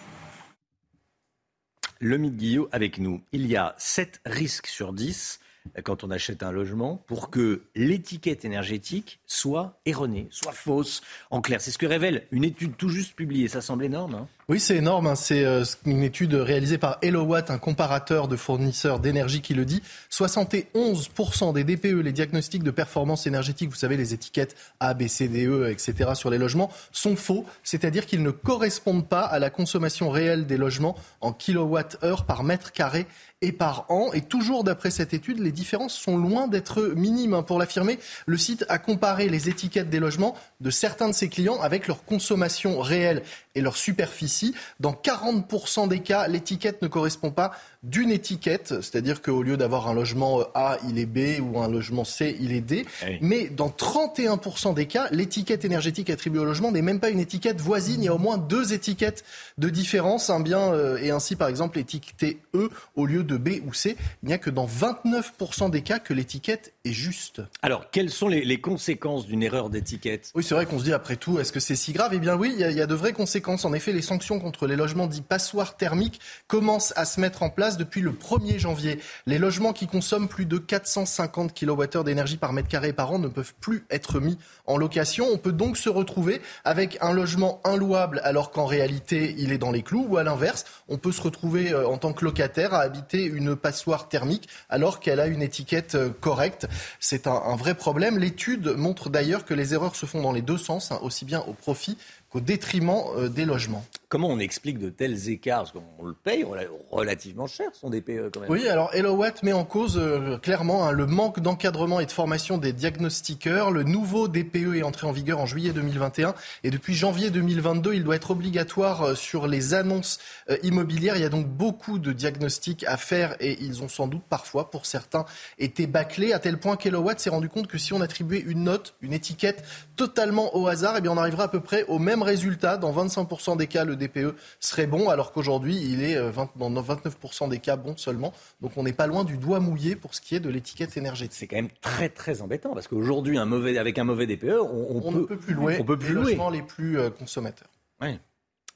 [1.99, 3.21] Le Guillot avec nous.
[3.33, 5.41] Il y a 7 risques sur 10
[5.83, 11.01] quand on achète un logement pour que l'étiquette énergétique soit erronée, soit fausse.
[11.29, 13.49] En clair, c'est ce que révèle une étude tout juste publiée.
[13.49, 14.15] Ça semble énorme.
[14.15, 15.05] Hein oui, c'est énorme.
[15.05, 15.13] Hein.
[15.13, 19.83] C'est euh, une étude réalisée par Elowatt, un comparateur de fournisseurs d'énergie qui le dit.
[20.11, 25.27] 71% des DPE, les diagnostics de performance énergétique, vous savez, les étiquettes A, B, C,
[25.27, 26.15] D, E, etc.
[26.15, 27.45] sur les logements, sont faux.
[27.63, 32.71] C'est-à-dire qu'ils ne correspondent pas à la consommation réelle des logements en kilowattheure par mètre
[32.71, 33.05] carré
[33.41, 34.11] et par an.
[34.13, 37.43] Et toujours d'après cette étude, les différences sont loin d'être minimes.
[37.45, 41.59] Pour l'affirmer, le site a comparé les étiquettes des logements de certains de ses clients
[41.61, 43.23] avec leur consommation réelle
[43.55, 44.55] et leur superficie.
[44.79, 47.51] Dans 40% des cas, l'étiquette ne correspond pas
[47.83, 52.03] d'une étiquette, c'est-à-dire qu'au lieu d'avoir un logement A, il est B ou un logement
[52.03, 52.85] C, il est D.
[53.07, 57.21] Eh Mais dans 31% des cas, l'étiquette énergétique attribuée au logement n'est même pas une
[57.21, 58.03] étiquette voisine.
[58.03, 59.23] Il y a au moins deux étiquettes
[59.57, 60.29] de différence.
[60.29, 63.95] Un bien euh, est ainsi, par exemple, étiqueté E au lieu de B ou C.
[64.23, 67.41] Il n'y a que dans 29% des cas que l'étiquette est juste.
[67.61, 70.31] Alors, quelles sont les, conséquences d'une erreur d'étiquette?
[70.35, 72.11] Oui, c'est vrai qu'on se dit après tout, est-ce que c'est si grave?
[72.13, 73.63] Eh bien oui, il y, y a de vraies conséquences.
[73.63, 77.49] En effet, les sanctions contre les logements dits passoires thermiques commencent à se mettre en
[77.49, 78.99] place depuis le 1er janvier.
[79.25, 83.27] Les logements qui consomment plus de 450 kWh d'énergie par mètre carré par an ne
[83.27, 85.27] peuvent plus être mis en location.
[85.31, 89.71] On peut donc se retrouver avec un logement inlouable alors qu'en réalité il est dans
[89.71, 92.79] les clous ou à l'inverse, on peut se retrouver euh, en tant que locataire à
[92.79, 96.67] habiter une passoire thermique alors qu'elle a une étiquette euh, correcte.
[96.99, 98.17] C'est un, vrai problème.
[98.17, 101.41] L'étude montre d'ailleurs que les erreurs se font dans les deux sens, hein, aussi bien
[101.47, 101.97] au profit
[102.29, 103.85] qu'au détriment euh, des logements.
[104.09, 105.59] Comment on explique de tels écarts?
[105.59, 106.43] Parce qu'on le paye
[106.89, 108.49] relativement cher, son DPE quand même.
[108.49, 112.57] Oui, alors Elowatt met en cause euh, clairement hein, le manque d'encadrement et de formation
[112.57, 113.69] des diagnostiqueurs.
[113.69, 116.33] Le nouveau DPE est entré en vigueur en juillet 2021
[116.63, 120.17] et depuis janvier 2022, il doit être obligatoire euh, sur les annonces
[120.63, 121.15] immobilières.
[121.15, 124.71] Il y a donc beaucoup de diagnostics à faire et ils ont sans doute parfois,
[124.71, 125.25] pour certains,
[125.59, 128.95] été bâclés à tel point qu'Elowatt s'est rendu compte que si on attribuait une note,
[129.01, 129.63] une étiquette
[129.95, 132.77] totalement au hasard, eh bien on arriverait à peu près au même résultat.
[132.77, 137.49] Dans 25% des cas, le DPE serait bon, alors qu'aujourd'hui, il est euh, dans 29%
[137.49, 138.33] des cas bon seulement.
[138.61, 141.37] Donc on n'est pas loin du doigt mouillé pour ce qui est de l'étiquette énergétique.
[141.37, 145.01] C'est quand même très très embêtant, parce qu'aujourd'hui, un mauvais, avec un mauvais DPE, on,
[145.05, 146.23] on, ne peut plus louer on peut plus les louer.
[146.31, 147.69] logements les plus euh, consommateurs.
[148.01, 148.19] Oui.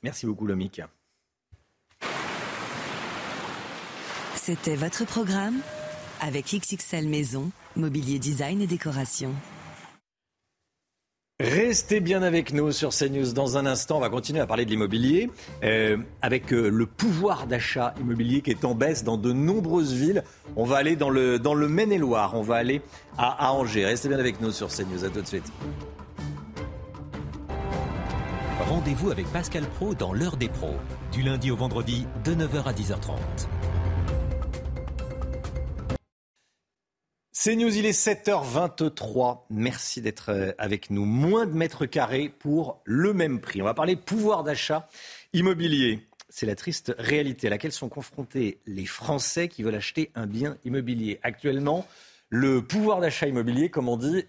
[0.03, 0.81] Merci beaucoup, Lomic.
[4.35, 5.59] C'était votre programme
[6.19, 9.33] avec XXL Maison, mobilier design et décoration.
[11.43, 13.33] Restez bien avec nous sur CNews.
[13.33, 15.29] Dans un instant, on va continuer à parler de l'immobilier
[15.65, 20.23] euh, avec euh, le pouvoir d'achat immobilier qui est en baisse dans de nombreuses villes.
[20.55, 22.81] On va aller dans le, dans le Maine-et-Loire, on va aller
[23.17, 23.83] à, à Angers.
[23.83, 25.03] Restez bien avec nous sur CNews.
[25.03, 25.51] À tout de suite.
[28.69, 30.75] Rendez-vous avec Pascal Pro dans l'heure des pros,
[31.11, 33.17] du lundi au vendredi de 9h à 10h30.
[37.35, 39.45] C'est News, il est 7h23.
[39.49, 41.03] Merci d'être euh, avec nous.
[41.03, 43.59] Moins de mètres carrés pour le même prix.
[43.59, 44.87] On va parler pouvoir d'achat
[45.33, 46.07] immobilier.
[46.29, 50.59] C'est la triste réalité à laquelle sont confrontés les Français qui veulent acheter un bien
[50.63, 51.19] immobilier.
[51.23, 51.87] Actuellement,
[52.29, 54.25] le pouvoir d'achat immobilier, comme on dit,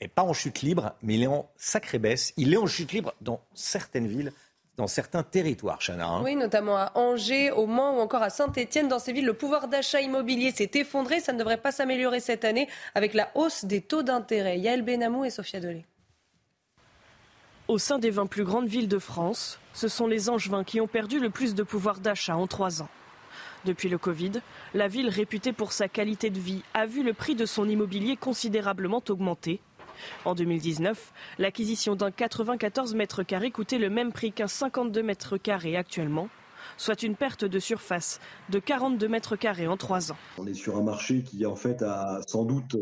[0.00, 2.32] n'est pas en chute libre, mais il est en sacrée baisse.
[2.36, 4.32] Il est en chute libre dans certaines villes
[4.80, 6.08] dans certains territoires, Chana.
[6.08, 6.22] Hein.
[6.24, 8.88] Oui, notamment à Angers, au Mans ou encore à Saint-Etienne.
[8.88, 11.20] Dans ces villes, le pouvoir d'achat immobilier s'est effondré.
[11.20, 14.58] Ça ne devrait pas s'améliorer cette année avec la hausse des taux d'intérêt.
[14.58, 15.84] Yael Benamou et Sophia Dolé.
[17.68, 20.88] Au sein des 20 plus grandes villes de France, ce sont les Angevins qui ont
[20.88, 22.88] perdu le plus de pouvoir d'achat en trois ans.
[23.66, 24.32] Depuis le Covid,
[24.72, 28.16] la ville réputée pour sa qualité de vie a vu le prix de son immobilier
[28.16, 29.60] considérablement augmenter
[30.24, 35.76] en 2019, l'acquisition d'un 94 mètres carrés coûtait le même prix qu'un 52 mètres carrés
[35.76, 36.28] actuellement
[36.76, 40.16] soit une perte de surface de 42 mètres carrés en trois ans.
[40.38, 42.76] On est sur un marché qui en fait a sans doute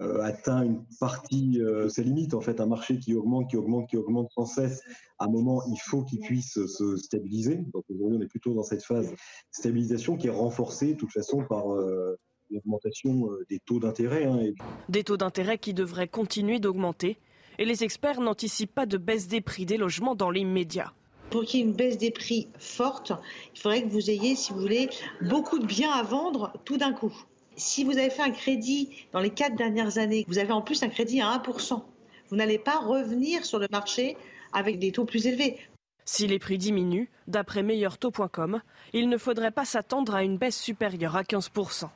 [0.00, 2.34] euh, atteint une partie euh, ses limites.
[2.34, 4.82] En fait, un marché qui augmente, qui augmente, qui augmente sans cesse.
[5.18, 7.56] À un moment, il faut qu'il puisse se stabiliser.
[7.72, 9.16] Donc aujourd'hui, on est plutôt dans cette phase de
[9.50, 12.16] stabilisation qui est renforcée de toute façon par euh,
[12.50, 14.24] l'augmentation euh, des taux d'intérêt.
[14.24, 14.52] Hein,
[14.88, 17.18] des taux d'intérêt qui devraient continuer d'augmenter
[17.58, 20.92] et les experts n'anticipent pas de baisse des prix des logements dans l'immédiat.
[21.30, 23.12] Pour qu'il y ait une baisse des prix forte,
[23.54, 24.88] il faudrait que vous ayez, si vous voulez,
[25.20, 27.12] beaucoup de biens à vendre tout d'un coup.
[27.56, 30.82] Si vous avez fait un crédit dans les quatre dernières années, vous avez en plus
[30.82, 31.82] un crédit à 1%,
[32.30, 34.16] vous n'allez pas revenir sur le marché
[34.52, 35.58] avec des taux plus élevés.
[36.04, 38.62] Si les prix diminuent, d'après meilleurtaux.com,
[38.94, 41.90] il ne faudrait pas s'attendre à une baisse supérieure à 15%.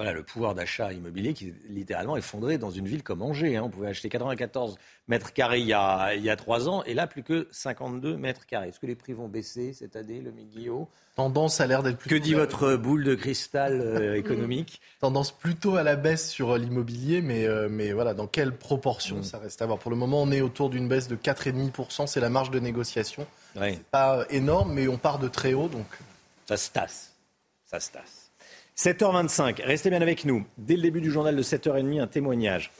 [0.00, 3.56] Voilà le pouvoir d'achat immobilier qui est littéralement effondré dans une ville comme Angers.
[3.56, 3.64] Hein.
[3.66, 4.78] On pouvait acheter 94
[5.08, 8.16] mètres carrés il y, a, il y a 3 ans et là plus que 52
[8.16, 8.68] mètres carrés.
[8.68, 10.86] Est-ce que les prix vont baisser cette année, le Guillaume
[11.16, 14.80] Tendance a l'air d'être Que dit votre boule de cristal euh, économique?
[15.00, 19.22] Tendance plutôt à la baisse sur l'immobilier, mais, euh, mais voilà, dans quelle proportion Mm.
[19.22, 19.78] ça reste à voir?
[19.78, 23.26] Pour le moment, on est autour d'une baisse de 4,5%, c'est la marge de négociation.
[23.54, 23.74] Ouais.
[23.74, 25.84] C'est pas énorme, mais on part de très haut, donc
[26.48, 27.12] Ça se tasse.
[27.66, 28.19] Ça se tasse.
[28.80, 30.42] 7h25, restez bien avec nous.
[30.56, 32.70] Dès le début du journal de 7h30, un témoignage.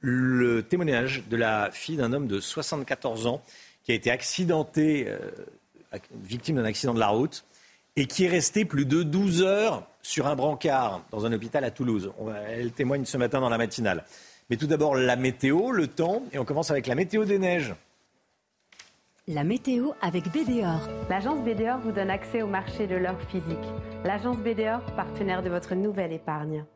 [0.00, 3.42] Le témoignage de la fille d'un homme de 74 ans
[3.82, 5.18] qui a été accidenté, euh,
[6.22, 7.44] victime d'un accident de la route,
[7.94, 11.70] et qui est resté plus de 12 heures sur un brancard dans un hôpital à
[11.70, 12.10] Toulouse.
[12.48, 14.06] Elle témoigne ce matin dans la matinale.
[14.48, 17.74] Mais tout d'abord, la météo, le temps, et on commence avec la météo des neiges.
[19.26, 20.86] La météo avec BDOR.
[21.08, 23.56] L'agence BDOR vous donne accès au marché de l'or physique.
[24.04, 26.66] L'agence BDOR, partenaire de votre nouvelle épargne.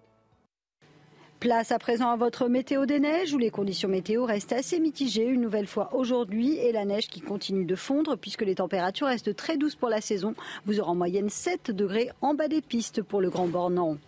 [1.41, 5.27] Place à présent à votre météo des neiges où les conditions météo restent assez mitigées
[5.27, 9.37] une nouvelle fois aujourd'hui et la neige qui continue de fondre puisque les températures restent
[9.37, 10.33] très douces pour la saison.
[10.65, 13.99] Vous aurez en moyenne 7 degrés en bas des pistes pour le Grand Bornand.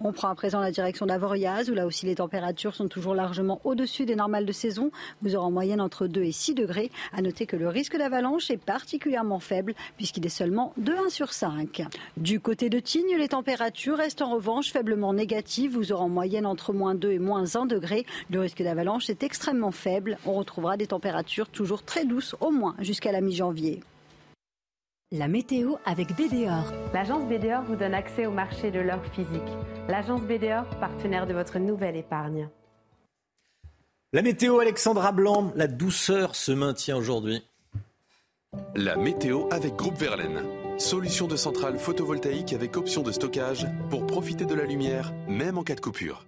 [0.00, 3.60] On prend à présent la direction d'Avoriaz où là aussi les températures sont toujours largement
[3.64, 4.90] au-dessus des normales de saison.
[5.22, 6.90] Vous aurez en moyenne entre 2 et 6 degrés.
[7.12, 11.32] À noter que le risque d'avalanche est particulièrement faible puisqu'il est seulement de 1 sur
[11.32, 11.82] 5.
[12.16, 15.72] Du côté de Tignes, les températures restent en revanche faiblement négatives.
[15.72, 18.06] Vous aurez en moyenne entre moins 2 et moins 1 degré.
[18.30, 20.18] Le risque d'avalanche est extrêmement faible.
[20.26, 23.80] On retrouvera des températures toujours très douces au moins jusqu'à la mi-janvier.
[25.12, 26.72] La météo avec BDOR.
[26.94, 29.42] L'agence BDOR vous donne accès au marché de l'or physique.
[29.88, 32.48] L'agence BDOR, partenaire de votre nouvelle épargne.
[34.12, 37.42] La météo, Alexandra Blanc, la douceur se maintient aujourd'hui.
[38.76, 40.44] La météo avec Groupe Verlaine.
[40.78, 45.64] Solution de centrale photovoltaïque avec option de stockage pour profiter de la lumière, même en
[45.64, 46.24] cas de coupure.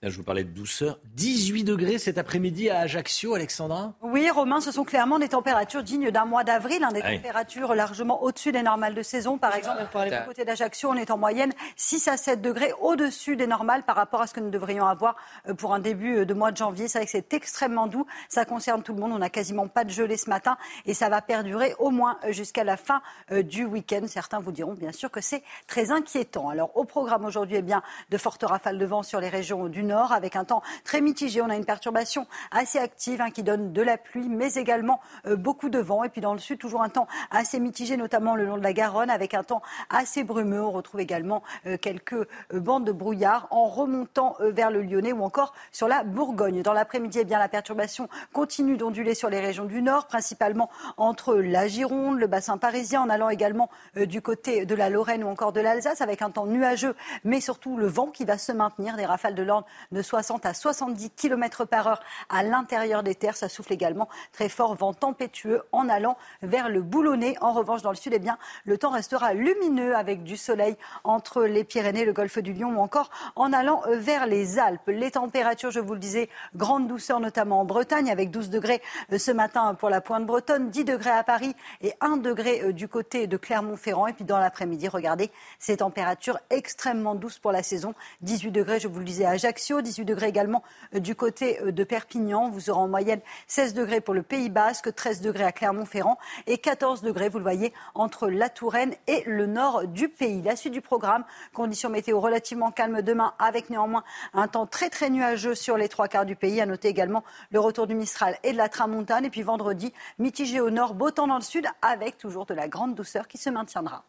[0.00, 1.00] Là, je vous parlais de douceur.
[1.16, 6.12] 18 degrés cet après-midi à Ajaccio, Alexandra Oui, Romain, ce sont clairement des températures dignes
[6.12, 9.38] d'un mois d'avril, hein, des Ah températures largement au-dessus des normales de saison.
[9.38, 13.48] Par exemple, du côté d'Ajaccio, on est en moyenne 6 à 7 degrés au-dessus des
[13.48, 15.16] normales par rapport à ce que nous devrions avoir
[15.48, 16.86] euh, pour un début euh, de mois de janvier.
[16.86, 18.06] C'est vrai que c'est extrêmement doux.
[18.28, 19.10] Ça concerne tout le monde.
[19.10, 22.30] On n'a quasiment pas de gelée ce matin et ça va perdurer au moins euh,
[22.30, 23.02] jusqu'à la fin
[23.32, 24.02] du week-end.
[24.06, 26.50] Certains vous diront bien sûr que c'est très inquiétant.
[26.50, 29.87] Alors, au programme aujourd'hui, eh bien, de fortes rafales de vent sur les régions du
[29.88, 31.42] nord avec un temps très mitigé.
[31.42, 35.34] On a une perturbation assez active hein, qui donne de la pluie, mais également euh,
[35.34, 36.04] beaucoup de vent.
[36.04, 38.72] Et puis dans le sud, toujours un temps assez mitigé, notamment le long de la
[38.72, 40.62] Garonne, avec un temps assez brumeux.
[40.62, 45.24] On retrouve également euh, quelques euh, bandes de brouillard en remontant vers le Lyonnais ou
[45.24, 46.62] encore sur la Bourgogne.
[46.62, 51.34] Dans l'après-midi, eh bien, la perturbation continue d'onduler sur les régions du nord, principalement entre
[51.36, 55.52] la Gironde, le bassin parisien, en allant également du côté de la Lorraine ou encore
[55.52, 56.94] de l'Alsace, avec un temps nuageux,
[57.24, 60.54] mais surtout le vent qui va se maintenir, des rafales de l'ordre de 60 à
[60.54, 63.36] 70 km par heure à l'intérieur des terres.
[63.36, 67.36] Ça souffle également très fort, vent tempétueux en allant vers le Boulonnais.
[67.40, 71.44] En revanche, dans le sud, eh bien, le temps restera lumineux avec du soleil entre
[71.44, 74.88] les Pyrénées, le golfe du Lion ou encore en allant vers les Alpes.
[74.88, 78.82] Les températures, je vous le disais, grande douceur notamment en Bretagne avec 12 degrés
[79.16, 82.88] ce matin pour la pointe bretonne, 10 degrés à Paris et 1 degré euh, du
[82.88, 84.06] côté de Clermont-Ferrand.
[84.06, 87.94] Et puis dans l'après-midi, regardez ces températures extrêmement douces pour la saison.
[88.22, 90.62] 18 degrés, je vous le disais, à Ajaccio, 18 degrés également
[90.94, 92.48] euh, du côté euh, de Perpignan.
[92.48, 96.58] Vous aurez en moyenne 16 degrés pour le Pays Basque, 13 degrés à Clermont-Ferrand et
[96.58, 100.42] 14 degrés, vous le voyez, entre la Touraine et le nord du pays.
[100.42, 104.04] La suite du programme, conditions météo relativement calmes demain avec néanmoins
[104.34, 106.60] un temps très très nuageux sur les trois quarts du pays.
[106.60, 109.24] À noter également le retour du Mistral et de la Tramontane.
[109.24, 112.68] Et puis vendredi, mitigé au nord, beau temps dans le sud avec toujours de la
[112.68, 114.04] grande douceur qui se maintiendra.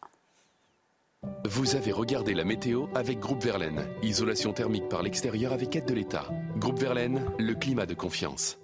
[1.44, 3.86] Vous avez regardé la météo avec Groupe Verlaine.
[4.02, 6.28] Isolation thermique par l'extérieur avec aide de l'État.
[6.56, 8.58] Groupe Verlaine, le climat de confiance.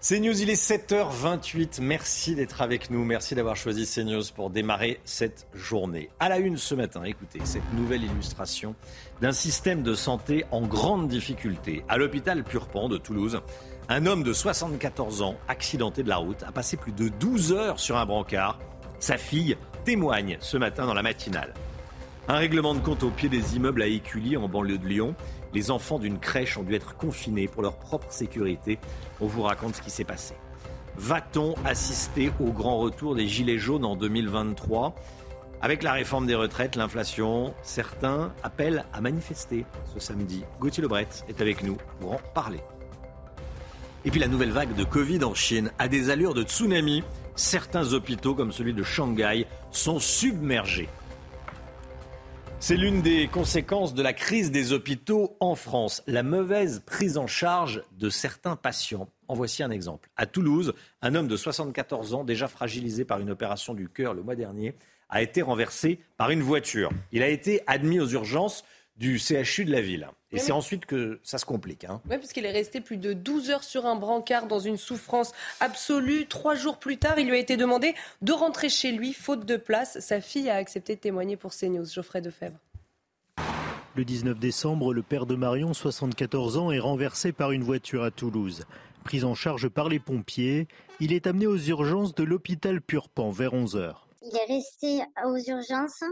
[0.00, 1.80] CNews, il est 7h28.
[1.80, 3.04] Merci d'être avec nous.
[3.04, 6.08] Merci d'avoir choisi CNews pour démarrer cette journée.
[6.18, 8.74] À la une ce matin, écoutez cette nouvelle illustration
[9.20, 11.84] d'un système de santé en grande difficulté.
[11.88, 13.40] À l'hôpital Purpan de Toulouse,
[13.88, 17.78] un homme de 74 ans, accidenté de la route, a passé plus de 12 heures
[17.78, 18.58] sur un brancard.
[19.00, 19.56] Sa fille
[19.88, 21.54] témoigne ce matin dans la matinale.
[22.28, 25.14] Un règlement de compte au pied des immeubles à Écully, en banlieue de Lyon.
[25.54, 28.78] Les enfants d'une crèche ont dû être confinés pour leur propre sécurité.
[29.18, 30.34] On vous raconte ce qui s'est passé.
[30.98, 34.94] Va-t-on assister au grand retour des Gilets jaunes en 2023
[35.62, 40.44] Avec la réforme des retraites, l'inflation, certains appellent à manifester ce samedi.
[40.60, 42.60] Gauthier Lebret est avec nous pour en parler.
[44.04, 47.02] Et puis la nouvelle vague de Covid en Chine a des allures de tsunami.
[47.36, 50.88] Certains hôpitaux, comme celui de Shanghai, sont submergés.
[52.60, 57.28] C'est l'une des conséquences de la crise des hôpitaux en France, la mauvaise prise en
[57.28, 59.08] charge de certains patients.
[59.28, 60.10] En voici un exemple.
[60.16, 64.22] À Toulouse, un homme de 74 ans, déjà fragilisé par une opération du cœur le
[64.22, 64.74] mois dernier,
[65.08, 66.90] a été renversé par une voiture.
[67.12, 68.64] Il a été admis aux urgences
[68.98, 70.08] du CHU de la ville.
[70.30, 71.84] Et c'est ensuite que ça se complique.
[71.84, 72.02] Hein.
[72.10, 76.26] Oui, puisqu'il est resté plus de 12 heures sur un brancard dans une souffrance absolue.
[76.26, 79.56] Trois jours plus tard, il lui a été demandé de rentrer chez lui, faute de
[79.56, 80.00] place.
[80.00, 81.86] Sa fille a accepté de témoigner pour CNews.
[81.86, 82.58] Geoffrey Defebvre.
[83.96, 88.10] Le 19 décembre, le père de Marion, 74 ans, est renversé par une voiture à
[88.10, 88.66] Toulouse.
[89.04, 90.68] Pris en charge par les pompiers,
[91.00, 94.06] il est amené aux urgences de l'hôpital Purpan vers 11 heures.
[94.22, 96.04] Il est resté aux urgences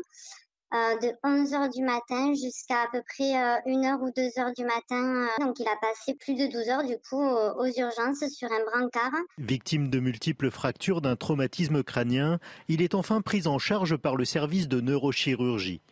[0.74, 3.32] euh, de 11h du matin jusqu'à à peu près
[3.66, 5.28] 1h euh, ou 2h du matin.
[5.28, 5.44] Euh.
[5.44, 9.12] Donc il a passé plus de 12 heures du coup aux urgences sur un brancard.
[9.38, 14.24] Victime de multiples fractures d'un traumatisme crânien, il est enfin pris en charge par le
[14.24, 15.82] service de neurochirurgie.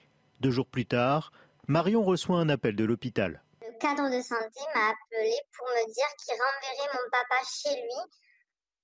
[0.41, 1.31] Deux jours plus tard,
[1.69, 3.43] Marion reçoit un appel de l'hôpital.
[3.63, 8.11] Le cadre de santé m'a appelé pour me dire qu'il renverrait mon papa chez lui,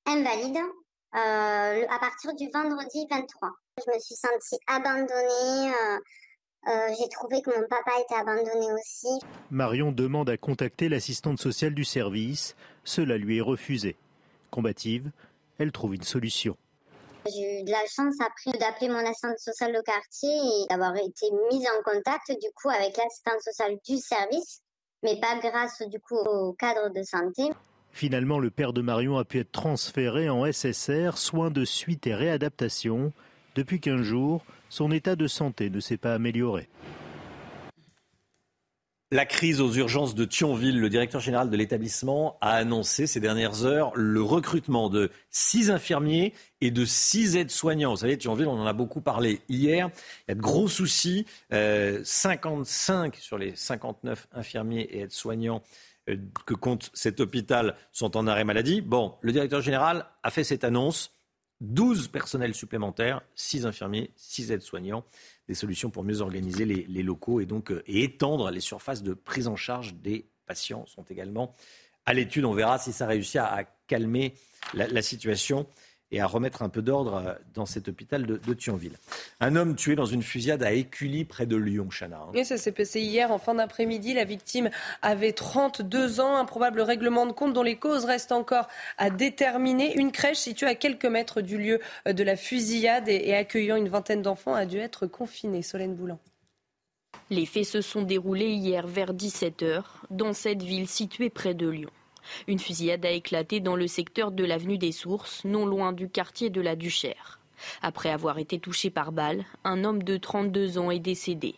[0.06, 0.60] invalide,
[1.12, 3.50] à partir du vendredi 23.
[3.86, 5.72] Je me suis sentie abandonnée.
[5.72, 5.98] Euh,
[6.68, 9.08] euh, j'ai trouvé que mon papa était abandonné aussi.
[9.50, 12.54] Marion demande à contacter l'assistante sociale du service.
[12.84, 13.96] Cela lui est refusé.
[14.50, 15.10] Combative,
[15.58, 16.56] elle trouve une solution.
[17.26, 21.26] J'ai eu de la chance après d'appeler mon assistante sociale de quartier et d'avoir été
[21.50, 24.62] mise en contact du coup avec l'assistante sociale du service,
[25.02, 27.44] mais pas grâce du coup au cadre de santé.
[27.92, 32.14] Finalement, le père de Marion a pu être transféré en SSR, soins de suite et
[32.14, 33.12] réadaptation.
[33.54, 36.68] Depuis 15 jours, son état de santé ne s'est pas amélioré.
[39.12, 43.64] La crise aux urgences de Thionville, le directeur général de l'établissement a annoncé ces dernières
[43.64, 47.90] heures le recrutement de six infirmiers et de six aides-soignants.
[47.90, 49.90] Vous savez, Thionville, on en a beaucoup parlé hier.
[50.28, 51.26] Il y a de gros soucis.
[51.50, 55.60] 55 euh, sur les 59 infirmiers et aides-soignants
[56.08, 56.16] euh,
[56.46, 58.80] que compte cet hôpital sont en arrêt maladie.
[58.80, 61.19] Bon, le directeur général a fait cette annonce.
[61.60, 65.04] 12 personnels supplémentaires, 6 infirmiers, 6 aides-soignants.
[65.48, 69.48] Des solutions pour mieux organiser les, locaux et donc euh, étendre les surfaces de prise
[69.48, 71.54] en charge des patients sont également
[72.06, 72.44] à l'étude.
[72.44, 74.34] On verra si ça réussit à, calmer
[74.72, 75.66] la situation
[76.12, 78.96] et à remettre un peu d'ordre euh, dans cet hôpital de, Thionville.
[79.40, 82.18] Un homme tué dans une fusillade à Écully, près de Lyon, Chana.
[82.18, 82.30] Hein.
[82.34, 84.14] Oui, ça s'est passé hier en fin d'après-midi.
[84.14, 84.70] La victime
[85.02, 86.36] avait 32 ans.
[86.36, 88.66] Un probable règlement de compte dont les causes restent encore
[88.98, 89.96] à déterminer.
[89.96, 93.88] Une crèche située à quelques mètres du lieu euh, de la fusillade et, accueillant une
[93.88, 95.62] vingtaine d'enfants a dû être confinée.
[95.62, 96.18] Solène Boulan.
[97.30, 101.90] Les faits se sont déroulés hier vers 17h dans cette ville située près de Lyon.
[102.48, 106.50] Une fusillade a éclaté dans le secteur de l'avenue des Sources, non loin du quartier
[106.50, 107.40] de la Duchère.
[107.82, 111.54] Après avoir été touché par balle, un homme de 32 ans est décédé.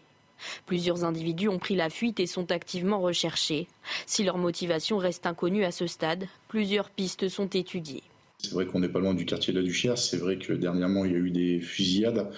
[0.67, 3.69] Plusieurs individus ont pris la fuite et sont activement recherchés.
[4.07, 8.03] Si leur motivation reste inconnue à ce stade, plusieurs pistes sont étudiées.
[8.39, 9.97] C'est vrai qu'on n'est pas loin du quartier de la Duchère.
[9.97, 12.29] C'est vrai que dernièrement, il y a eu des fusillades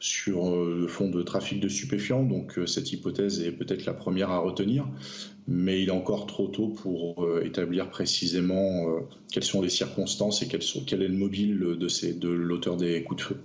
[0.00, 2.22] sur euh, le fond de trafic de stupéfiants.
[2.22, 4.86] Donc euh, cette hypothèse est peut-être la première à retenir,
[5.46, 8.86] mais il est encore trop tôt pour euh, établir précisément
[9.32, 13.40] quelles sont les circonstances et quel, est le mobile de l'auteur des coups de feu.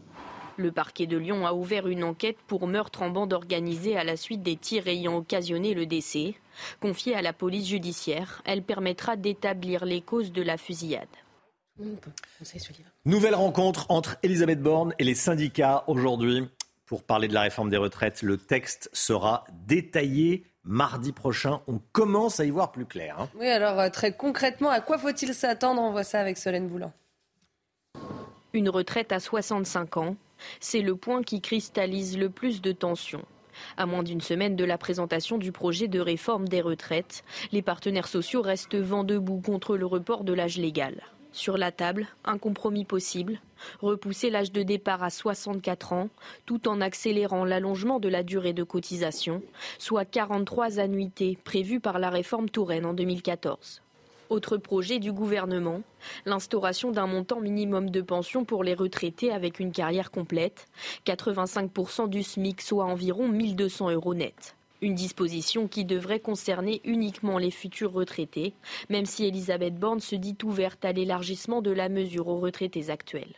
[0.56, 4.16] Le parquet de Lyon a ouvert une enquête pour meurtre en bande organisée à la
[4.16, 6.36] suite des tirs ayant occasionné le décès.
[6.80, 11.08] Confiée à la police judiciaire, elle permettra d'établir les causes de la fusillade.
[13.06, 16.48] Nouvelle rencontre entre Elisabeth Borne et les syndicats aujourd'hui
[16.86, 18.22] pour parler de la réforme des retraites.
[18.22, 21.62] Le texte sera détaillé mardi prochain.
[21.68, 23.20] On commence à y voir plus clair.
[23.20, 23.30] Hein.
[23.40, 25.82] Oui, alors euh, très concrètement, à quoi faut-il s'attendre?
[25.82, 26.94] On voit ça avec Solène Boulan.
[28.54, 30.16] Une retraite à 65 ans,
[30.60, 33.26] c'est le point qui cristallise le plus de tensions.
[33.78, 38.08] À moins d'une semaine de la présentation du projet de réforme des retraites, les partenaires
[38.08, 41.02] sociaux restent vent debout contre le report de l'âge légal.
[41.34, 43.40] Sur la table, un compromis possible,
[43.82, 46.10] repousser l'âge de départ à 64 ans,
[46.46, 49.42] tout en accélérant l'allongement de la durée de cotisation,
[49.80, 53.82] soit 43 annuités prévues par la réforme Touraine en 2014.
[54.30, 55.82] Autre projet du gouvernement,
[56.28, 60.68] l'instauration d'un montant minimum de pension pour les retraités avec une carrière complète,
[61.08, 64.56] 85% du SMIC, soit environ 1200 euros net.
[64.84, 68.54] Une disposition qui devrait concerner uniquement les futurs retraités,
[68.90, 73.34] même si Elisabeth Borne se dit ouverte à l'élargissement de la mesure aux retraités actuels.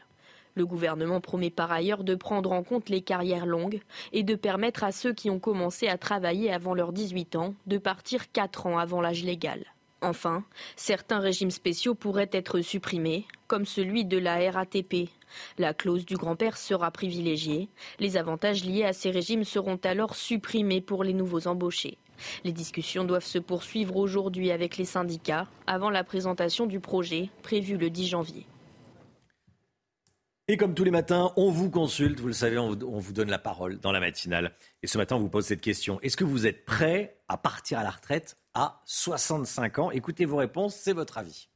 [0.56, 3.82] Le gouvernement promet par ailleurs de prendre en compte les carrières longues
[4.12, 7.78] et de permettre à ceux qui ont commencé à travailler avant leurs 18 ans de
[7.78, 9.75] partir 4 ans avant l'âge légal.
[10.06, 10.44] Enfin,
[10.76, 15.10] certains régimes spéciaux pourraient être supprimés, comme celui de la RATP.
[15.58, 17.70] La clause du grand-père sera privilégiée.
[17.98, 21.98] Les avantages liés à ces régimes seront alors supprimés pour les nouveaux embauchés.
[22.44, 27.76] Les discussions doivent se poursuivre aujourd'hui avec les syndicats avant la présentation du projet prévu
[27.76, 28.46] le 10 janvier.
[30.48, 33.40] Et comme tous les matins, on vous consulte, vous le savez, on vous, donne la
[33.40, 34.54] parole dans la matinale.
[34.84, 36.00] Et ce matin, on vous pose cette question.
[36.02, 39.90] Est-ce que vous êtes prêt à partir à la retraite à 65 ans?
[39.90, 41.50] Écoutez vos réponses, c'est votre avis.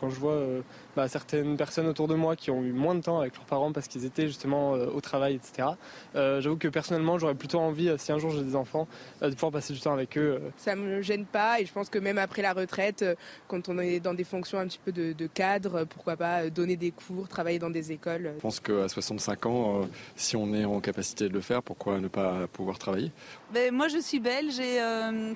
[0.00, 0.62] Quand je vois euh,
[0.98, 3.70] bah, certaines personnes autour de moi qui ont eu moins de temps avec leurs parents
[3.70, 5.68] parce qu'ils étaient justement euh, au travail, etc.,
[6.16, 8.88] euh, j'avoue que personnellement, j'aurais plutôt envie, si un jour j'ai des enfants,
[9.22, 10.40] de pouvoir passer du temps avec eux.
[10.56, 13.04] Ça me gêne pas et je pense que même après la retraite,
[13.46, 16.90] quand on est dans des fonctions un petit peu de, cadre, pourquoi pas donner des
[16.90, 18.32] cours, travailler dans des écoles.
[18.34, 19.82] Je pense qu'à 65 ans,
[20.16, 23.12] si on est en capacité de le faire, pourquoi ne pas pouvoir travailler?
[23.54, 24.80] Ben, Moi, je suis belge et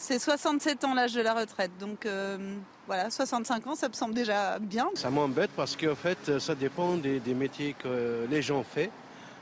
[0.00, 2.04] c'est 67 ans l'âge de la retraite, donc
[2.86, 4.90] voilà, 65 ans, ça me semble déjà bien.
[4.94, 8.88] Ça m'embête parce qu'en fait, ça dépend des, métiers que les gens font.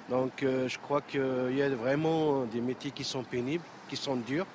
[0.08, 4.16] Donc euh, je crois qu'il y a vraiment des métiers qui sont pénibles, qui sont
[4.16, 4.46] durs,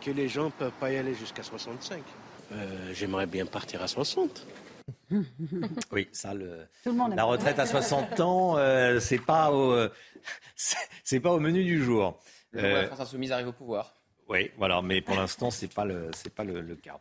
[0.00, 2.00] que les gens ne peuvent pas y aller jusqu'à 65.
[2.52, 4.46] Euh, j'aimerais bien partir à 60.
[5.92, 6.66] oui, ça, le,
[7.14, 9.88] la retraite à 60 ans, euh, c'est pas au,
[11.04, 12.20] c'est pas au menu du jour.
[12.52, 13.94] la France insoumise arrive au pouvoir.
[14.28, 17.00] Oui, voilà, mais pour l'instant, c'est pas le, c'est pas le cas.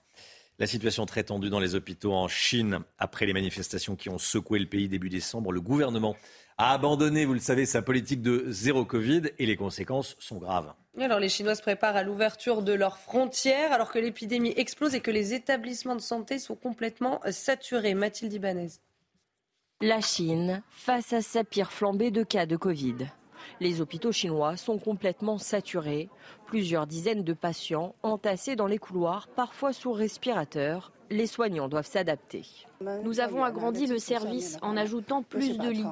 [0.59, 4.59] La situation très tendue dans les hôpitaux en Chine après les manifestations qui ont secoué
[4.59, 5.53] le pays début décembre.
[5.53, 6.17] Le gouvernement
[6.57, 10.73] a abandonné, vous le savez, sa politique de zéro Covid et les conséquences sont graves.
[10.99, 14.99] Alors les Chinois se préparent à l'ouverture de leurs frontières alors que l'épidémie explose et
[14.99, 17.93] que les établissements de santé sont complètement saturés.
[17.93, 18.67] Mathilde Ibanez.
[19.79, 23.07] La Chine face à sa pire flambée de cas de Covid.
[23.59, 26.09] Les hôpitaux chinois sont complètement saturés.
[26.45, 30.91] Plusieurs dizaines de patients entassés dans les couloirs, parfois sous respirateur.
[31.11, 32.45] Les soignants doivent s'adapter.
[33.03, 35.85] Nous avons agrandi le service en ajoutant plus de lits.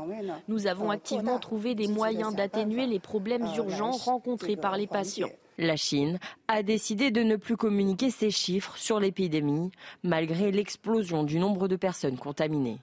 [0.48, 5.30] Nous avons activement trouvé des moyens d'atténuer les problèmes urgents rencontrés par les patients.
[5.60, 9.72] La Chine a décidé de ne plus communiquer ses chiffres sur l'épidémie,
[10.04, 12.78] malgré l'explosion du nombre de personnes contaminées.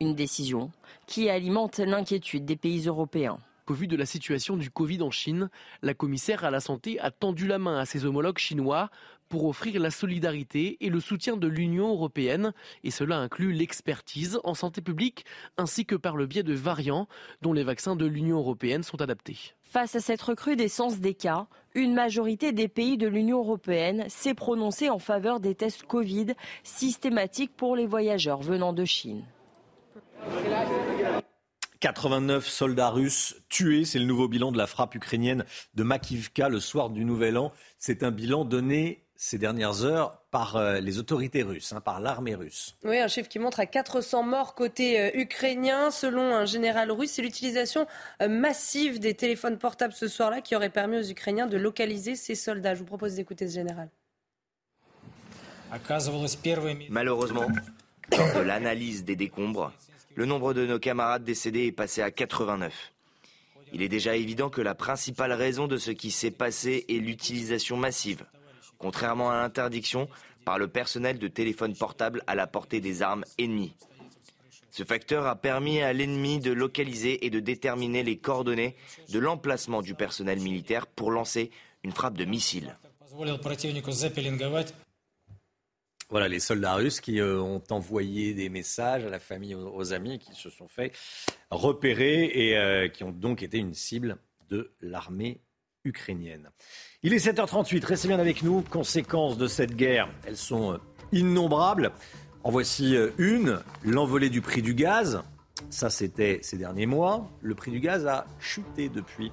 [0.00, 0.70] Une décision
[1.06, 3.38] qui alimente l'inquiétude des pays européens.
[3.66, 5.48] Au vu de la situation du Covid en Chine,
[5.80, 8.90] la commissaire à la santé a tendu la main à ses homologues chinois
[9.30, 14.52] pour offrir la solidarité et le soutien de l'Union européenne, et cela inclut l'expertise en
[14.52, 15.24] santé publique
[15.56, 17.08] ainsi que par le biais de variants
[17.40, 19.54] dont les vaccins de l'Union européenne sont adaptés.
[19.62, 24.90] Face à cette recrudescence des cas, une majorité des pays de l'Union européenne s'est prononcée
[24.90, 26.34] en faveur des tests Covid
[26.64, 29.24] systématiques pour les voyageurs venant de Chine.
[31.84, 35.44] 89 soldats russes tués, c'est le nouveau bilan de la frappe ukrainienne
[35.74, 37.52] de Makivka le soir du Nouvel An.
[37.78, 42.36] C'est un bilan donné ces dernières heures par euh, les autorités russes, hein, par l'armée
[42.36, 42.74] russe.
[42.84, 45.90] Oui, un chiffre qui montre à 400 morts côté euh, ukrainien.
[45.90, 47.86] Selon un général russe, c'est l'utilisation
[48.22, 52.34] euh, massive des téléphones portables ce soir-là qui aurait permis aux Ukrainiens de localiser ces
[52.34, 52.74] soldats.
[52.74, 53.90] Je vous propose d'écouter ce général.
[56.88, 57.46] Malheureusement,
[58.10, 59.70] lors de l'analyse des décombres,
[60.14, 62.92] le nombre de nos camarades décédés est passé à 89.
[63.72, 67.76] Il est déjà évident que la principale raison de ce qui s'est passé est l'utilisation
[67.76, 68.24] massive,
[68.78, 70.08] contrairement à l'interdiction
[70.44, 73.74] par le personnel de téléphones portables à la portée des armes ennemies.
[74.70, 78.76] Ce facteur a permis à l'ennemi de localiser et de déterminer les coordonnées
[79.08, 81.50] de l'emplacement du personnel militaire pour lancer
[81.82, 82.76] une frappe de missile.
[86.10, 90.18] Voilà les soldats russes qui euh, ont envoyé des messages à la famille, aux, amis,
[90.18, 90.92] qui se sont fait
[91.50, 94.18] repérer et euh, qui ont donc été une cible
[94.50, 95.40] de l'armée
[95.84, 96.50] ukrainienne.
[97.02, 98.62] Il est 7h38, restez bien avec nous.
[98.62, 100.78] Conséquences de cette guerre, elles sont euh,
[101.12, 101.92] innombrables.
[102.42, 105.22] En voici une, l'envolée du prix du gaz.
[105.70, 107.30] Ça, c'était ces derniers mois.
[107.40, 109.32] Le prix du gaz a chuté depuis.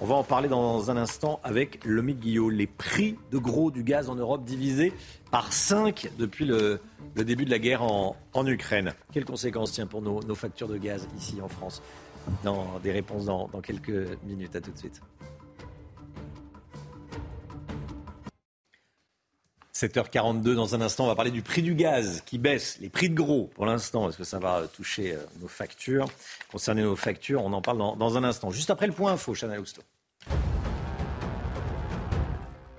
[0.00, 2.50] On va en parler dans un instant avec Lomique Guillot.
[2.50, 4.92] Les prix de gros du gaz en Europe divisés
[5.32, 6.78] par 5 depuis le,
[7.16, 8.14] début de la guerre en,
[8.46, 8.94] Ukraine.
[9.12, 11.82] Quelles conséquences tient pour nos, factures de gaz ici en France?
[12.44, 14.54] Dans, Des réponses dans, dans quelques minutes.
[14.54, 15.00] À tout de suite.
[19.78, 23.10] 7h42 dans un instant, on va parler du prix du gaz qui baisse, les prix
[23.10, 26.08] de gros pour l'instant, est-ce que ça va toucher euh, nos factures
[26.50, 28.50] Concerner nos factures, on en parle dans, un instant.
[28.50, 29.82] Juste après le point info, Chanel Housteau.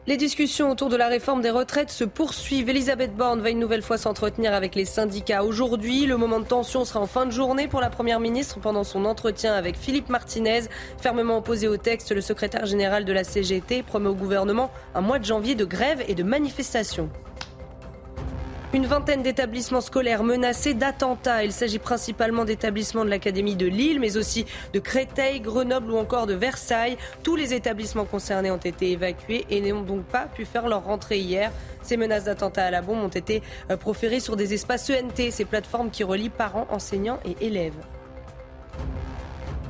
[0.07, 2.69] Les discussions autour de la réforme des retraites se poursuivent.
[2.69, 6.05] Elisabeth Borne va une nouvelle fois s'entretenir avec les syndicats aujourd'hui.
[6.05, 9.05] Le moment de tension sera en fin de journée pour la Première ministre pendant son
[9.05, 10.61] entretien avec Philippe Martinez.
[10.99, 15.19] Fermement opposé au texte, le secrétaire général de la CGT promet au gouvernement un mois
[15.19, 17.09] de janvier de grève et de manifestation.
[18.71, 21.43] Une vingtaine d'établissements scolaires menacés d'attentats.
[21.43, 26.27] Il s'agit principalement d'établissements de l'Académie de Lille, mais aussi de Créteil, Grenoble ou encore
[26.27, 26.95] de Versailles.
[27.23, 31.17] Tous les établissements concernés ont été évacués et n'ont donc pas pu faire leur rentrée
[31.17, 31.51] hier.
[31.81, 33.41] Ces menaces d'attentats à la bombe ont été
[33.71, 37.73] euh, proférées sur des espaces ENT, ces plateformes qui relient parents, enseignants et élèves.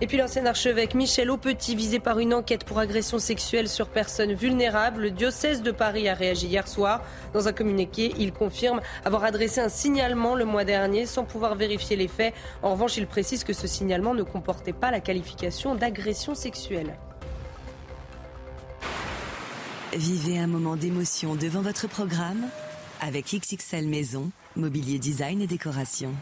[0.01, 4.31] Et puis l'ancien archevêque Michel Aupetit, visé par une enquête pour agression sexuelle sur personnes
[4.31, 7.03] vulnérables, le diocèse de Paris a réagi hier soir.
[7.33, 11.97] Dans un communiqué, il confirme avoir adressé un signalement le mois dernier sans pouvoir vérifier
[11.97, 12.33] les faits.
[12.63, 16.95] En revanche, il précise que ce signalement ne comportait pas la qualification d'agression sexuelle.
[19.93, 22.45] Vivez un moment d'émotion devant votre programme
[23.01, 26.13] avec XXL Maison, mobilier design et décoration.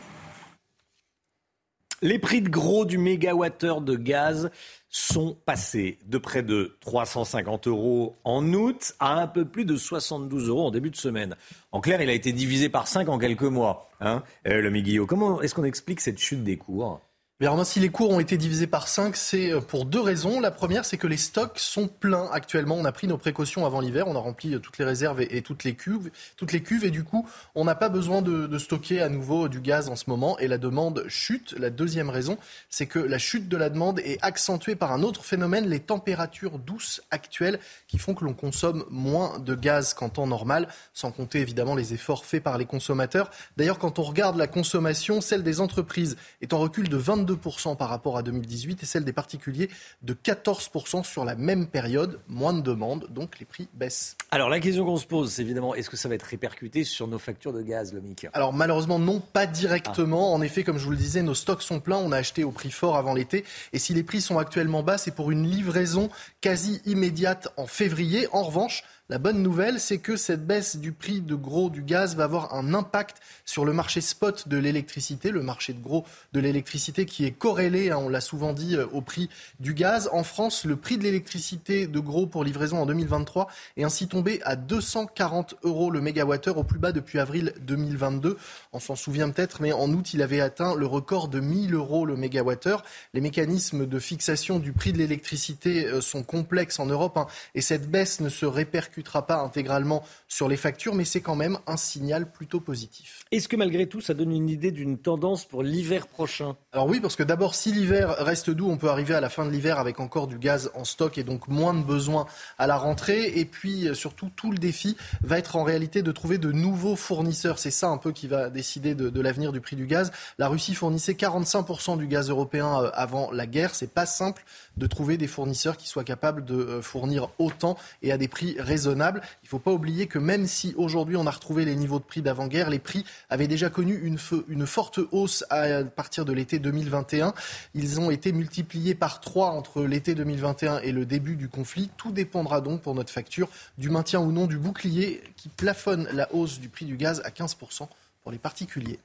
[2.03, 4.51] Les prix de gros du mégawattheure de gaz
[4.87, 10.47] sont passés de près de 350 euros en août à un peu plus de 72
[10.47, 11.35] euros en début de semaine.
[11.71, 15.07] En clair, il a été divisé par 5 en quelques mois, hein, euh, le Miguel.
[15.07, 17.01] Comment est-ce qu'on explique cette chute des cours?
[17.45, 20.39] Alors si les cours ont été divisés par 5, c'est euh, pour deux raisons.
[20.39, 22.73] La première, c'est que les stocks sont pleins actuellement.
[22.75, 25.43] On a pris nos précautions avant l'hiver, on a rempli euh, toutes les réserves et,
[25.43, 29.01] toutes les cuves, toutes les cuves, et du coup, on n'a pas besoin de, stocker
[29.01, 31.53] à nouveau du gaz en ce moment, et la demande chute.
[31.59, 32.39] La deuxième raison,
[32.69, 36.57] c'est que la chute de la demande est accentuée par un autre phénomène, les températures
[36.57, 41.39] douces actuelles, qui font que l'on consomme moins de gaz qu'en temps normal, sans compter
[41.41, 43.29] évidemment les efforts faits par les consommateurs.
[43.57, 47.89] D'ailleurs, quand on regarde la consommation, celle des entreprises est en recul de 22 par
[47.89, 49.69] rapport à 2018 et celle des particuliers
[50.01, 52.19] de 14% sur la même période.
[52.27, 54.15] Moins de demandes, donc les prix baissent.
[54.31, 57.07] Alors la question qu'on se pose, c'est évidemment, est-ce que ça va être répercuté sur
[57.07, 60.33] nos factures de gaz, le MIC Alors malheureusement, non, pas directement.
[60.33, 61.97] En effet, comme je vous le disais, nos stocks sont pleins.
[61.97, 63.45] On a acheté au prix fort avant l'été.
[63.73, 66.09] Et si les prix sont actuellement bas, c'est pour une livraison
[66.41, 68.27] quasi immédiate en février.
[68.31, 72.17] En revanche, la bonne nouvelle, c'est que cette baisse du prix de gros du gaz
[72.17, 76.03] va avoir un impact sur le marché spot de l'électricité, le marché de gros
[76.33, 79.29] de l'électricité qui est corrélé, hein, on l'a souvent dit, euh, au prix
[79.61, 80.09] du gaz.
[80.11, 83.47] En France, le prix de l'électricité de gros pour livraison en 2023
[83.77, 88.37] est ainsi tombé à 240 euros le mégawattheure, au plus bas depuis avril 2022.
[88.73, 92.05] On s'en souvient peut-être, mais en août, il avait atteint le record de 1000 euros
[92.05, 92.83] le mégawattheure.
[93.13, 97.61] Les mécanismes de fixation du prix de l'électricité euh, sont complexes en Europe hein, et
[97.61, 101.77] cette baisse ne se répercute pas intégralement sur les factures, mais c'est quand même un
[101.77, 103.25] signal plutôt positif.
[103.31, 106.55] Est-ce que malgré tout, ça donne une idée d'une tendance pour l'hiver prochain?
[106.71, 109.45] Alors oui, parce que d'abord, si l'hiver reste doux, on peut arriver à la fin
[109.45, 112.25] de l'hiver avec encore du gaz en stock et donc moins de besoin
[112.57, 113.37] à la rentrée.
[113.37, 117.59] Et puis surtout, tout le défi va être en réalité de trouver de nouveaux fournisseurs.
[117.59, 120.11] C'est ça un peu qui va décider de, de l'avenir du prix du gaz.
[120.37, 123.75] La Russie fournissait 45% du gaz européen euh, avant la guerre.
[123.75, 124.43] C'est pas simple
[124.77, 128.55] de trouver des fournisseurs qui soient capables de euh, fournir autant et à des prix
[128.59, 129.21] raisonnables.
[129.43, 132.03] Il ne faut pas oublier que même si aujourd'hui on a retrouvé les niveaux de
[132.03, 137.33] prix d'avant-guerre, les prix avaient déjà connu une, forte hausse à partir de l'été 2021.
[137.73, 141.89] Ils ont été multipliés par trois entre l'été 2021 et le début du conflit.
[141.97, 146.33] Tout dépendra donc pour notre facture du maintien ou non du bouclier qui plafonne la
[146.33, 147.87] hausse du prix du gaz à 15%
[148.21, 148.99] pour les particuliers.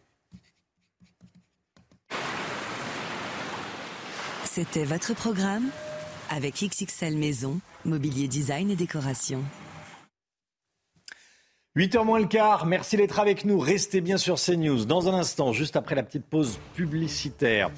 [4.45, 5.71] C'était votre programme
[6.29, 9.43] avec XXL Maison, mobilier design et décoration.
[11.75, 13.59] 8h moins le quart, merci d'être avec nous.
[13.59, 14.85] Restez bien sur CNews.
[14.85, 17.71] Dans un instant, juste après la petite pause publicitaire,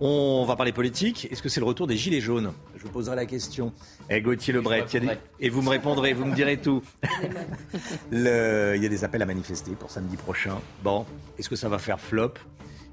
[0.00, 1.28] on va parler politique.
[1.30, 2.54] Est-ce que c'est le retour des Gilets jaunes?
[2.78, 3.74] Je vous poserai la question.
[4.08, 4.86] Et eh, Gauthier Lebret,
[5.38, 6.82] et vous me répondrez, vous me direz tout.
[8.10, 10.58] Il y a des appels à manifester pour samedi prochain.
[10.82, 11.04] Bon,
[11.38, 12.32] est-ce que ça va faire flop?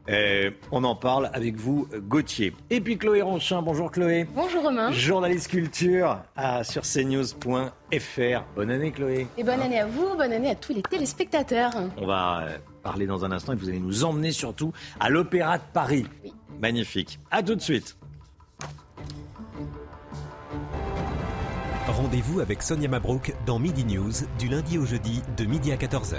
[0.09, 2.53] Euh, on en parle avec vous, Gauthier.
[2.69, 3.61] Et puis Chloé Ronchin.
[3.61, 4.25] Bonjour Chloé.
[4.33, 4.91] Bonjour Romain.
[4.91, 8.43] Journaliste culture à, sur cnews.fr.
[8.55, 9.27] Bonne année Chloé.
[9.37, 11.71] Et bonne année à vous, bonne année à tous les téléspectateurs.
[11.97, 15.57] On va euh, parler dans un instant et vous allez nous emmener surtout à l'Opéra
[15.57, 16.05] de Paris.
[16.59, 17.19] Magnifique.
[17.29, 17.95] À tout de suite.
[21.87, 26.17] Rendez-vous avec Sonia Mabrouk dans Midi News du lundi au jeudi de midi à 14h.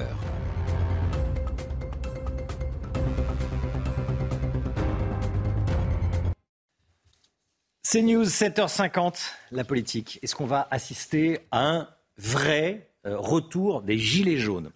[7.92, 10.20] C'est News, 7h50, la politique.
[10.22, 11.88] Est-ce qu'on va assister à un
[12.18, 14.70] vrai euh, retour des Gilets jaunes?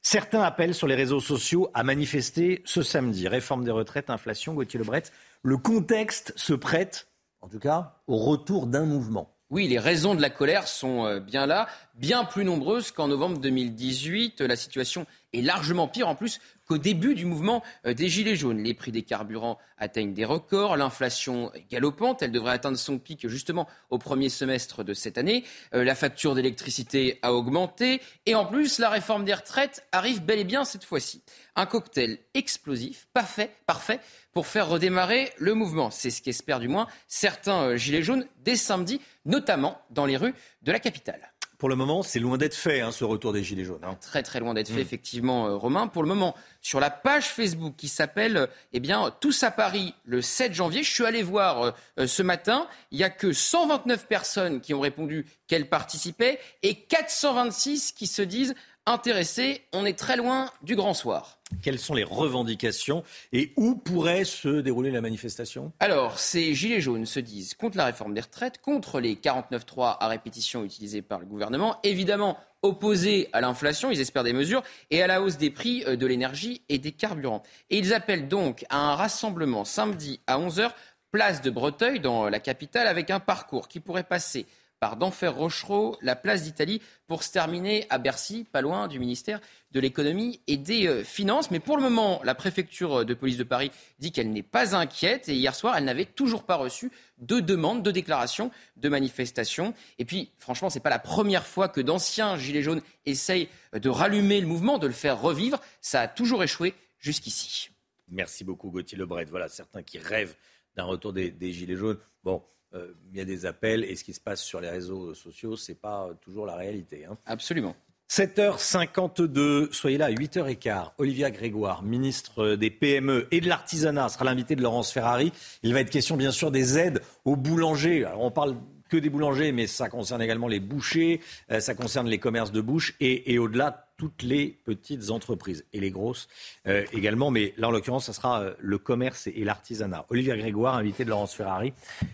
[0.00, 3.28] Certains appellent sur les réseaux sociaux à manifester ce samedi.
[3.28, 5.02] Réforme des retraites, inflation, Gauthier Lebret.
[5.42, 7.08] Le contexte se prête,
[7.42, 9.34] en tout cas, au retour d'un mouvement.
[9.50, 13.40] Oui, les raisons de la colère sont euh, bien là, bien plus nombreuses qu'en novembre
[13.40, 14.40] 2018.
[14.40, 15.04] La situation
[15.34, 18.62] est largement pire en plus qu'au début du mouvement euh, des Gilets jaunes.
[18.62, 23.28] Les prix des carburants atteignent des records, l'inflation est galopante, elle devrait atteindre son pic
[23.28, 28.46] justement au premier semestre de cette année, euh, la facture d'électricité a augmenté, et en
[28.46, 31.22] plus la réforme des retraites arrive bel et bien cette fois-ci.
[31.56, 34.00] Un cocktail explosif, parfait, parfait
[34.32, 35.90] pour faire redémarrer le mouvement.
[35.90, 40.34] C'est ce qu'espèrent du moins certains euh, Gilets jaunes dès samedi, notamment dans les rues
[40.62, 41.32] de la capitale.
[41.64, 43.84] Pour le moment, c'est loin d'être fait, hein, ce retour des Gilets jaunes.
[43.84, 43.96] Hein.
[43.98, 44.80] Très très loin d'être fait, mm.
[44.80, 45.86] effectivement, euh, Romain.
[45.86, 50.20] Pour le moment, sur la page Facebook qui s'appelle eh bien, Tous à Paris le
[50.20, 51.70] 7 janvier, je suis allé voir euh,
[52.00, 56.74] euh, ce matin, il n'y a que 129 personnes qui ont répondu qu'elles participaient et
[56.74, 58.54] 426 qui se disent
[58.86, 59.62] intéressés.
[59.72, 61.38] On est très loin du grand soir.
[61.62, 63.02] Quelles sont les revendications
[63.32, 65.72] et où pourrait se dérouler la manifestation?
[65.80, 70.08] Alors, ces Gilets jaunes se disent contre la réforme des retraites, contre les 49.3 à
[70.08, 75.06] répétition utilisés par le gouvernement, évidemment opposés à l'inflation, ils espèrent des mesures, et à
[75.06, 77.42] la hausse des prix euh, de l'énergie et des carburants.
[77.68, 80.70] Et ils appellent donc à un rassemblement samedi à 11h,
[81.12, 84.46] place de Breteuil, dans la capitale, avec un parcours qui pourrait passer
[84.84, 89.40] par d'Enfer Rochereau, la place d'Italie, pour se terminer à Bercy, pas loin du ministère
[89.70, 91.50] de l'économie et des euh, finances.
[91.50, 95.30] Mais pour le moment, la préfecture de police de Paris dit qu'elle n'est pas inquiète
[95.30, 99.72] et hier soir, elle n'avait toujours pas reçu de demandes, de déclarations, de manifestations.
[99.98, 103.88] Et puis, franchement, ce n'est pas la première fois que d'anciens gilets jaunes essayent de
[103.88, 105.62] rallumer le mouvement, de le faire revivre.
[105.80, 107.70] Ça a toujours échoué jusqu'ici.
[108.08, 109.24] Merci beaucoup, Gauthier Lebret.
[109.30, 110.36] Voilà, certains qui rêvent
[110.76, 111.98] d'un retour des, des gilets jaunes.
[112.22, 112.42] Bon,
[112.74, 115.72] il y a des appels et ce qui se passe sur les réseaux sociaux, ce
[115.72, 117.04] n'est pas toujours la réalité.
[117.04, 117.16] Hein.
[117.26, 117.76] Absolument.
[118.10, 120.90] 7h52, soyez là à 8h15.
[120.98, 125.32] Olivia Grégoire, ministre des PME et de l'artisanat, sera l'invité de Laurence Ferrari.
[125.62, 128.04] Il va être question bien sûr des aides aux boulangers.
[128.04, 128.56] Alors on parle
[128.88, 131.20] que des boulangers, mais ça concerne également les bouchers,
[131.50, 135.90] euh, ça concerne les commerces de bouche et, au-delà toutes les petites entreprises et les
[135.90, 136.28] grosses
[136.66, 137.30] euh, également.
[137.30, 140.06] Mais là, en l'occurrence, ça sera euh, le commerce et, l'artisanat.
[140.08, 141.72] Olivier Grégoire, invité de Laurence Ferrari.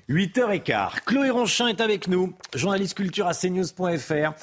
[0.08, 1.00] 8h15.
[1.06, 4.34] Chloé Ronchin est avec nous, journaliste culture à cnews.fr.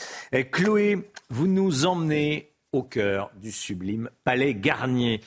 [0.51, 5.21] Chloé, vous nous emmenez au cœur du sublime Palais Garnier.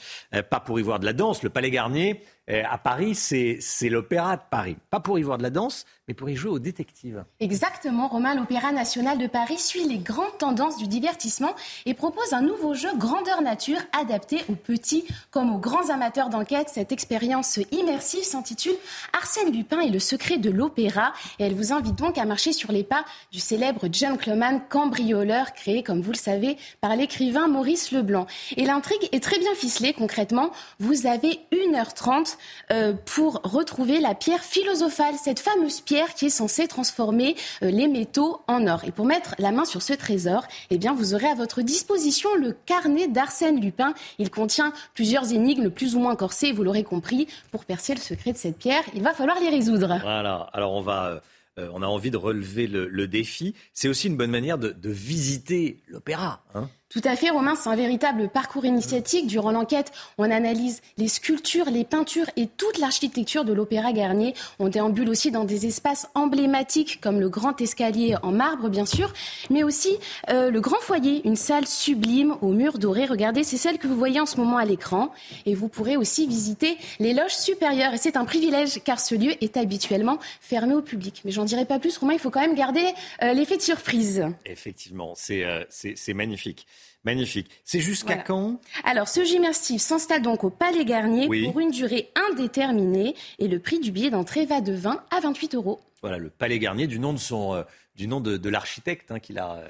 [0.50, 4.42] pas pour y voir de la danse, le Palais Garnier, à Paris, c'est l'Opéra de
[4.50, 4.76] Paris.
[4.90, 7.24] Pas pour y voir de la danse, mais pour y jouer aux détectives.
[7.38, 11.54] Exactement, Romain, l'Opéra national de Paris suit les grandes tendances du divertissement
[11.86, 16.68] et propose un nouveau jeu grandeur nature adapté aux petits comme aux grands amateurs d'enquête.
[16.68, 18.74] Cette expérience immersive s'intitule
[19.12, 22.72] Arsène Lupin et le secret de l'opéra et elle vous invite donc à marcher sur
[22.72, 28.26] les pas du célèbre gentleman cambrioleur créé, comme vous le savez, par l'écrivain Maurice Leblanc.
[28.56, 30.50] Et l'intrigue est très bien ficelée concrètement.
[30.80, 32.36] Vous avez 1h30
[32.70, 37.88] euh, pour retrouver la pierre philosophale, cette fameuse pierre qui est censé transformer euh, les
[37.88, 38.84] métaux en or.
[38.84, 42.34] Et pour mettre la main sur ce trésor, eh bien, vous aurez à votre disposition
[42.36, 43.94] le carnet d'Arsène Lupin.
[44.18, 47.26] Il contient plusieurs énigmes plus ou moins corsées, vous l'aurez compris.
[47.50, 49.98] Pour percer le secret de cette pierre, il va falloir les résoudre.
[50.02, 51.20] Voilà, alors on va...
[51.58, 53.54] Euh, on a envie de relever le, défi.
[53.72, 56.42] C'est aussi une bonne manière de, visiter l'opéra.
[56.54, 59.28] Hein tout à fait, Romain, c'est un véritable parcours initiatique.
[59.28, 64.34] Durant l'enquête, on analyse les sculptures, les peintures et toute l'architecture de l'Opéra Garnier.
[64.58, 69.12] On déambule aussi dans des espaces emblématiques comme le grand escalier en marbre, bien sûr,
[69.50, 69.98] mais aussi
[70.30, 73.06] euh, le grand foyer, une salle sublime aux murs dorés.
[73.06, 75.12] Regardez, c'est celle que vous voyez en ce moment à l'écran.
[75.46, 77.94] Et vous pourrez aussi visiter les loges supérieures.
[77.94, 81.22] Et c'est un privilège car ce lieu est habituellement fermé au public.
[81.24, 82.84] Mais j'en dirai pas plus, Romain, il faut quand même garder
[83.22, 84.26] euh, l'effet de surprise.
[84.44, 85.64] Effectivement, c'est euh,
[86.14, 86.66] magnifique.
[87.04, 87.50] Magnifique.
[87.64, 88.60] C'est jusqu'à quand?
[88.84, 93.80] Alors, ce gymnastique s'installe donc au Palais Garnier pour une durée indéterminée et le prix
[93.80, 95.80] du billet d'entrée va de 20 à 28 euros.
[96.02, 97.62] Voilà, le Palais Garnier, du nom de, son, euh,
[97.94, 99.62] du nom de, l'architecte hein, qu'il a,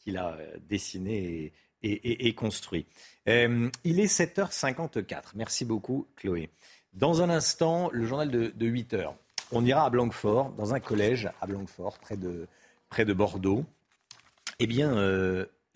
[0.00, 2.86] qu'il a euh, dessiné et, construit.
[3.28, 5.32] Euh, il est 7h54.
[5.34, 6.50] Merci beaucoup, Chloé.
[6.92, 9.12] Dans un instant, le journal de, 8h.
[9.52, 12.48] On ira à Blanquefort, dans un collège à Blanquefort, près de,
[12.90, 13.64] près de Bordeaux.
[14.58, 14.96] Eh bien,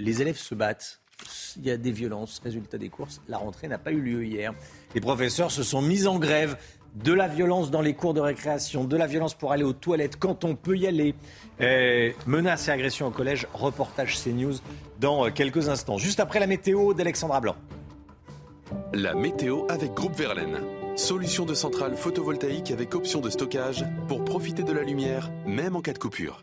[0.00, 1.00] les élèves se battent.
[1.56, 2.40] Il y a des violences.
[2.42, 4.52] Résultat des courses, la rentrée n'a pas eu lieu hier.
[4.94, 6.56] Les professeurs se sont mis en grève.
[6.92, 10.16] De la violence dans les cours de récréation, de la violence pour aller aux toilettes
[10.16, 11.14] quand on peut y aller.
[11.60, 13.46] Euh, menaces et agressions au collège.
[13.52, 14.54] Reportage CNews
[14.98, 15.98] dans euh, quelques instants.
[15.98, 17.54] Juste après la météo d'Alexandra Blanc.
[18.92, 20.58] La météo avec Groupe Verlaine.
[20.96, 25.82] Solution de centrale photovoltaïque avec option de stockage pour profiter de la lumière, même en
[25.82, 26.42] cas de coupure.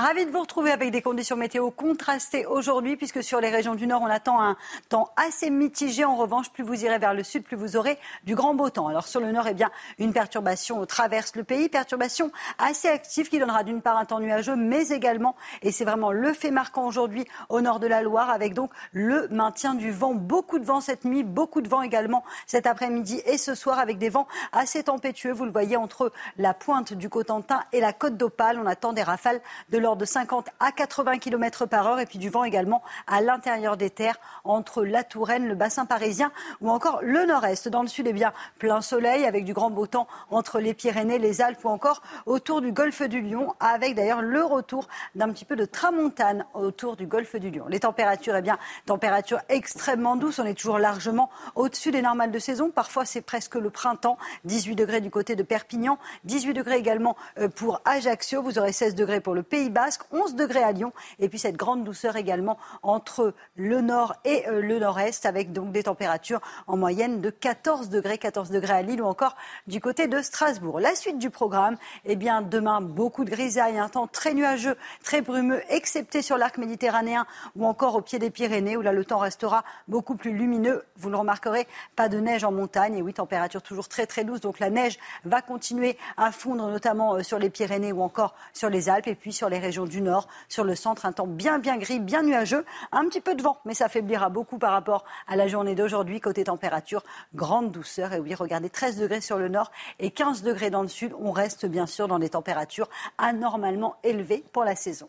[0.00, 3.86] Ravi de vous retrouver avec des conditions météo contrastées aujourd'hui, puisque sur les régions du
[3.86, 4.56] Nord, on attend un
[4.88, 6.06] temps assez mitigé.
[6.06, 8.88] En revanche, plus vous irez vers le sud, plus vous aurez du grand beau temps.
[8.88, 13.38] Alors sur le Nord, eh bien, une perturbation traverse le pays, perturbation assez active qui
[13.38, 17.26] donnera d'une part un temps nuageux, mais également, et c'est vraiment le fait marquant aujourd'hui
[17.50, 20.14] au nord de la Loire, avec donc le maintien du vent.
[20.14, 23.98] Beaucoup de vent cette nuit, beaucoup de vent également cet après-midi et ce soir, avec
[23.98, 25.32] des vents assez tempétueux.
[25.32, 28.58] Vous le voyez entre la pointe du Cotentin et la côte d'Opale.
[28.58, 32.28] On attend des rafales de de 50 à 80 km par heure et puis du
[32.28, 37.26] vent également à l'intérieur des terres entre la Touraine, le bassin parisien ou encore le
[37.26, 37.68] nord-est.
[37.68, 41.18] Dans le sud, eh bien, plein soleil avec du grand beau temps entre les Pyrénées,
[41.18, 45.44] les Alpes ou encore autour du golfe du Lion avec d'ailleurs le retour d'un petit
[45.44, 47.66] peu de tramontane autour du golfe du Lion.
[47.68, 50.38] Les températures, eh bien, températures extrêmement douces.
[50.38, 52.70] On est toujours largement au-dessus des normales de saison.
[52.70, 54.18] Parfois, c'est presque le printemps.
[54.44, 58.42] 18 degrés du côté de Perpignan, 18 degrés également euh, pour Ajaccio.
[58.42, 60.92] Vous aurez 16 degrés pour le Pays Basque, 11 degrés à Lyon.
[61.18, 65.72] Et puis cette grande douceur également entre le nord et euh, le nord-est avec donc
[65.72, 69.36] des températures en moyenne de 14 degrés, 14 degrés à Lille ou encore
[69.66, 70.80] du côté de Strasbourg.
[70.80, 75.20] La suite du programme, eh bien demain beaucoup de grisailles, un temps très nuageux, très
[75.20, 77.26] brumeux, excepté sur l'arc méditerranéen
[77.56, 80.84] ou encore au pied des Pyrénées où là le temps restera beaucoup plus lumineux.
[80.96, 81.66] Vous le remarquerez,
[81.96, 84.40] pas de neige en montagne et oui, température toujours très très douce.
[84.40, 88.70] Donc la neige va continuer à fondre notamment euh, sur les Pyrénées ou encore sur
[88.70, 91.60] les Alpes et puis sur les régions du nord, sur le centre, un temps bien
[91.60, 95.04] bien gris, bien nuageux, un petit peu de vent, mais ça affaiblira beaucoup par rapport
[95.28, 96.20] à la journée d'aujourd'hui.
[96.20, 97.04] Côté température,
[97.34, 100.88] grande douceur et oui, regardez 13 degrés sur le nord et 15 degrés dans le
[100.88, 101.12] sud.
[101.20, 102.88] On reste bien sûr dans des températures
[103.18, 105.08] anormalement élevées pour la saison.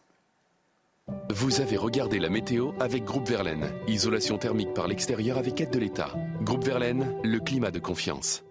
[1.30, 3.74] Vous avez regardé la météo avec Groupe Verlaine.
[3.88, 6.14] Isolation thermique par l'extérieur avec aide de l'État.
[6.42, 8.44] Groupe Verlaine, le climat de confiance.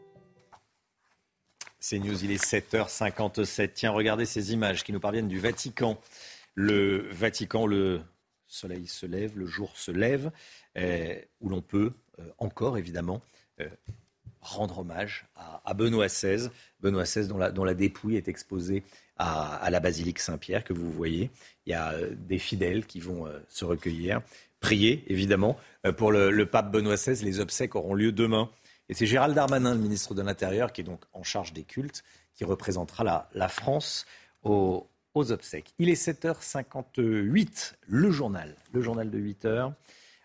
[1.83, 3.71] C'est News, il est 7h57.
[3.73, 5.99] Tiens, regardez ces images qui nous parviennent du Vatican.
[6.55, 8.03] Le Vatican, le
[8.47, 10.31] soleil se lève, le jour se lève,
[10.77, 13.23] euh, où l'on peut euh, encore, évidemment,
[13.63, 13.69] euh,
[14.43, 16.51] rendre hommage à, Benoît XVI.
[16.81, 18.83] Benoît XVI dont la, dépouille est exposée
[19.17, 21.31] à, la basilique Saint-Pierre que vous voyez.
[21.65, 24.21] Il y a des fidèles qui vont se recueillir,
[24.61, 25.59] prier évidemment
[25.99, 27.23] pour le, pape Benoît XVI.
[27.23, 28.51] Les obsèques auront lieu demain
[28.91, 32.03] et c'est Gérald Darmanin, le ministre de l'Intérieur, qui est donc en charge des cultes,
[32.35, 34.05] qui représentera la, France
[34.43, 35.73] aux, obsèques.
[35.79, 39.73] Il est 7h58, le journal, le journal de 8h.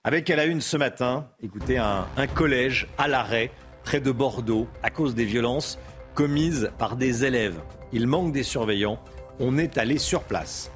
[0.04, 3.52] Avec à la une ce matin, écoutez, un, un collège à l'arrêt
[3.84, 5.78] près de Bordeaux à cause des violences
[6.16, 7.62] commises par des élèves.
[7.94, 9.00] Il manque des surveillants.
[9.40, 10.72] On est allé sur place.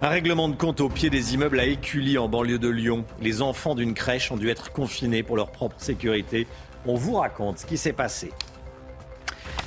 [0.00, 3.04] Un règlement de compte au pied des immeubles à Écully en banlieue de Lyon.
[3.20, 6.48] Les enfants d'une crèche ont dû être confinés pour leur propre sécurité.
[6.86, 8.32] On vous raconte ce qui s'est passé.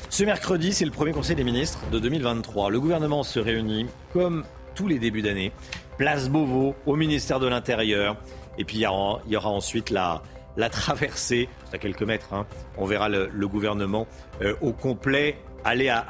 [0.09, 2.69] Ce mercredi, c'est le premier Conseil des ministres de 2023.
[2.69, 4.43] Le gouvernement se réunit comme
[4.75, 5.51] tous les débuts d'année.
[5.97, 8.17] Place Beauvau au ministère de l'Intérieur.
[8.57, 10.21] Et puis il y aura, ensuite la,
[10.69, 12.33] traversée, à quelques mètres.
[12.33, 12.45] Hein.
[12.77, 14.07] On verra le, gouvernement
[14.41, 16.05] euh, au complet aller à,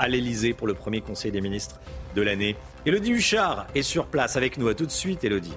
[0.57, 1.80] pour le premier Conseil des ministres
[2.15, 2.56] de l'année.
[2.86, 4.68] Elodie Huchard est sur place avec nous.
[4.68, 5.56] À tout de suite, Elodie.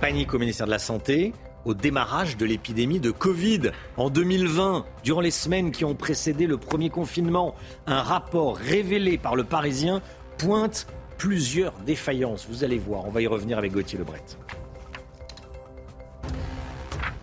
[0.00, 1.32] Panique au ministère de la Santé
[1.64, 6.56] au démarrage de l'épidémie de Covid en 2020, durant les semaines qui ont précédé le
[6.56, 7.54] premier confinement.
[7.86, 10.02] Un rapport révélé par le Parisien
[10.38, 10.86] pointe
[11.18, 12.46] plusieurs défaillances.
[12.48, 14.22] Vous allez voir, on va y revenir avec Gauthier Lebret.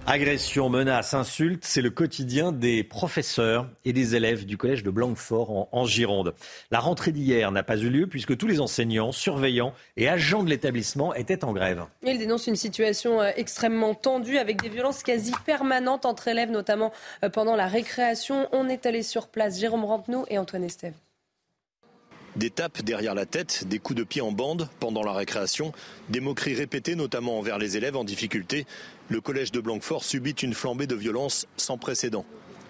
[0.10, 5.68] Agression, menace, insulte, c'est le quotidien des professeurs et des élèves du collège de Blanquefort
[5.70, 6.34] en, Gironde.
[6.72, 10.50] La rentrée d'hier n'a pas eu lieu puisque tous les enseignants, surveillants et agents de
[10.50, 11.84] l'établissement étaient en grève.
[12.04, 16.94] Il dénonce une situation euh, extrêmement tendue avec des violences quasi permanentes entre élèves, notamment
[17.26, 18.48] euh, pendant la récréation.
[18.54, 20.94] On est allé sur place, Jérôme Rampenou et Antoine Estève.
[22.38, 25.72] Des tapes derrière la tête, des coups de pied en bande pendant la récréation,
[26.10, 28.68] des moqueries répétées notamment envers les élèves en difficulté.
[29.10, 32.26] Le collège de Blanquefort subit une flambée de violence sans précédent.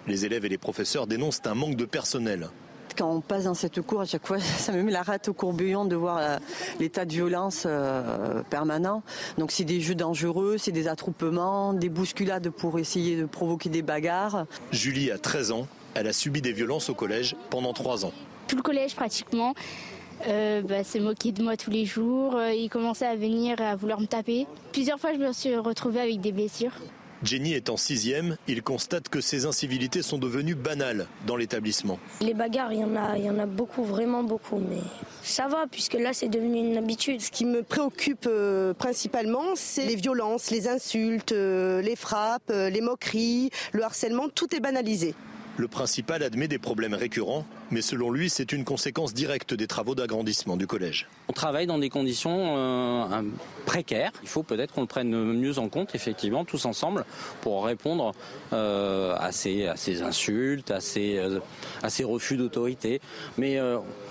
[0.08, 2.50] Les élèves et les professeurs dénoncent un manque de personnel
[2.98, 5.34] quand on passe dans cette cour, à chaque fois, ça me met la rate au
[5.34, 6.38] courbillon de voir euh,
[6.80, 9.04] l'état de violence euh, permanent.
[9.38, 13.84] Donc c'est des jeux dangereux, c'est des attroupements, des bousculades pour essayer de provoquer des
[13.84, 14.48] bagarres.
[14.72, 18.14] Julie a 13 ans, elle a subi des violences au collège pendant 3 ans
[18.48, 19.54] tout le collège pratiquement.
[20.28, 22.36] Euh, bah, s'est moqué de moi tous les jours.
[22.36, 24.48] Euh, il commençait à venir à vouloir me taper.
[24.72, 26.72] Plusieurs fois, je me suis retrouvée avec des blessures.
[27.24, 28.38] Jenny est en sixième.
[28.48, 32.00] Il constate que ces incivilités sont devenues banales dans l'établissement.
[32.22, 34.82] Les bagarres, il y en a, il y en a beaucoup, vraiment beaucoup, mais
[35.24, 37.22] ça va puisque là, c'est devenu une habitude.
[37.22, 42.70] Ce qui me préoccupe euh, principalement, c'est les violences, les insultes, euh, les frappes, euh,
[42.70, 44.30] les moqueries, le harcèlement.
[44.30, 45.16] Tout est banalisé.
[45.58, 49.96] Le principal admet des problèmes récurrents, mais selon lui, c'est une conséquence directe des travaux
[49.96, 51.08] d'agrandissement du collège.
[51.30, 53.24] On travaille dans des conditions euh,
[53.66, 54.12] précaires.
[54.22, 57.06] Il faut peut-être qu'on le prenne mieux en compte, effectivement, tous ensemble,
[57.42, 58.12] pour répondre
[58.54, 61.40] euh, à, ces, à, ces, insultes, à ces, euh,
[61.82, 63.02] à ces refus d'autorité.
[63.40, 63.60] Mais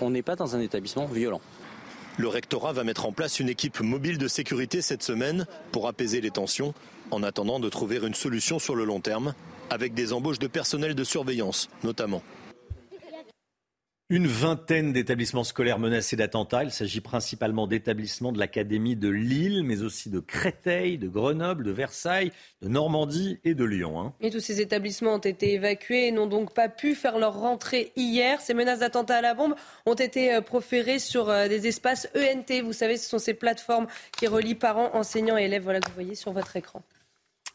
[0.01, 1.39] on n'est pas dans un établissement violent.
[2.17, 6.19] Le rectorat va mettre en place une équipe mobile de sécurité cette semaine pour apaiser
[6.19, 6.73] les tensions,
[7.11, 9.33] en attendant de trouver une solution sur le long terme
[9.69, 12.21] avec des embauches de personnel de surveillance notamment.
[14.09, 16.63] Une vingtaine d'établissements scolaires menacés d'attentats.
[16.63, 21.71] Il s'agit principalement d'établissements de l'Académie de Lille, mais aussi de Créteil, de Grenoble, de
[21.71, 22.31] Versailles,
[22.61, 23.99] de Normandie et de Lyon.
[23.99, 24.13] Hein.
[24.21, 27.91] Et tous ces établissements ont été évacués et n'ont donc pas pu faire leur rentrée
[27.97, 28.39] hier.
[28.39, 32.63] Ces menaces d'attentats à la bombe ont été euh, proférées sur euh, des espaces ENT.
[32.63, 33.87] Vous savez, ce sont ces plateformes
[34.17, 35.63] qui relient parents, enseignants et élèves.
[35.63, 36.81] Voilà que vous voyez sur votre écran.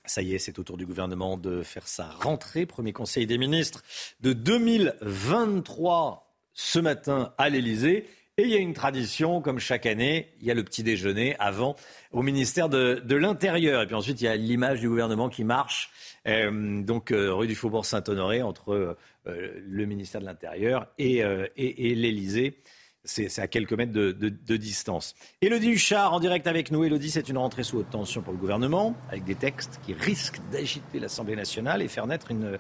[0.05, 2.66] Ça y est, c'est au tour du gouvernement de faire sa rentrée.
[2.66, 3.85] Premier conseil des ministres
[4.20, 8.09] de 2023 ce matin à l'Elysée.
[8.37, 11.37] Et il y a une tradition, comme chaque année, il y a le petit déjeuner
[11.39, 11.77] avant
[12.11, 13.83] au ministère de, l'Intérieur.
[13.83, 15.91] Et puis ensuite, il y a l'image du gouvernement qui marche,
[16.27, 18.97] euh, donc euh, rue du Faubourg Saint-Honoré, entre
[19.27, 21.19] euh, le ministère de l'Intérieur et,
[21.57, 22.59] et l'Elysée.
[23.05, 25.15] C'est à quelques mètres de, distance.
[25.41, 26.85] Élodie Huchard en direct avec nous.
[26.85, 30.41] Élodie, c'est une rentrée sous haute tension pour le gouvernement, avec des textes qui risquent
[30.53, 32.59] d'agiter l'Assemblée nationale et faire naître une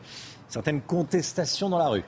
[0.48, 2.04] certaine contestation dans la rue.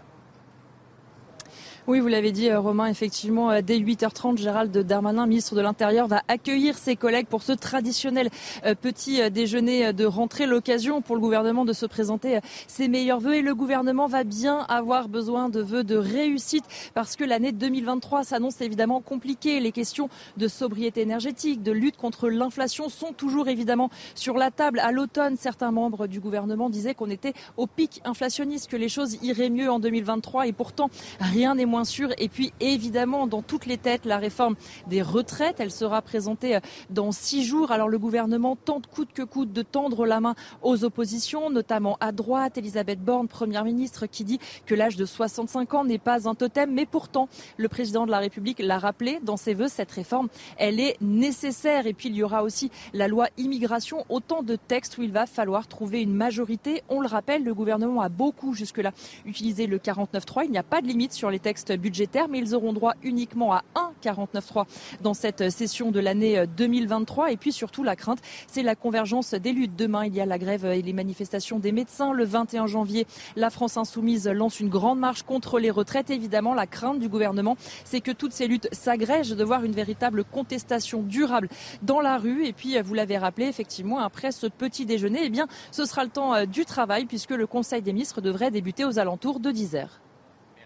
[1.87, 6.09] Oui, vous l'avez dit, euh, Romain, effectivement, euh, dès 8h30, Gérald Darmanin, ministre de l'Intérieur,
[6.09, 8.31] va accueillir ses collègues pour ce traditionnel
[8.65, 10.47] euh, petit déjeuner de rentrée.
[10.47, 12.39] L'occasion pour le gouvernement de se présenter
[12.69, 13.35] ses meilleurs voeux.
[13.35, 18.25] Et le gouvernement va bien avoir besoin de vœux de réussite parce que l'année 2023
[18.25, 19.61] s'annonce évidemment compliquée.
[19.61, 20.09] Les questions
[20.39, 24.79] de sobriété énergétique, de lutte contre l'inflation sont toujours évidemment sur la table.
[24.79, 29.19] À l'automne, certains membres du gouvernement disaient qu'on était au pic inflationniste, que les choses
[29.23, 30.89] iraient mieux en 2023 et pourtant
[31.21, 31.74] rien n'est moins
[32.19, 34.55] Et puis évidemment, dans toutes les têtes, la réforme
[34.87, 36.61] des retraites, elle sera présentée euh,
[36.91, 37.73] dans six jours.
[37.73, 42.13] Alors le gouvernement tente coûte que coûte de tendre la main aux oppositions, notamment à
[42.13, 42.59] droite.
[42.59, 46.73] Elisabeth Borne, première ministre, qui dit que l'âge de 65 ans n'est pas un totem,
[46.73, 49.69] mais pourtant le président de la République l'a rappelé dans ses voeux.
[49.69, 50.29] Cette réforme,
[50.59, 51.89] elle est nécessaire.
[51.89, 55.27] Et puis il y aura aussi la loi immigration, autant de textes où il va
[55.27, 56.85] falloir trouver une majorité.
[56.89, 58.93] On le rappelle, le gouvernement a beaucoup jusque-là
[59.27, 60.45] utilisé le 49.3.
[60.45, 63.53] Il n'y a pas de limite sur les textes budgétaire, mais ils auront droit uniquement
[63.53, 63.63] à
[64.03, 64.67] 1,49,3
[65.03, 67.33] dans cette session de l'année 2023.
[67.33, 69.77] Et puis surtout, la crainte, c'est la convergence des luttes.
[69.77, 72.13] Demain, il y a la grève et les manifestations des médecins.
[72.13, 76.11] Le 21 janvier, la France insoumise lance une grande marche contre les retraites.
[76.11, 80.25] Évidemment, la crainte du gouvernement, c'est que toutes ces luttes s'agrègent, de voir une véritable
[80.25, 81.49] contestation durable
[81.83, 82.47] dans la rue.
[82.47, 86.11] Et puis, vous l'avez rappelé, effectivement, après ce petit déjeuner, eh bien, ce sera le
[86.11, 89.77] temps euh, du travail puisque le Conseil des ministres devrait débuter aux alentours de 10
[89.77, 90.04] heures.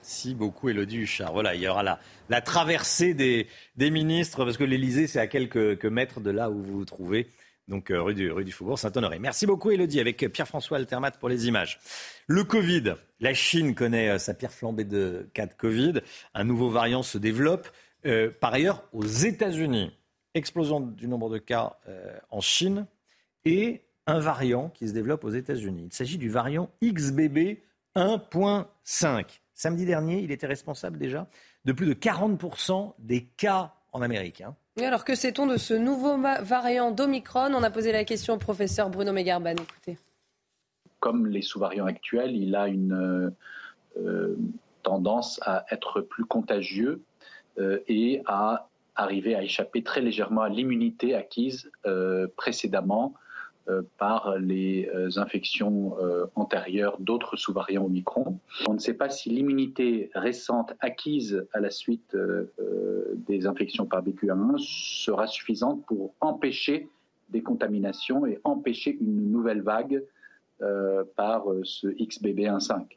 [0.09, 1.35] Merci beaucoup, Elodie Huchard.
[1.35, 3.47] Voilà, il y aura la, traversée des,
[3.91, 7.29] ministres, parce que l'Elysée, c'est à quelques, mètres de là où vous vous trouvez.
[7.69, 9.19] Donc, euh, rue, du, rue du Faubourg Saint-Honoré.
[9.19, 11.79] Merci beaucoup, Elodie, avec Pierre-François Altermat pour les images.
[12.27, 12.95] Le Covid.
[13.21, 16.01] La Chine connaît euh, sa pire flambée de cas de Covid.
[16.33, 17.69] Un nouveau variant se développe.
[18.07, 19.93] Euh, par ailleurs, aux États-Unis,
[20.33, 21.77] explosion du nombre de cas
[22.31, 22.87] en Chine
[23.45, 25.89] et un variant qui se développe aux États-Unis.
[25.91, 27.59] Il s'agit du variant XBB
[27.95, 29.41] 1.5.
[29.59, 31.27] Samedi dernier, il était responsable déjà
[31.65, 34.41] de plus de 40% des cas en Amérique.
[34.41, 34.55] Hein.
[34.81, 37.53] alors que sait-on de ce nouveau variant d'Omicron?
[37.53, 39.57] On a posé la question au professeur Bruno Megarban.
[39.57, 39.99] Écoutez.
[41.01, 43.35] Comme les sous-variants actuels, il a une
[43.99, 44.37] euh,
[44.85, 47.03] tendance à être plus contagieux
[47.59, 53.28] euh, et à arriver à échapper très légèrement à l'immunité acquise euh, précédemment euh,
[53.99, 58.39] par les euh, infections euh, antérieures d'autres sous-variants Omicron.
[58.67, 62.17] On ne sait pas si l'immunité récente acquise à la suite
[63.27, 66.89] des infections par BQ1 sera suffisante pour empêcher
[67.31, 70.03] des contaminations et empêcher une nouvelle vague
[71.17, 72.97] par ce XBB1.5.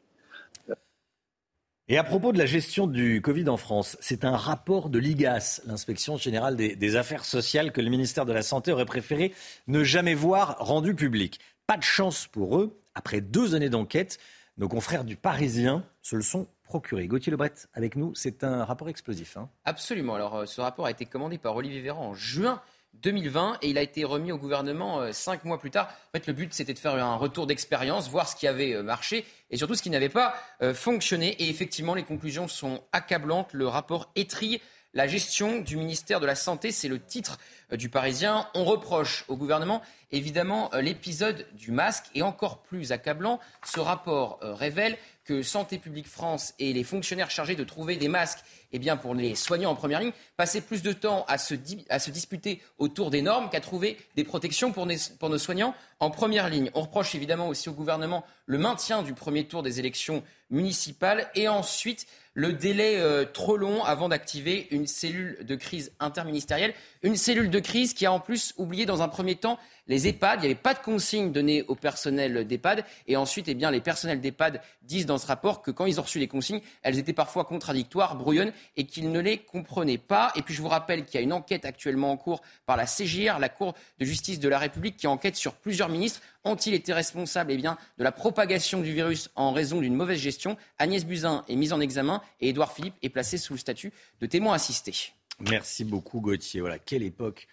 [1.92, 5.60] Et à propos de la gestion du Covid en France, c'est un rapport de l'IGAS,
[5.66, 9.34] l'inspection générale des, affaires sociales, que le ministère de la Santé aurait préféré
[9.66, 11.38] ne jamais voir rendu public.
[11.66, 14.18] Pas de chance pour eux, après deux années d'enquête,
[14.56, 17.06] nos confrères du Parisien se le sont procurés.
[17.08, 19.36] Gauthier Lebret avec nous, c'est un rapport explosif.
[19.36, 19.50] Hein.
[19.66, 20.14] Absolument.
[20.14, 22.62] Alors euh, ce rapport a été commandé par Olivier Véran en juin
[22.94, 25.88] 2020 et il a été remis au gouvernement euh, cinq mois plus tard.
[25.88, 28.82] En fait, le but, c'était de faire un retour d'expérience, voir ce qui avait euh,
[28.82, 31.30] marché et surtout ce qui n'avait pas euh, fonctionné.
[31.42, 33.52] Et effectivement, les conclusions sont accablantes.
[33.52, 34.60] Le rapport étrille
[34.94, 36.70] la gestion du ministère de la Santé.
[36.70, 37.38] C'est le titre
[37.72, 38.46] du Parisien.
[38.54, 44.98] On reproche au gouvernement évidemment l'épisode du masque et encore plus accablant, ce rapport révèle
[45.32, 48.44] que Santé publique France et les fonctionnaires chargés de trouver des masques
[48.74, 53.10] eh pour les soignants en première ligne, passaient plus de temps à se, disputer autour
[53.10, 54.86] des normes qu'à trouver des protections pour,
[55.18, 56.70] pour nos soignants en première ligne.
[56.74, 61.48] On reproche évidemment aussi au gouvernement le maintien du premier tour des élections municipales et
[61.48, 66.74] ensuite le délai euh, trop long avant d'activer une cellule de crise interministérielle.
[67.02, 70.40] Une cellule de crise qui a en plus oublié dans un premier temps les EHPAD.
[70.40, 72.84] Il n'y avait pas de consignes données au personnel d'EHPAD.
[73.06, 76.02] Et ensuite, eh bien, les personnels d'EHPAD disent dans ce rapport que quand ils ont
[76.02, 80.32] reçu les consignes, elles étaient parfois contradictoires, brouillonnes, et qu'ils ne les comprenaient pas.
[80.36, 82.86] Et puis, je vous rappelle qu'il y a une enquête actuellement en cours par la
[82.86, 86.20] CGR, la Cour de justice de la République, qui enquête sur plusieurs ministres.
[86.44, 90.56] Ont-ils été responsables eh bien, de la propagation du virus en raison d'une mauvaise gestion?
[90.78, 94.26] Agnès Buzyn est mise en examen et Édouard Philippe est placé sous le statut de
[94.26, 95.12] témoin assisté.
[95.40, 96.60] Merci beaucoup Gauthier.
[96.60, 97.46] Voilà, quelle époque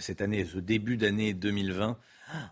[0.00, 1.98] cette année, ce début d'année 2020.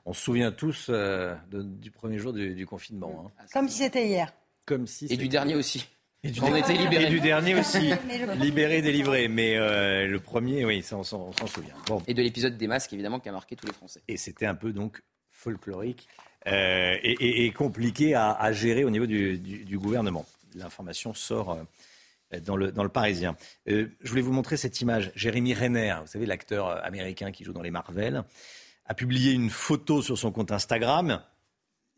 [0.04, 3.26] On se souvient tous euh, du premier jour du, confinement.
[3.26, 3.44] Hein.
[3.52, 4.32] Comme si c'était hier.
[4.64, 5.86] Comme si Et du dernier aussi.
[6.22, 7.06] Et du, on était libérés.
[7.06, 7.92] Et du dernier aussi.
[8.36, 9.28] libéré, délivré.
[9.28, 11.74] Mais euh, le premier, oui, ça, on s'en souvient.
[11.86, 12.02] Bon.
[12.06, 14.00] Et de l'épisode des masques, évidemment, qui a marqué tous les Français.
[14.08, 15.02] Et c'était un peu donc
[15.32, 16.08] folklorique
[16.46, 20.24] et, compliqué à, gérer au niveau du, du gouvernement.
[20.54, 21.58] L'information sort
[22.40, 23.36] dans le, dans le Parisien.
[23.68, 25.12] Euh, je voulais vous montrer cette image.
[25.14, 28.24] Jérémy Renner, vous savez, l'acteur euh, américain qui joue dans les Marvel,
[28.86, 31.22] a publié une photo sur son compte Instagram.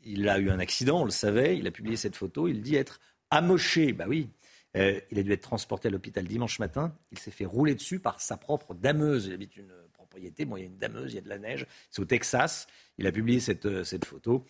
[0.04, 1.58] Il a eu un accident, on le savait.
[1.58, 2.48] Il a publié cette photo.
[2.48, 3.00] Il dit être
[3.30, 3.92] amoché.
[3.92, 4.30] Bah oui.
[4.76, 6.94] Euh, il a dû être transporté à l'hôpital dimanche matin.
[7.10, 9.26] Il s'est fait rouler dessus par sa propre dameuse.
[9.26, 10.44] Il habite une propriété.
[10.44, 11.66] Bon, il y a une dameuse, il y a de la neige.
[11.90, 12.66] C'est au Texas.
[12.98, 14.44] Il a publié cette, photo.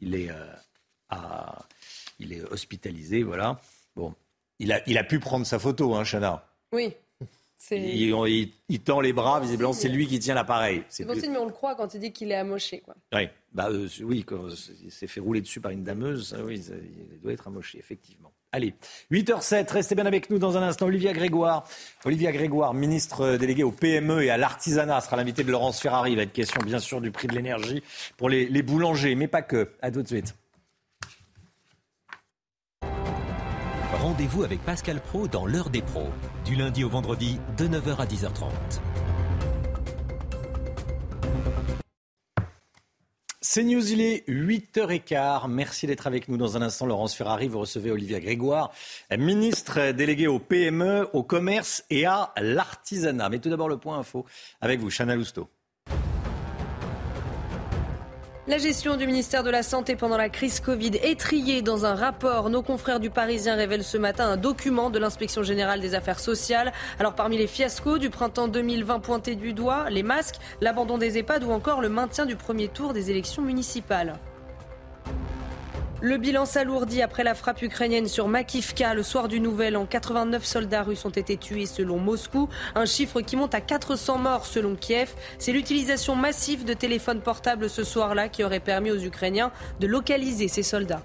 [0.00, 0.30] Il est,
[2.18, 3.22] il est hospitalisé.
[3.22, 3.60] Voilà.
[3.94, 4.14] Bon,
[4.58, 6.44] il a, il a pu prendre sa photo, hein, Chana.
[6.72, 6.94] Oui.
[7.70, 10.82] Il, il, tend les bras, visiblement, c'est lui qui tient l'appareil.
[10.88, 12.80] C'est possible, mais on le croit quand il dit qu'il est amoché.
[12.80, 12.94] Quoi.
[13.14, 14.48] Oui, bah, euh, oui quand
[14.82, 16.62] il s'est fait rouler dessus par une dameuse, oui,
[17.12, 18.32] il doit être amoché, effectivement.
[18.52, 18.74] Allez,
[19.10, 20.86] 8h07, restez bien avec nous dans un instant.
[20.86, 21.66] Olivia Grégoire,
[22.04, 26.12] Olivia Grégoire, ministre déléguée au PME et à l'artisanat, sera l'invité de Laurence Ferrari.
[26.12, 27.82] Il va être question, bien sûr, du prix de l'énergie
[28.16, 29.70] pour les, les boulangers, mais pas que.
[29.80, 30.34] À tout de suite.
[34.04, 36.10] Rendez-vous avec Pascal Pro dans l'heure des pros,
[36.44, 38.50] du lundi au vendredi de 9h à 10h30.
[43.40, 45.48] C'est News, il est 8h15.
[45.48, 46.84] Merci d'être avec nous dans un instant.
[46.84, 48.72] Laurence Ferrari, vous recevez Olivia Grégoire,
[49.10, 53.30] ministre déléguée au PME, au commerce et à l'artisanat.
[53.30, 54.26] Mais tout d'abord le point info
[54.60, 55.48] avec vous, Chana Lousteau.
[58.46, 61.94] La gestion du ministère de la Santé pendant la crise Covid est triée dans un
[61.94, 62.50] rapport.
[62.50, 66.74] Nos confrères du Parisien révèlent ce matin un document de l'inspection générale des affaires sociales.
[66.98, 71.42] Alors parmi les fiascos du printemps 2020 pointés du doigt, les masques, l'abandon des EHPAD
[71.44, 74.18] ou encore le maintien du premier tour des élections municipales.
[76.04, 79.86] Le bilan s'alourdit après la frappe ukrainienne sur Makivka le soir du Nouvel An.
[79.86, 84.44] 89 soldats russes ont été tués selon Moscou, un chiffre qui monte à 400 morts
[84.44, 85.14] selon Kiev.
[85.38, 89.50] C'est l'utilisation massive de téléphones portables ce soir-là qui aurait permis aux Ukrainiens
[89.80, 91.00] de localiser ces soldats.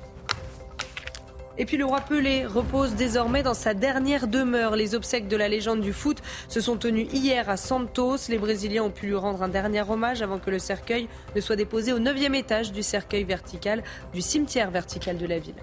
[1.59, 4.77] Et puis le roi Pelé repose désormais dans sa dernière demeure.
[4.77, 8.15] Les obsèques de la légende du foot se sont tenues hier à Santos.
[8.29, 11.57] Les Brésiliens ont pu lui rendre un dernier hommage avant que le cercueil ne soit
[11.57, 13.83] déposé au 9e étage du cercueil vertical
[14.13, 15.55] du cimetière vertical de la ville.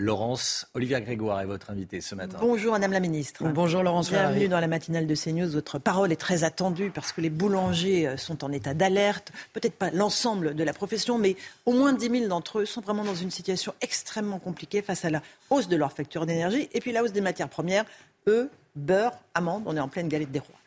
[0.00, 2.38] Laurence, Olivia Grégoire est votre invitée ce matin.
[2.40, 3.42] Bonjour Madame la Ministre.
[3.48, 5.50] Bonjour Laurence Bienvenue dans la matinale de CNews.
[5.50, 9.32] Votre parole est très attendue parce que les boulangers euh, sont en état d'alerte.
[9.54, 11.34] Peut-être pas l'ensemble de la profession, mais
[11.66, 15.10] au moins 10 000 d'entre eux sont vraiment dans une situation extrêmement compliquée face à
[15.10, 15.20] la
[15.50, 17.84] hausse de leur facture d'énergie et puis la hausse des matières premières.
[18.28, 20.57] Eux, beurre, amandes, on est en pleine galette des rois.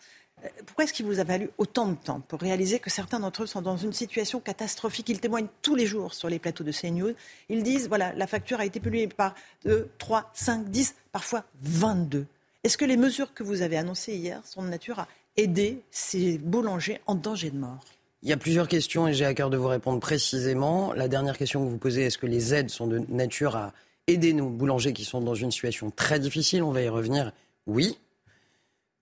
[0.44, 3.44] Euh, pourquoi est-ce qu'il vous a fallu autant de temps pour réaliser que certains d'entre
[3.44, 5.10] eux sont dans une situation catastrophique?
[5.10, 7.14] Ils témoignent tous les jours sur les plateaux de CNews.
[7.50, 9.36] Ils disent, voilà, la facture a été polluée par
[9.66, 12.26] 2, 3, 5, 10, parfois 22.
[12.64, 15.08] Est-ce que les mesures que vous avez annoncées hier sont de nature à
[15.38, 17.84] aider ces boulangers en danger de mort?
[18.24, 20.94] Il y a plusieurs questions et j'ai à cœur de vous répondre précisément.
[20.94, 23.74] La dernière question que vous posez, est-ce que les aides sont de nature à
[24.06, 26.62] aider nos boulangers qui sont dans une situation très difficile?
[26.62, 27.32] On va y revenir.
[27.66, 27.98] Oui,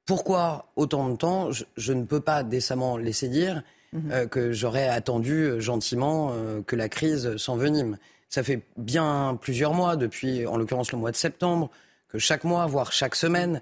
[0.10, 3.61] pourquoi autant de temps je, ne peux pas décemment laisser dire
[3.94, 4.11] mhm.
[4.11, 7.99] euh, que j'aurais attendu euh, gentiment euh, que la crise s'envenime.
[8.27, 11.69] Ça fait bien plusieurs mois, depuis en l'occurrence le mois de septembre,
[12.07, 13.61] que chaque mois, voire chaque semaine,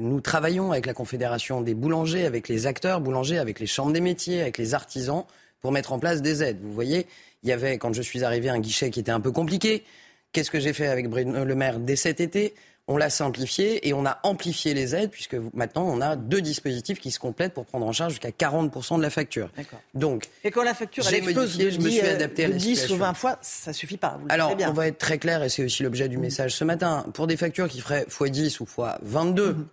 [0.00, 4.00] nous travaillons avec la Confédération des boulangers, avec les acteurs boulangers, avec les chambres des
[4.00, 5.24] métiers, avec les artisans,
[5.60, 6.58] pour mettre en place des aides.
[6.60, 7.06] Vous voyez,
[7.44, 9.84] il y avait, quand je suis arrivé, un guichet qui était un peu compliqué.
[10.32, 12.54] Qu'est-ce que j'ai fait avec Bruno Le Maire dès cet été?
[12.88, 16.98] On l'a simplifié et on a amplifié les aides puisque maintenant on a deux dispositifs
[16.98, 19.50] qui se complètent pour prendre en charge jusqu'à 40% de la facture.
[19.94, 22.96] Donc, et quand la facture elle explose je me suis adapté à la 10 ou
[22.96, 24.18] 20 fois, ça suffit pas.
[24.28, 27.06] Alors, on va être très clair et c'est aussi l'objet du message ce matin.
[27.14, 29.66] Pour des factures qui feraient x10 ou x22, mhm.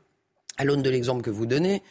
[0.57, 1.81] à l'aune de l'exemple que vous donnez,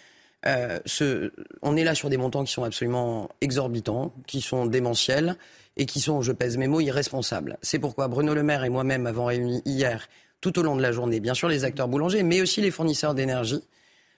[0.46, 1.32] euh, ce,
[1.62, 5.36] on est là sur des montants qui sont absolument exorbitants, qui sont démentiels
[5.76, 7.58] et qui sont, je pèse mes mots, irresponsables.
[7.62, 10.08] C'est pourquoi Bruno Le Maire et moi-même avons réuni hier
[10.40, 13.14] tout au long de la journée, bien sûr les acteurs boulangers, mais aussi les fournisseurs
[13.14, 13.62] d'énergie,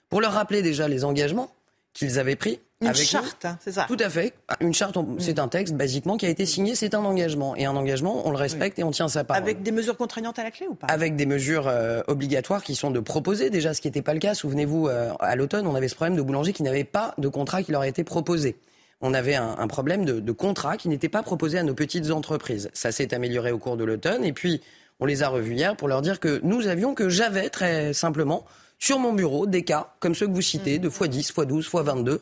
[0.09, 1.51] pour leur rappeler déjà les engagements
[1.93, 2.59] qu'ils avaient pris.
[2.81, 4.33] Une charte, hein, c'est ça Tout à fait.
[4.59, 7.55] Une charte, c'est un texte, basiquement, qui a été signé, c'est un engagement.
[7.55, 9.43] Et un engagement, on le respecte et on tient sa parole.
[9.43, 10.87] Avec des mesures contraignantes à la clé ou pas?
[10.87, 14.19] Avec des mesures euh, obligatoires qui sont de proposer déjà, ce qui n'était pas le
[14.19, 14.33] cas.
[14.33, 17.61] Souvenez-vous, euh, à l'automne, on avait ce problème de boulangers qui n'avaient pas de contrat
[17.61, 18.55] qui leur a été proposé.
[18.99, 22.69] On avait un, problème de, de contrat qui n'était pas proposé à nos petites entreprises.
[22.73, 24.23] Ça s'est amélioré au cours de l'automne.
[24.23, 24.61] Et puis,
[25.01, 28.45] on les a revus hier pour leur dire que nous avions, que j'avais très simplement
[28.79, 32.19] sur mon bureau des cas comme ceux que vous citez, de x10, x12, x22,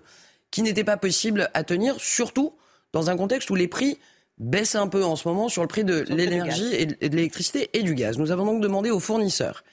[0.50, 2.54] qui n'étaient pas possibles à tenir, surtout
[2.94, 4.00] dans un contexte où les prix
[4.40, 7.84] baissent un peu en ce moment sur le prix de l'énergie et de l'électricité et
[7.84, 8.18] du gaz.
[8.18, 9.64] Nous avons donc demandé aux fournisseurs,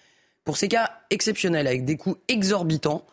[0.44, 3.06] pour ces cas exceptionnels avec des coûts exorbitants,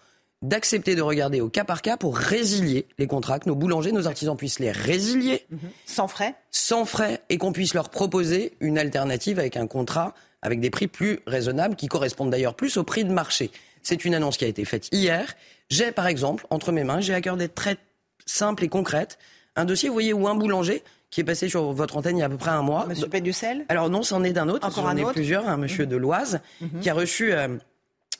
[0.44, 4.07] d'accepter de regarder au cas par cas pour résilier les contrats, que nos boulangers, nos
[4.07, 5.45] artisans puissent les résilier.
[5.49, 5.60] Mhm.
[5.86, 10.14] Sans frais Sans frais, et qu'on puisse leur proposer une alternative avec un contrat
[10.44, 13.49] avec des prix plus raisonnables, qui correspondent d'ailleurs plus au prix de marché.
[13.82, 15.36] C'est une annonce qui a été faite hier.
[15.70, 17.78] J'ai, par exemple, entre mes mains, j'ai à cœur d'être très
[18.26, 19.18] simple et concrète,
[19.56, 22.24] un dossier, vous voyez, où un boulanger qui est passé sur votre antenne il y
[22.24, 22.86] a à peu près un mois.
[22.88, 24.68] Monsieur Péducel Alors non, c'en est d'un autre.
[24.68, 25.14] Encore un autre.
[25.14, 25.48] plusieurs.
[25.48, 25.91] Un monsieur mhm.
[25.91, 26.80] de l'Oise mhm.
[26.82, 27.49] qui a reçu euh,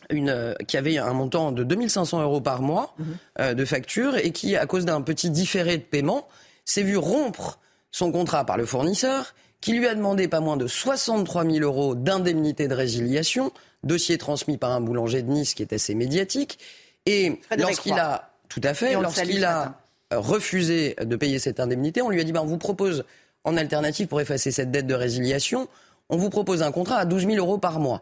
[0.10, 3.06] une, euh, qui avait un montant de 2500 euros par mois mhm.
[3.40, 6.28] euh, de facture et qui, à cause d'un petit différé de paiement,
[6.66, 7.60] s'est vu rompre
[7.92, 11.96] son contrat par le fournisseur, qui lui a demandé pas moins de 63 000 euros
[11.96, 13.52] d'indemnité de résiliation,
[13.84, 16.60] dossier transmis par un boulanger de Nice qui est assez médiatique.
[17.06, 19.80] Et lorsqu'il a, tout à fait, lorsqu'il a
[20.12, 23.04] refusé de payer cette indemnité, on lui a dit, ben, on vous propose
[23.44, 25.68] en alternative pour effacer cette dette de résiliation,
[26.10, 28.02] on vous propose un contrat à 12 000 euros par mois.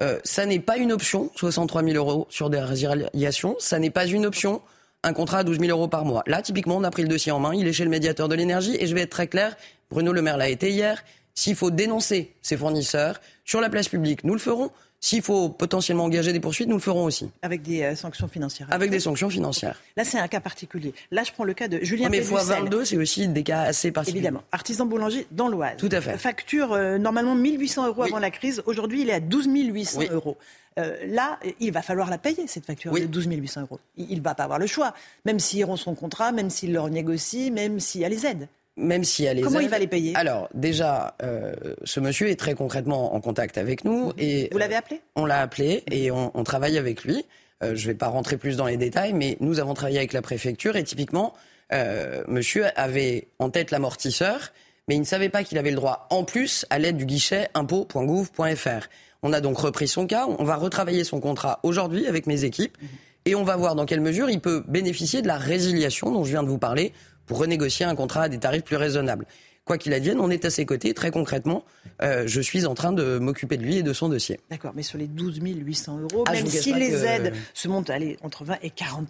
[0.00, 3.56] Euh, ça n'est pas une option, 63 000 euros sur des résiliations.
[3.58, 4.60] Ça n'est pas une option,
[5.02, 6.22] un contrat à 12 000 euros par mois.
[6.26, 7.54] Là, typiquement, on a pris le dossier en main.
[7.54, 8.76] Il est chez le médiateur de l'énergie.
[8.80, 9.56] Et je vais être très clair,
[9.90, 11.04] Bruno Le Maire l'a été hier.
[11.34, 14.70] S'il faut dénoncer ses fournisseurs sur la place publique, nous le ferons.
[15.04, 17.30] S'il faut potentiellement engager des poursuites, nous le ferons aussi.
[17.42, 18.68] Avec des euh, sanctions financières.
[18.70, 19.82] Avec des sanctions financières.
[19.98, 20.94] Là, c'est un cas particulier.
[21.10, 24.20] Là, je prends le cas de Julien Mais x22, c'est aussi des cas assez particuliers.
[24.20, 24.42] Évidemment.
[24.50, 25.76] Artisan boulanger dans l'Oise.
[25.76, 26.16] Tout à fait.
[26.16, 28.62] Facture euh, normalement 1800 euros avant la crise.
[28.64, 30.38] Aujourd'hui, il est à 12 800 euros.
[30.78, 33.80] Euh, là, il va falloir la payer, cette facture de 12 800 euros.
[33.98, 34.94] Il ne va pas avoir le choix,
[35.26, 38.48] même s'il rompt son contrat, même s'il leur négocie, même s'il y a les aides
[38.76, 42.38] même si elle les Comment il va les payer Alors, déjà, euh, ce monsieur est
[42.38, 44.12] très concrètement en contact avec nous.
[44.18, 47.24] Et, Vous l'avez appelé On l'a appelé et on, travaille avec lui.
[47.62, 50.12] Euh, je ne vais pas rentrer plus dans les détails, mais nous avons travaillé avec
[50.12, 51.34] la préfecture et typiquement,
[51.72, 54.52] euh, monsieur avait en tête l'amortisseur,
[54.88, 57.48] mais il ne savait pas qu'il avait le droit en plus à l'aide du guichet
[57.54, 58.88] impôt.gouv.fr.
[59.22, 62.76] On a donc repris son cas, on va retravailler son contrat aujourd'hui avec mes équipes
[63.24, 66.30] et on va voir dans quelle mesure il peut bénéficier de la résiliation dont je
[66.30, 66.92] viens de vous parler
[67.26, 69.26] pour renégocier un contrat à des tarifs plus raisonnables.
[69.64, 70.92] Quoi qu'il advienne, on est à ses côtés.
[70.92, 71.64] Très concrètement,
[72.02, 74.38] euh, je suis en train de m'occuper de lui et de son dossier.
[74.50, 78.18] D'accord, mais sur les 12 800 euros, ah, même si les aides se montent allez,
[78.22, 79.08] entre 20 et 40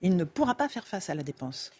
[0.00, 1.70] il ne pourra pas faire face à la dépense.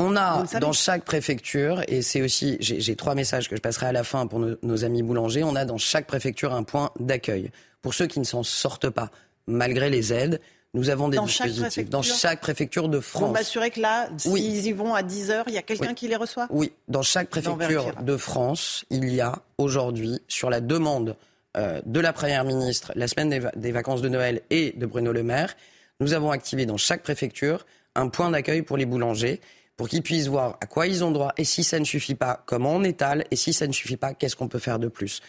[0.00, 3.92] On a dans chaque préfecture, et c'est aussi, j'ai trois messages que je passerai à
[3.92, 7.50] la fin pour nos amis boulangers, on a dans chaque préfecture un point d'accueil.
[7.82, 9.10] Pour ceux qui ne s'en sortent pas,
[9.48, 10.40] malgré les aides,
[10.74, 11.88] nous avons des dans dispositifs.
[11.88, 13.22] Dans chaque préfecture de France.
[13.22, 16.08] Vous m'assurez que là, s'ils y vont à 10 heures, il y a quelqu'un qui
[16.08, 21.16] les reçoit Oui, dans chaque préfecture de France, il y a aujourd'hui, sur la demande
[21.56, 25.22] euh, de la Première ministre, la semaine des, vacances de Noël et de Bruno Le
[25.22, 25.56] Maire,
[26.00, 27.64] nous avons activé dans chaque préfecture
[27.94, 29.40] un point d'accueil pour les boulangers
[29.76, 32.42] pour qu'ils puissent voir à quoi ils ont droit et si ça ne suffit pas,
[32.46, 35.22] comment on étale et si ça ne suffit pas, qu'est-ce qu'on peut faire de plus.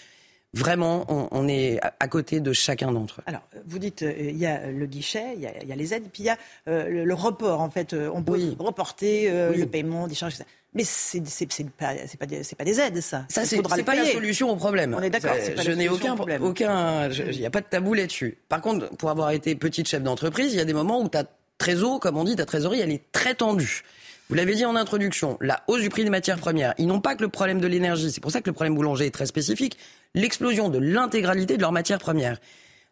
[0.54, 3.24] Vraiment, on, est à côté de chacun d'entre eux.
[3.28, 6.24] Alors, vous dites, euh, il y a le guichet, il y a, les aides, puis
[6.24, 7.62] il y a euh, le, report.
[7.62, 10.36] En fait, euh, on peut reporter le paiement des charges.
[10.74, 11.22] Mais c'est
[11.78, 13.26] pas, pas, des, pas des aides, ça.
[13.30, 14.96] Ça, c'est pas la solution au problème.
[14.98, 15.36] On est d'accord.
[15.36, 16.44] Je n'ai aucun problème.
[16.44, 18.40] Aucun, il n'y a pas de tabou là-dessus.
[18.50, 21.26] Par contre, pour avoir été petite chef d'entreprise, il y a des moments où ta
[21.60, 23.84] trésor, comme on dit, ta trésorerie, elle est très tendue.
[24.30, 27.16] Vous l'avez dit en introduction, la hausse du prix des matières premières, ils n'ont pas
[27.16, 29.76] que le problème de l'énergie, c'est pour ça que le problème boulanger est très spécifique,
[30.14, 32.38] l'explosion de l'intégralité de leurs matières premières.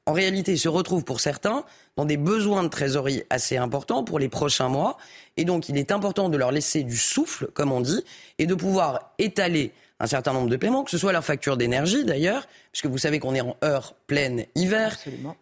[0.07, 1.64] En réalité, ils se retrouvent pour certains
[1.95, 4.97] dans des besoins de trésorerie assez importants pour les prochains mois.
[5.35, 8.03] Et donc, il est important de leur laisser du souffle, comme on dit,
[8.39, 12.06] et de pouvoir étaler un certain nombre de paiements, que ce soit leur facture d'énergie
[12.06, 14.98] d'ailleurs, puisque vous savez qu'on est en heure pleine hiver,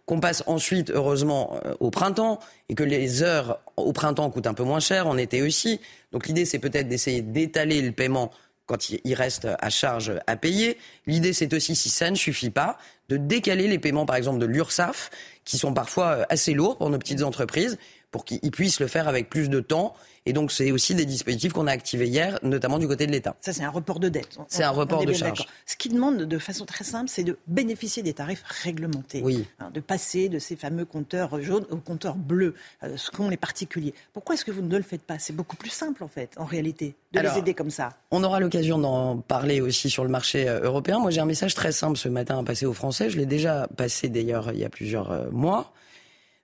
[0.06, 4.54] qu'on passe ensuite heureusement euh, au printemps et que les heures au printemps coûtent un
[4.54, 5.82] peu moins cher, en été aussi.
[6.12, 8.32] Donc l'idée c'est peut-être d'essayer d'étaler le paiement
[8.66, 10.78] quand il reste à charge à payer.
[11.06, 12.78] L'idée, c'est aussi, si ça ne suffit pas,
[13.10, 15.12] de décaler les paiements, par exemple, de l'URSSAF,
[15.44, 17.78] qui sont parfois euh, assez lourds pour nos petites entreprises,
[18.12, 19.94] pour qu'ils puissent le faire avec plus de temps
[20.28, 23.36] et donc, c'est aussi des dispositifs qu'on a activés hier, notamment du côté de l'État.
[23.42, 24.40] Ça, c'est un report de dette.
[24.48, 25.46] C'est un report de charge.
[25.68, 29.22] Ce qu'ils demandent de façon très simple, c'est de bénéficier des tarifs réglementés.
[29.24, 29.46] Oui.
[29.60, 33.38] Hein, de passer de ces fameux compteurs jaunes aux compteurs bleus, euh, ce qu'ont les
[33.38, 33.94] particuliers.
[34.14, 35.20] Pourquoi est-ce que vous ne le faites pas?
[35.20, 37.90] C'est beaucoup plus simple, en fait, en réalité, de les aider comme ça.
[38.10, 40.98] On aura l'occasion d'en parler aussi sur le marché euh, européen.
[41.00, 43.12] Moi, j'ai un message très simple ce matin à passer aux Français.
[43.12, 45.72] Je l'ai déjà passé d'ailleurs il y a plusieurs euh, mois.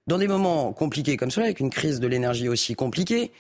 [0.06, 3.32] Dans des moments compliqués comme cela, avec une crise de l'énergie aussi compliquée,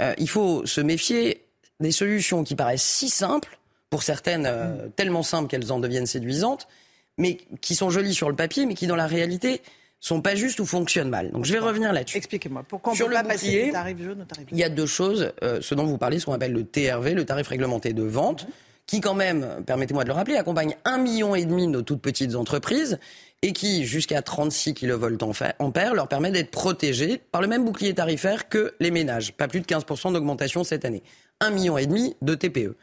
[0.00, 1.44] euh, il faut se méfier
[1.80, 3.58] des solutions qui paraissent si simples,
[3.90, 4.90] pour certaines euh, mm.
[4.96, 6.68] tellement simples qu'elles en deviennent séduisantes,
[7.18, 9.62] mais qui sont jolies sur le papier, mais qui dans la réalité
[10.00, 11.30] sont pas justes ou fonctionnent mal.
[11.30, 12.18] Donc je vais revenir là-dessus.
[12.18, 14.68] Expliquez-moi, pourquoi on ne peut pas passer du tarif jaune au tarif Il y a
[14.68, 17.92] deux choses, euh, ce dont vous parlez, ce qu'on appelle le TRV, le tarif réglementé
[17.92, 18.86] de vente, mm-hmm.
[18.86, 22.02] qui quand même, permettez-moi de le rappeler, accompagne un million et demi de nos toutes
[22.02, 22.98] petites entreprises
[23.46, 25.16] et qui, jusqu'à 36 kV
[25.60, 29.32] ampères, leur permet d'être protégés par le même bouclier tarifaire que les ménages.
[29.34, 31.04] Pas plus de 15% d'augmentation cette année.
[31.38, 32.74] Un million et demi de TPE.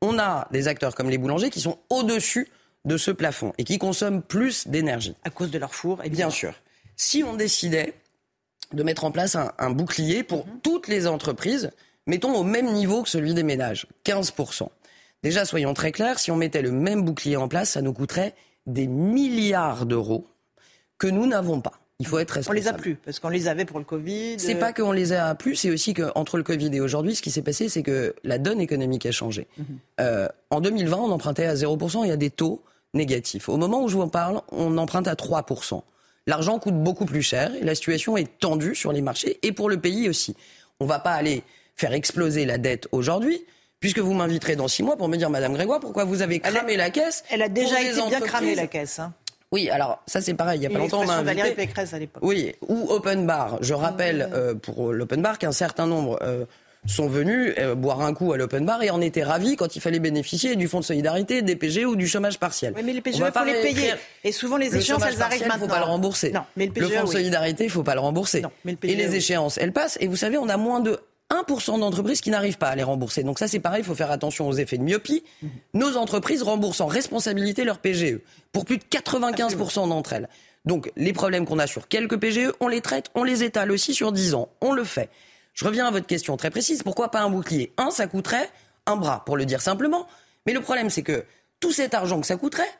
[0.00, 2.48] On a des acteurs comme les boulangers qui sont au-dessus
[2.86, 5.14] de ce plafond et qui consomment plus d'énergie.
[5.22, 6.54] À cause de leur four, et bien sûr.
[6.96, 7.92] Si on décidait
[8.72, 10.60] de mettre en place un, bouclier pour mhm.
[10.62, 11.72] toutes les entreprises,
[12.06, 14.66] mettons au même niveau que celui des ménages, 15%.
[15.22, 18.34] Déjà, soyons très clairs, si on mettait le même bouclier en place, ça nous coûterait
[18.66, 20.26] des milliards d'euros
[20.98, 21.80] que nous n'avons pas.
[21.98, 22.58] Il faut être responsable.
[22.58, 24.34] On les a plus parce qu'on les avait pour le Covid.
[24.38, 27.30] C'est pas qu'on les a plus, c'est aussi qu'entre le Covid et aujourd'hui, ce qui
[27.30, 29.46] s'est passé, c'est que la donne économique a changé.
[29.56, 29.64] Mhm.
[30.00, 32.62] Euh, en 2020, on empruntait à 0%, il y a des taux
[32.92, 33.48] négatifs.
[33.48, 35.82] Au moment où je vous en parle, on emprunte à 3%.
[36.26, 39.70] L'argent coûte beaucoup plus cher et la situation est tendue sur les marchés et pour
[39.70, 40.36] le pays aussi.
[40.80, 41.44] On ne va pas aller
[41.76, 43.40] faire exploser la dette aujourd'hui,
[43.80, 46.76] puisque vous m'inviterez dans six mois pour me dire, Madame Grégoire, pourquoi vous avez cramé
[46.76, 48.98] la caisse Elle a déjà été bien cramée la caisse.
[48.98, 49.12] Hein.
[49.52, 50.60] Oui, alors ça c'est pareil.
[50.60, 51.52] Il y a pas longtemps, on m'a invité.
[51.52, 52.22] Pécresse à l'époque.
[52.24, 53.58] Oui, ou open bar.
[53.60, 56.44] Je rappelle euh, pour l'open bar qu'un certain nombre euh,
[56.86, 59.80] sont venus euh, boire un coup à l'open bar et en étaient ravis quand il
[59.80, 62.72] fallait bénéficier du fonds de solidarité, des PGE ou du chômage partiel.
[62.76, 63.94] Oui, mais les PGE, il faut les payer.
[64.24, 65.54] Et souvent les échéances, elles arrivent maintenant.
[65.54, 66.32] Il ne faut pas le rembourser.
[66.32, 68.40] Non, mais le, PGE, le fonds de solidarité, il ne faut pas le rembourser.
[68.40, 69.96] Non, mais le PGE, et les échéances, elles passent.
[70.00, 70.98] Et vous savez, on a moins de
[71.30, 73.22] 1% d'entreprises qui n'arrivent pas à les rembourser.
[73.22, 75.24] Donc ça, c'est pareil, il faut faire attention aux effets de myopie.
[75.42, 75.50] Mhm.
[75.74, 78.20] Nos entreprises remboursent en responsabilité leur PGE,
[78.52, 80.28] pour plus de 95% d'entre elles.
[80.64, 83.94] Donc les problèmes qu'on a sur quelques PGE, on les traite, on les étale aussi
[83.94, 84.48] sur 10 ans.
[84.60, 85.10] On le fait.
[85.54, 86.82] Je reviens à votre question très précise.
[86.82, 87.72] Pourquoi pas un bouclier?
[87.76, 88.50] Un, ça coûterait
[88.86, 90.06] un bras, pour le dire simplement.
[90.46, 91.24] Mais le problème, c'est que
[91.60, 92.70] tout cet argent que ça coûterait,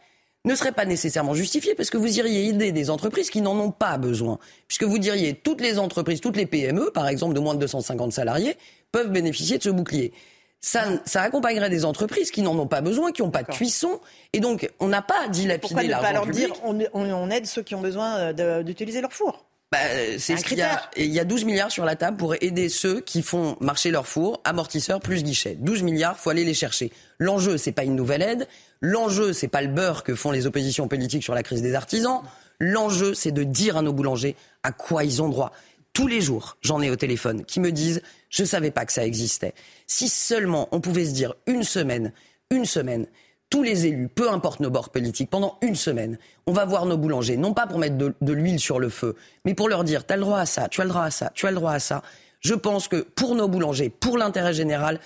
[0.47, 3.71] ne serait pas nécessairement justifié parce que vous iriez aider des entreprises qui n'en ont
[3.73, 4.39] pas besoin.
[4.69, 8.13] Puisque vous diriez toutes les entreprises, toutes les PME, par exemple de moins de 250
[8.13, 8.57] salariés,
[8.93, 10.13] peuvent bénéficier de ce bouclier.
[10.61, 14.01] Ça, ça, accompagnerait des entreprises qui n'en ont pas besoin, qui n'ont pas de cuisson.
[14.33, 17.47] Et donc, on n'a pas dilapidé l'argent Pourquoi ne pas leur dire on, on, aide
[17.47, 18.33] ceux qui ont besoin
[18.63, 19.47] d'utiliser leur four?
[19.73, 19.79] Bah,
[20.19, 20.81] c'est ce qu'il y a.
[20.97, 24.07] il y a 12 milliards sur la table pour aider ceux qui font marcher leur
[24.07, 25.57] four, amortisseurs plus guichet.
[25.59, 26.93] 12 milliards, faut aller les chercher.
[27.19, 28.49] L'enjeu, c'est pas une nouvelle aide.
[28.89, 32.21] L'enjeu, c'est pas le beurre que font les oppositions politiques sur la crise des artisans.
[32.61, 35.51] L'enjeu, c'est de dire à nos boulangers à quoi ils ont droit.
[35.93, 38.01] Tous les jours, j'en ai au téléphone qui me disent
[38.31, 39.55] je savais pas que ça existait.
[39.89, 42.13] Si seulement on pouvait se dire une semaine,
[42.51, 43.09] une semaine,
[43.51, 46.97] tous les élus, peu importe nos bords politiques, pendant une semaine, on va voir nos
[46.97, 50.13] boulangers, non pas pour mettre de, l'huile sur le feu, mais pour leur dire, tu
[50.13, 51.73] as le droit à ça, tu as le droit à ça, tu as le droit
[51.73, 52.03] à ça.
[52.41, 55.01] Je pense que pour nos boulangers, pour l'intérêt général,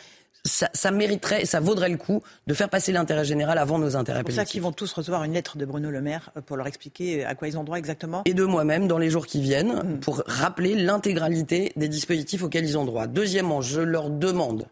[0.44, 4.34] ça, mériterait, ça vaudrait le coup de faire passer l'intérêt général avant nos intérêts politiques.
[4.34, 6.66] C'est pour ça qu'ils vont tous recevoir une lettre de Bruno Le Maire pour leur
[6.66, 8.22] expliquer à quoi ils ont droit exactement.
[8.24, 10.00] Et de moi-même dans les jours qui viennent hmm.
[10.00, 13.06] pour rappeler l'intégralité des dispositifs auxquels ils ont droit.
[13.06, 14.66] Deuxièmement, je leur demande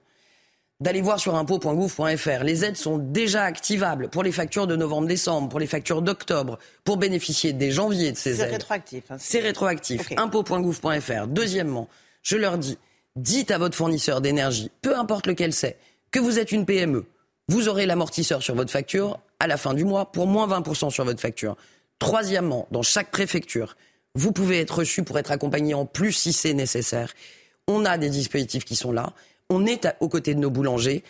[0.81, 2.45] d'aller voir sur impôt.gouv.fr.
[2.45, 6.99] Les aides sont déjà activables pour les factures de novembre-décembre, pour les factures d'octobre, pour
[6.99, 8.47] bénéficier dès janvier de ces aides.
[8.47, 9.05] C'est rétroactif.
[9.11, 10.13] Hein, c'est rétroactif.
[10.17, 11.27] Impôt.gouv.fr.
[11.27, 11.89] Deuxièmement,
[12.23, 12.79] je leur dis,
[13.23, 15.79] dites à votre fournisseur d'énergie, peu importe lequel c'est,
[16.11, 17.05] que vous êtes une PME.
[17.49, 21.05] Vous aurez l'amortisseur sur votre facture à la fin du mois pour moins 20% sur
[21.05, 21.57] votre facture.
[21.99, 23.77] Troisièmement, dans chaque préfecture,
[24.15, 27.13] vous pouvez être reçu pour être accompagné en plus si c'est nécessaire.
[27.67, 29.13] On a des dispositifs qui sont là
[29.51, 31.03] on est aux côtés de nos boulangers.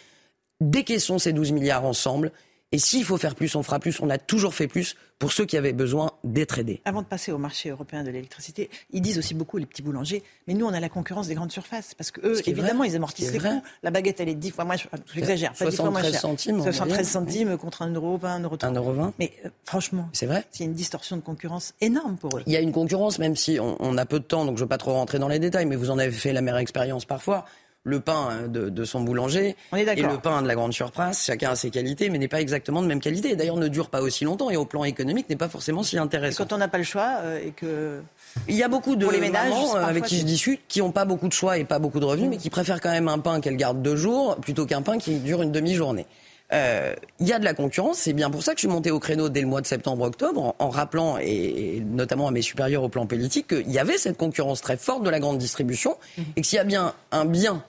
[0.60, 2.32] Décaissons ces 12 milliards ensemble
[2.72, 4.00] Et s'il faut faire plus, on fera plus.
[4.00, 6.80] On a toujours fait plus pour ceux qui avaient besoin d'être aidés.
[6.84, 10.22] Avant de passer au marché européen de l'électricité, ils disent aussi beaucoup, les petits boulangers,
[10.46, 11.94] mais nous, on a la concurrence des grandes surfaces.
[11.94, 13.62] Parce que eux, évidemment, ils amortissent les coûts.
[13.82, 14.90] La baguette, elle est 10 fois moins chère.
[15.12, 16.20] J'exagère, pas 10 fois moins chère.
[16.20, 16.62] centimes.
[16.62, 19.14] 73 centimes contre 1 euro, 20, 1 euro 1 euro 20.
[19.18, 20.44] Mais euh, franchement, c'est vrai.
[20.50, 22.42] C'est une distorsion de concurrence énorme pour eux.
[22.46, 24.62] Il y a une concurrence, même si on, on a peu de temps, donc je
[24.62, 26.58] ne veux pas trop rentrer dans les détails, mais vous en avez fait la meilleure
[26.58, 27.44] expérience parfois
[27.88, 31.24] le pain hein, de, son boulanger et le pain de la grande surface.
[31.24, 33.34] Chacun a ses qualités, mais n'est pas exactement de même qualité.
[33.34, 36.44] D'ailleurs, ne dure pas aussi longtemps et au plan économique n'est pas forcément si intéressant.
[36.44, 38.00] quand on n'a pas le choix euh, et que
[38.46, 41.04] il y a beaucoup de les ménages, euh, avec qui je discute qui n'ont pas
[41.04, 43.40] beaucoup de choix et pas beaucoup de revenus, mais qui préfèrent quand même un pain
[43.40, 46.06] qu'elles gardent deux jours plutôt qu'un pain qui dure une demi-journée.
[46.52, 48.90] Euh, il y a de la concurrence, c'est bien pour ça que je suis monté
[48.90, 52.88] au créneau dès le mois de septembre-octobre, en, rappelant, et, notamment à mes supérieurs au
[52.88, 56.22] plan politique, qu'il y avait cette concurrence très forte de la grande distribution, mmh.
[56.36, 57.62] et que s'il y a bien un bien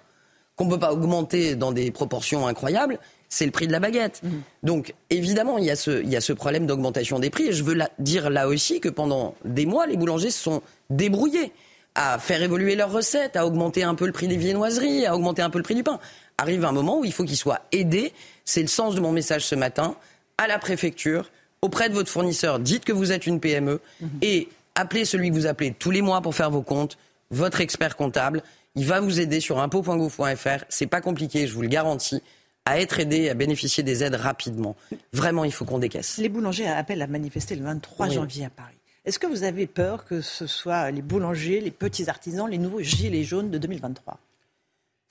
[0.60, 3.00] qu'on ne peut pas augmenter dans des proportions incroyables,
[3.30, 4.20] c'est le prix de la baguette.
[4.22, 4.30] Mmh.
[4.64, 7.48] Donc évidemment, il y a ce, il y a ce problème d'augmentation des prix.
[7.48, 11.54] Et je veux dire là aussi que pendant des mois, les boulangers se sont débrouillés
[11.96, 15.42] à faire évoluer leurs recettes, à augmenter un peu le prix des viennoiseries, à augmenter
[15.42, 15.98] un peu le prix du pain.
[16.38, 18.12] Arrive un moment où il faut qu'ils soient aidés.
[18.44, 19.96] C'est le sens de mon message ce matin
[20.38, 21.32] à la préfecture,
[21.62, 22.60] auprès de votre fournisseur.
[22.60, 24.08] Dites que vous êtes une PME mmh.
[24.24, 26.98] et appelez celui que vous appelez tous les mois pour faire vos comptes,
[27.32, 28.44] votre expert comptable.
[28.76, 30.64] Il va vous aider sur impôt.gouv.fr.
[30.70, 32.22] C'est pas compliqué, je vous le garantis
[32.66, 34.76] à être aidé, à bénéficier des aides rapidement.
[35.12, 36.18] Vraiment, il faut qu'on décaisse.
[36.18, 38.76] Les boulangers appellent à manifester le 23 janvier à Paris.
[39.06, 42.82] Est-ce que vous avez peur que ce soit les boulangers, les petits artisans, les nouveaux
[42.82, 44.20] gilets jaunes de 2023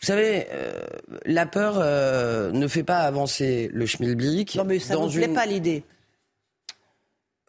[0.01, 0.81] vous savez, euh,
[1.25, 4.55] la peur euh, ne fait pas avancer le schmilblick.
[4.55, 5.83] Non, mais ça ne vous plaît pas l'idée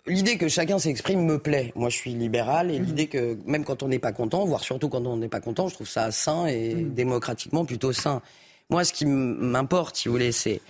[0.08, 1.72] L'idée que chacun s'exprime me plaît.
[1.76, 2.86] Moi, je suis libéral et mhm.
[2.86, 5.68] l'idée que même quand on n'est pas content, voire surtout quand on n'est pas content,
[5.68, 6.94] je trouve ça sain et mhm.
[6.94, 8.22] démocratiquement plutôt sain.
[8.70, 10.62] Moi, ce qui m'importe, si vous voulez, c'est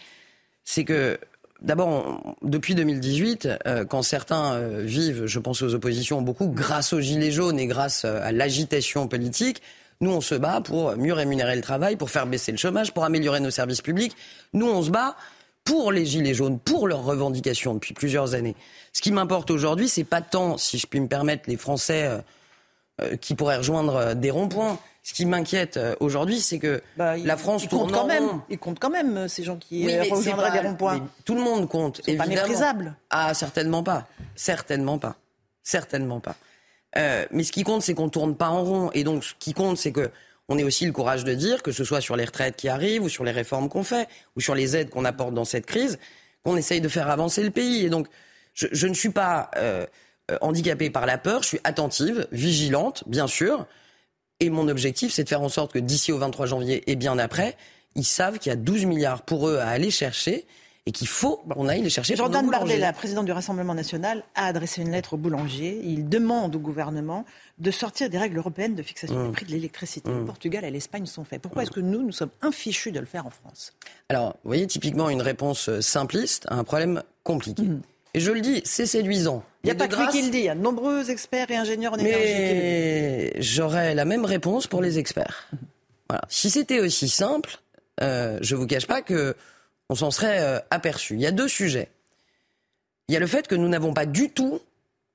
[0.64, 1.20] c'est que
[1.62, 7.02] D'abord, depuis 2018, euh, quand certains euh, vivent, je pense aux oppositions, beaucoup grâce aux
[7.02, 9.62] gilets jaunes et grâce euh, à l'agitation politique,
[10.00, 13.04] nous, on se bat pour mieux rémunérer le travail, pour faire baisser le chômage, pour
[13.04, 14.16] améliorer nos services publics.
[14.54, 15.18] Nous, on se bat
[15.70, 18.56] pour les Gilets jaunes, pour leurs revendications depuis plusieurs années.
[18.92, 22.18] Ce qui m'importe aujourd'hui, c'est pas tant, si je puis me permettre, les Français euh,
[23.02, 24.80] euh, qui pourraient rejoindre euh, des ronds-points.
[25.04, 28.42] Ce qui m'inquiète aujourd'hui, c'est que bah, la France tourne quand même.
[28.50, 31.08] Ils comptent quand même ces gens qui rejoindraient des ronds-points.
[31.24, 32.02] Tout le monde compte.
[32.04, 32.96] C'est pas méprisable.
[33.10, 34.08] Ah, certainement pas.
[34.36, 35.16] Certainement pas.
[35.64, 36.36] Certainement pas.
[37.32, 38.92] mais ce qui compte, c'est qu'on tourne pas en rond.
[38.94, 40.12] Et donc, ce qui compte, c'est que
[40.50, 43.04] on ait aussi le courage de dire que ce soit sur les retraites qui arrivent
[43.04, 46.00] ou sur les réformes qu'on fait ou sur les aides qu'on apporte dans cette crise,
[46.44, 47.86] qu'on essaye de faire avancer le pays.
[47.86, 48.08] Et donc,
[48.56, 49.86] je, ne suis pas euh,
[50.32, 53.68] euh, handicapée par la peur, je suis attentive, vigilante, bien sûr.
[54.40, 57.20] Et mon objectif, c'est de faire en sorte que d'ici au 23 janvier et bien
[57.20, 57.56] après,
[57.96, 60.46] ils savent qu'il y a 12 milliards pour eux à aller chercher
[60.86, 62.16] et qu'il faut qu'on aille les chercher.
[62.16, 65.80] Jordan Bardella, la présidente du Rassemblement national, a adressé une lettre au boulanger.
[65.84, 67.26] Il demande au gouvernement
[67.58, 69.32] de sortir des règles européennes de fixation du mmh.
[69.34, 70.10] prix de l'électricité.
[70.10, 70.26] Le mmh.
[70.26, 71.42] Portugal et l'Espagne sont faits.
[71.42, 73.74] Pourquoi est-ce que nous, nous sommes infichus de le faire en France?
[74.10, 77.64] Alors, vous voyez, typiquement une réponse euh, simpliste à un problème compliqué.
[77.64, 77.82] Mmh.
[78.16, 79.44] Et je le dis, c'est séduisant.
[79.64, 81.52] Il n'y a pas que lui qui le dit, il y a de nombreux experts
[81.52, 85.50] et ingénieurs en énergie Mais j'aurais la même réponse pour les experts.
[86.10, 86.24] Voilà.
[86.28, 87.60] Si c'était aussi simple,
[88.02, 89.36] euh, je ne vous cache pas que
[89.90, 91.16] on s'en serait euh, aperçu.
[91.16, 91.90] Il y a deux sujets.
[93.08, 94.62] Il y a le fait que nous n'avons pas du tout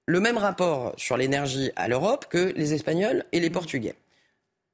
[0.06, 3.94] le même rapport sur l'énergie à l'Europe que les Espagnols et les Portugais.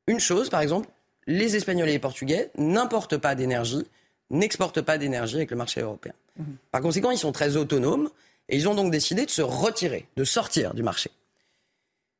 [0.06, 0.88] Une chose, par exemple,
[1.26, 3.86] les Espagnols et les Portugais n'importent pas d'énergie,
[4.30, 6.14] n'exportent pas d'énergie avec le marché européen.
[6.36, 6.56] Mhm.
[6.70, 8.10] Par conséquent, ils sont très autonomes
[8.48, 11.10] et ils ont donc décidé de se retirer, de sortir du marché.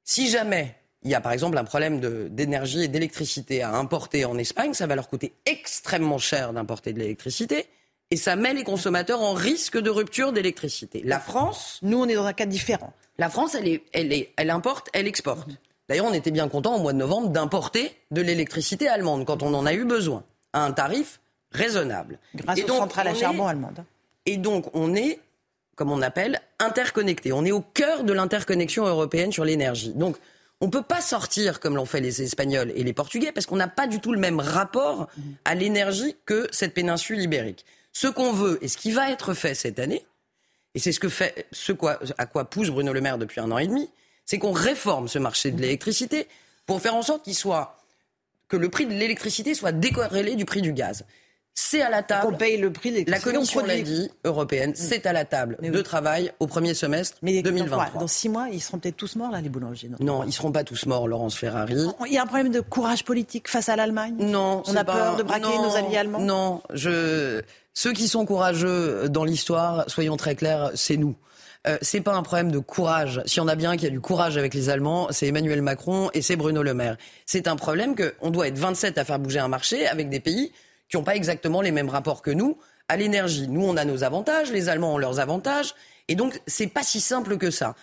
[0.05, 4.36] Si jamais il y a par exemple un problème d'énergie et d'électricité à importer en
[4.36, 7.66] Espagne, ça va leur coûter extrêmement cher d'importer de l'électricité.
[8.10, 11.01] Et ça met les consommateurs en risque de rupture d'électricité.
[11.05, 11.78] La France.
[11.82, 12.93] Nous, on est dans un cas différent.
[13.18, 15.48] La France, elle, est, elle, est, elle importe, elle exporte.
[15.89, 19.55] D'ailleurs, on était bien content au mois de novembre d'importer de l'électricité allemande quand on
[19.55, 21.20] en a eu besoin, à un tarif
[21.52, 22.18] raisonnable.
[22.35, 23.85] Grâce aux centrales à charbon allemandes.
[24.27, 25.20] Et donc, on est,
[25.77, 27.32] comme on appelle, interconnecté.
[27.32, 29.93] On est au cœur de l'interconnexion européenne sur l'énergie.
[29.94, 30.16] Donc,
[30.61, 33.57] on ne peut pas sortir comme l'ont fait les Espagnols et les Portugais parce qu'on
[33.57, 35.09] n'a pas du tout le même rapport
[35.45, 37.65] à l'énergie que cette péninsule ibérique.
[37.93, 40.05] Ce qu'on veut et ce qui va être fait cette année,
[40.74, 41.49] et c'est ce, que fait,
[42.19, 43.91] à quoi pousse Bruno Le Maire depuis un an et demi,
[44.24, 46.28] c'est qu'on réforme ce marché de l'électricité
[46.66, 47.78] pour faire en sorte qu'il soit
[48.49, 51.05] que le prix de l'électricité soit décorrélé du prix du gaz.
[51.62, 52.27] C'est à la table.
[52.32, 55.82] On paye le prix des La Commission l'a dit, européenne, c'est à la table de
[55.82, 58.01] travail au premier semestre Mais 2023.
[58.01, 59.89] Dans six mois, ils seront peut-être tous morts, là, les boulangers.
[59.89, 61.77] Non, Non, ils seront pas tous morts, Laurence Ferrari.
[62.07, 64.15] Il y a un problème de courage politique face à l'Allemagne?
[64.19, 66.20] Non, On a pas- peur de braquer non, nos alliés allemands?
[66.20, 67.43] Non, je...
[67.74, 71.15] ceux qui sont courageux dans l'histoire, soyons très clairs, c'est nous.
[71.66, 73.20] Euh, c'est pas un problème de courage.
[73.27, 76.09] S'il y en a bien qui a du courage avec les Allemands, c'est Emmanuel Macron
[76.15, 76.97] et c'est Bruno Le Maire.
[77.27, 80.53] C'est un problème qu'on doit être 27 à faire bouger un marché avec des pays
[80.90, 82.58] qui n'ont pas exactement les mêmes rapports que nous
[82.88, 83.46] à l'énergie.
[83.48, 85.74] Nous, on a nos avantages, les Allemands ont leurs avantages,
[86.08, 87.76] et donc c'est pas si simple que ça.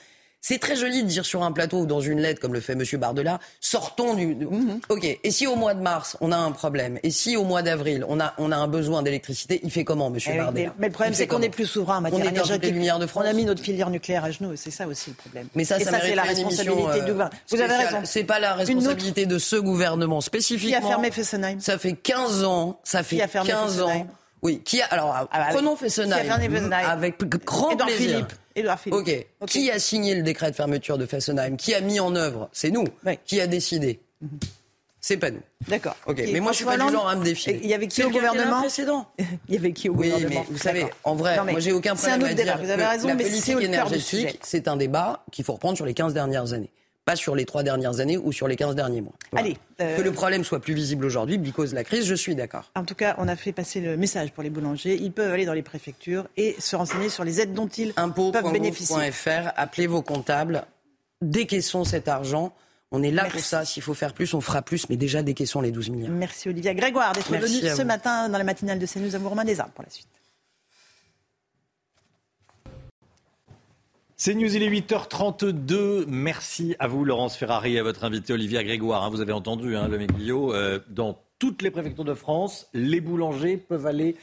[0.50, 2.72] C'est très joli de dire sur un plateau ou dans une lettre, comme le fait
[2.72, 2.82] M.
[2.94, 4.28] Bardella, sortons du...
[4.28, 4.80] Mhm.
[4.88, 7.64] Ok, et si au mois de mars, on a un problème, et si au mois
[7.64, 10.18] d'avril, on a, on a un besoin d'électricité, il fait comment, M.
[10.26, 12.74] Eh Bardella mais, mais le problème, c'est qu'on est plus souverain en On matière énergétique.
[12.80, 15.16] de France On a mis notre filière nucléaire à genoux, et c'est ça aussi le
[15.18, 15.48] problème.
[15.54, 17.30] Mais ça, et ça, ça, c'est la responsabilité émission, du euh, gouvernement.
[17.50, 17.98] Vous avez raison.
[18.06, 20.80] C'est pas la autre- responsabilité de ce gouvernement spécifiquement.
[20.80, 24.02] Qui a fermé Fessenheim Ça fait 15 ans, ça fait Qui a fermé 15 Fessenheim
[24.04, 24.08] ans.
[24.44, 26.14] Oui, qui a alors Ah bah prenons Fessenheim
[26.86, 27.98] avec grand plaisir.
[27.98, 28.34] Philippe.
[28.58, 29.00] Édouard Philippe.
[29.00, 29.26] Ok.
[29.42, 29.50] Ok.
[29.50, 31.56] Qui a signé le décret de fermeture de Fessenheim?
[31.58, 32.50] Qui a mis en œuvre?
[32.52, 32.86] C'est nous.
[33.26, 34.00] Qui a décidé?
[35.00, 35.42] C'est pas nous.
[35.68, 35.96] D'accord.
[36.08, 36.20] Ok.
[36.20, 37.60] Et Mais moi, je suis pas François du Hollande, genre à me défier.
[37.64, 39.06] Il y avait qui au gouvernement précédent
[39.48, 41.72] Il y avait qui au Oui, gouvernement mais vous savez, en vrai, Non, moi j'ai
[41.72, 42.58] aucun un problème autre à dire débat.
[42.58, 45.94] Vous avez raison, la mais politique énergétique, c'est un débat qu'il faut reprendre sur les
[45.94, 46.72] 15 dernières années.
[47.08, 49.14] Pas sur les 3 dernières années ou sur les 15 derniers mois.
[49.32, 49.46] Voilà.
[49.48, 52.36] Allez, euh, Que le problème soit plus visible aujourd'hui, because de la crise, je suis
[52.36, 52.70] d'accord.
[52.76, 54.98] En tout cas, on a fait passer le message pour les boulangers.
[55.02, 58.52] Ils peuvent aller dans les préfectures et se renseigner sur les aides dont ils peuvent
[58.52, 58.98] bénéficier.
[58.98, 60.66] Impôts.gouv.fr, appelez vos comptables,
[61.22, 62.54] décaissons cet argent.
[62.92, 63.64] On est là pour ça.
[63.64, 66.12] S'il faut faire plus, on fera plus, mais déjà décaissons les 12 milliards.
[66.12, 69.62] Merci Olivia Grégoire d'être venue ce matin dans la matinale de CNews à Romain des
[69.62, 70.10] Arbres pour la suite.
[74.20, 76.06] C'est News, il est 8h32.
[76.08, 79.04] Merci à vous, Laurence Ferrari, et à votre invité Olivia Grégoire.
[79.04, 79.10] hein.
[79.12, 83.58] vous avez entendu, hein, le Méglio, euh, dans toutes les préfectures de France, les boulangers
[83.58, 84.16] peuvent aller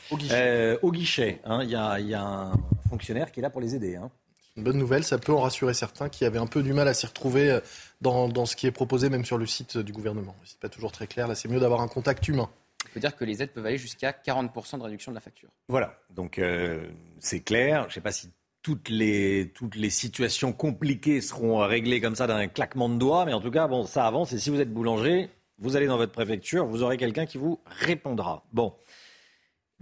[0.83, 1.41] au guichet.
[1.45, 1.61] hein.
[1.63, 2.53] Il y, a, il y a un
[2.91, 3.95] fonctionnaire qui est là pour les aider.
[3.95, 4.11] hein.
[4.57, 6.95] Une bonne nouvelle, ça peut en rassurer certains qui avaient un peu du mal à
[6.95, 7.61] s'y retrouver euh,
[8.01, 10.35] dans, dans ce qui est proposé même sur le site du gouvernement.
[10.45, 12.51] C'est pas toujours très clair, là c'est mieux d'avoir un contact humain.
[12.87, 15.49] Il faut dire que les aides peuvent aller jusqu'à 40% de réduction de la facture.
[15.69, 16.85] Voilà, donc euh,
[17.21, 17.83] c'est clair.
[17.85, 18.29] Je ne sais pas si
[18.65, 23.35] toutes les, toutes les situations compliquées seront réglées comme ça d'un claquement de doigts, mais
[23.35, 24.33] en tout cas, bon, ça avance.
[24.33, 25.29] Et si vous êtes boulanger,
[25.59, 28.43] vous allez dans votre préfecture, vous aurez quelqu'un qui vous répondra.
[28.53, 28.75] Bon.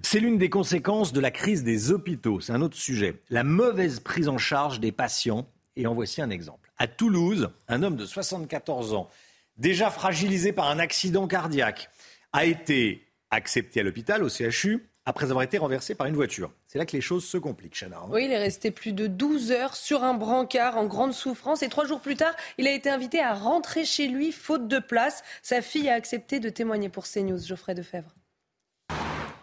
[0.02, 2.40] C'est l'une des conséquences de la crise des hôpitaux.
[2.40, 3.22] C'est un autre sujet.
[3.30, 5.46] La mauvaise prise en charge des patients.
[5.76, 6.70] Et en voici un exemple.
[6.76, 9.08] À Toulouse, un homme de 74 ans,
[9.56, 11.88] déjà fragilisé par un accident cardiaque,
[12.32, 16.52] a été accepté à l'hôpital, au CHU, après avoir été renversé par une voiture.
[16.66, 17.98] C'est là que les choses se compliquent, Chana.
[17.98, 18.08] hein.
[18.10, 21.68] Oui, il est resté plus de 12 heures sur un brancard en grande souffrance et
[21.68, 25.22] trois jours plus tard, il a été invité à rentrer chez lui faute de place.
[25.42, 28.14] Sa fille a accepté de témoigner pour CNews, Geoffrey Defebvre.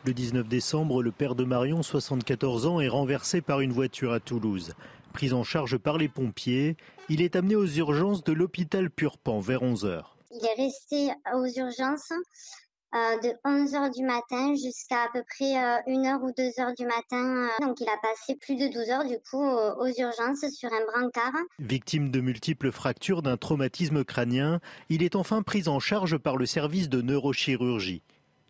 [0.05, 4.21] Le 19 décembre, le père de Marion, 74 ans, est renversé par une voiture à
[4.21, 4.73] Toulouse.
[5.13, 6.77] Pris en charge par les pompiers,
[7.09, 10.03] il est amené aux urgences de l'hôpital Purpan vers 11h.
[10.31, 12.13] Il est resté aux urgences
[12.95, 15.53] euh, de 11h du matin jusqu'à à peu près
[15.87, 17.47] 1h ou 2h du matin.
[17.47, 17.65] euh.
[17.65, 20.85] Donc il a passé plus de 12 heures du coup euh, aux urgences sur un
[20.85, 21.33] brancard.
[21.59, 24.59] Victime de multiples fractures d'un traumatisme crânien,
[24.89, 28.01] il est enfin pris en charge par le service de neurochirurgie.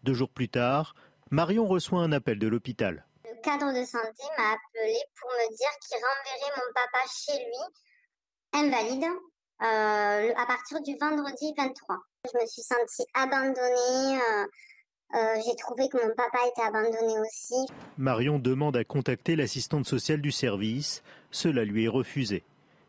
[0.04, 0.96] Deux jours plus tard,
[1.32, 3.06] Marion reçoit un appel de l'hôpital.
[3.26, 8.54] Le cadre de santé m'a appelé pour me dire qu'il renverrait mon papa chez lui,
[8.54, 9.06] invalide,
[9.62, 11.98] euh, à partir du vendredi 23.
[12.26, 14.20] Je me suis sentie abandonnée.
[14.20, 14.46] euh,
[15.16, 17.56] euh, J'ai trouvé que mon papa était abandonné aussi.
[17.98, 21.02] Marion demande à contacter l'assistante sociale du service.
[21.32, 22.44] Cela lui est refusé.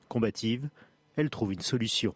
[0.09, 0.69] Combative,
[1.17, 2.15] elle trouve une solution.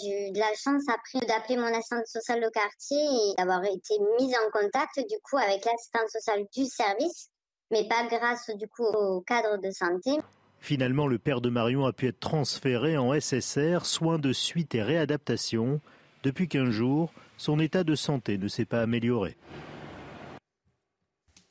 [0.00, 3.98] J'ai eu de la chance après d'appeler mon assistante sociale de quartier et d'avoir été
[4.18, 7.28] mise en contact du coup avec l'assistante sociale du service,
[7.70, 10.12] mais pas grâce du coup au cadre de santé.
[10.60, 14.82] Finalement, le père de Marion a pu être transféré en SSR, soins de suite et
[14.82, 15.80] réadaptation.
[16.22, 19.36] Depuis 15 jours, son état de santé ne s'est pas amélioré.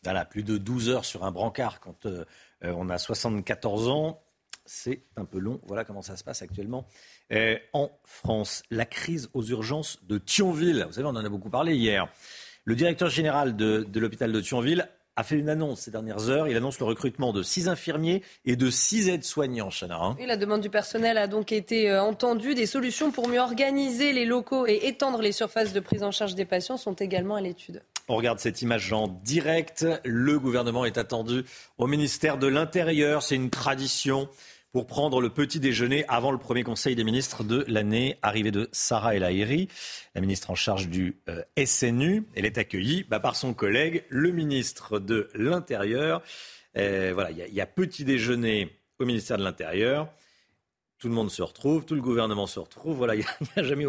[0.04, 2.24] Voilà, plus de 12 heures sur un brancard quand euh,
[2.64, 4.22] euh, on a 74 ans,
[4.66, 5.60] c'est un peu long.
[5.64, 6.86] Voilà comment ça se passe actuellement.
[7.32, 10.86] Euh, en France, la crise aux urgences de Thionville.
[10.88, 12.08] Vous savez, on en a beaucoup parlé hier.
[12.64, 14.88] Le directeur général de, de l'hôpital de Thionville
[15.20, 16.48] a fait une annonce ces dernières heures.
[16.48, 19.98] Il annonce le recrutement de six infirmiers et de six aides-soignants, Chana.
[20.02, 20.16] hein.
[20.18, 22.56] Oui, la demande du personnel a donc été euh, entendue.
[22.56, 26.36] Des solutions pour mieux organiser les locaux et étendre les surfaces de prise en charge
[26.36, 27.84] des patients sont également à l'étude.
[28.08, 29.86] On regarde cette image en direct.
[30.06, 31.44] Le gouvernement est attendu
[31.78, 33.22] au ministère de l'Intérieur.
[33.22, 34.30] C'est une tradition
[34.72, 38.18] pour prendre le petit déjeuner avant le premier conseil des ministres de l'année.
[38.22, 39.68] Arrivée de Sarah El Haïry,
[40.16, 42.28] la ministre en charge du euh, SNU.
[42.36, 46.22] Elle est accueillie bah, par son collègue, le ministre de l'Intérieur.
[46.78, 48.70] Euh, voilà, il y, a petit déjeuner
[49.00, 50.10] au ministère de l'Intérieur
[51.00, 52.98] tout le monde se retrouve, tout le gouvernement se retrouve.
[52.98, 53.26] Voilà, il n'y
[53.56, 53.86] a, jamais.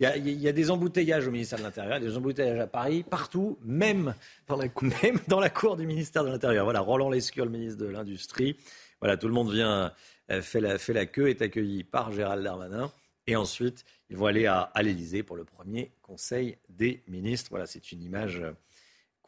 [0.00, 4.14] Il y a, des embouteillages au ministère de l'Intérieur, des embouteillages à Paris, partout, même
[4.46, 4.64] dans la,
[5.02, 6.64] même dans la cour du ministère de l'Intérieur.
[6.64, 8.56] Voilà, Roland Lescure, le ministre de l'Industrie.
[9.00, 9.92] Voilà, tout le monde vient,
[10.30, 12.92] euh, fait la, fait la queue, est accueilli par Gérald Darmanin.
[13.26, 17.50] Et ensuite, ils vont aller à, à l'Élysée pour le premier conseil des ministres.
[17.50, 18.52] Voilà, c'est une image euh,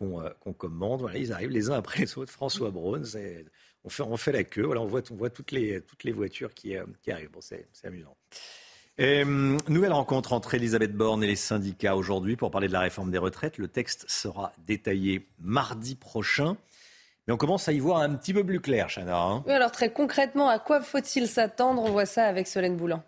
[0.03, 1.01] euh, qu'on commande.
[1.01, 2.33] Voilà, ils arrivent les uns après les autres.
[2.33, 3.03] François Braun,
[3.85, 4.63] on fait, on fait la queue.
[4.63, 7.31] Voilà, on voit, on voit toutes, les, toutes les voitures qui, qui arrivent.
[7.31, 8.17] Bon, c'est amusant.
[8.99, 13.19] nouvelle rencontre entre Elisabeth Borne et les syndicats aujourd'hui pour parler de la réforme des
[13.19, 13.59] retraites.
[13.59, 16.57] Le texte sera détaillé mardi prochain.
[17.27, 19.21] Mais on commence à y voir un petit peu plus clair, Chana.
[19.21, 19.45] Hein.
[19.47, 21.83] oui, alors très concrètement, à quoi faut-il s'attendre?
[21.83, 23.03] On voit ça avec Solène Boulan.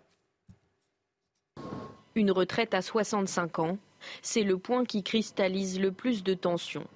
[2.15, 3.77] Une retraite à 65 ans,
[4.21, 6.87] c'est le point qui cristallise le plus de tensions.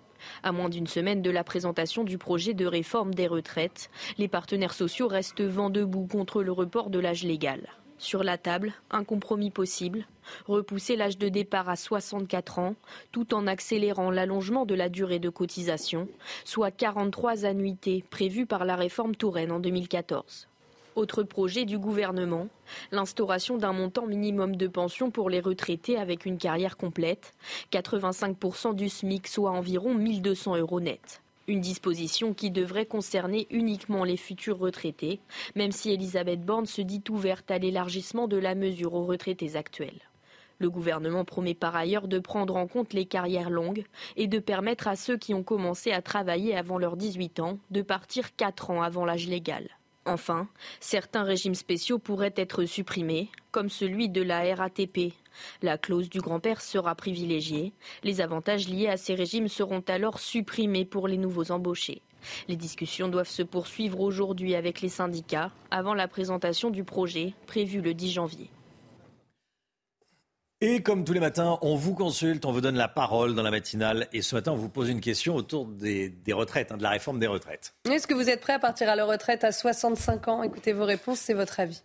[0.44, 4.74] À moins d'une semaine de la présentation du projet de réforme des retraites, les partenaires
[4.74, 7.68] sociaux restent vent debout contre le report de l'âge légal.
[8.00, 10.06] Sur la table, un compromis possible,
[10.46, 12.76] repousser l'âge de départ à 64 ans,
[13.12, 16.08] tout en accélérant l'allongement de la durée de cotisation,
[16.46, 20.48] soit 43 annuités prévues par la réforme Touraine en 2014.
[20.96, 22.48] Autre projet du gouvernement,
[22.92, 27.34] l'instauration d'un montant minimum de pension pour les retraités avec une carrière complète,
[27.72, 31.22] 85% du SMIC, soit environ 1200 euros net.
[31.50, 35.22] Une disposition qui devrait concerner uniquement les futurs retraités,
[35.56, 40.02] même si Elisabeth Borne se dit ouverte à l'élargissement de la mesure aux retraités actuels.
[40.60, 43.86] Le gouvernement promet par ailleurs de prendre en compte les carrières longues
[44.18, 47.82] et de permettre à ceux qui ont commencé à travailler avant leurs 18 ans de
[47.82, 49.70] partir 4 ans avant l'âge légal.
[50.06, 50.50] Enfin,
[50.82, 55.14] certains régimes spéciaux pourraient être supprimés, comme celui de la RATP.
[55.62, 57.74] La clause du grand-père sera privilégiée.
[58.04, 62.02] Les avantages liés à ces régimes seront alors supprimés pour les nouveaux embauchés.
[62.48, 67.82] Les discussions doivent se poursuivre aujourd'hui avec les syndicats avant la présentation du projet prévu
[67.82, 68.50] le 10 janvier.
[70.60, 73.52] Et comme tous les matins, on vous consulte, on vous donne la parole dans la
[73.52, 74.08] matinale.
[74.12, 77.20] Et ce matin, on vous pose une question autour des, retraites, hein, de la réforme
[77.20, 77.76] des retraites.
[77.86, 80.42] Est-ce que vous êtes prêt à partir à la retraite à 65 ans?
[80.42, 81.84] Écoutez vos réponses, c'est votre avis.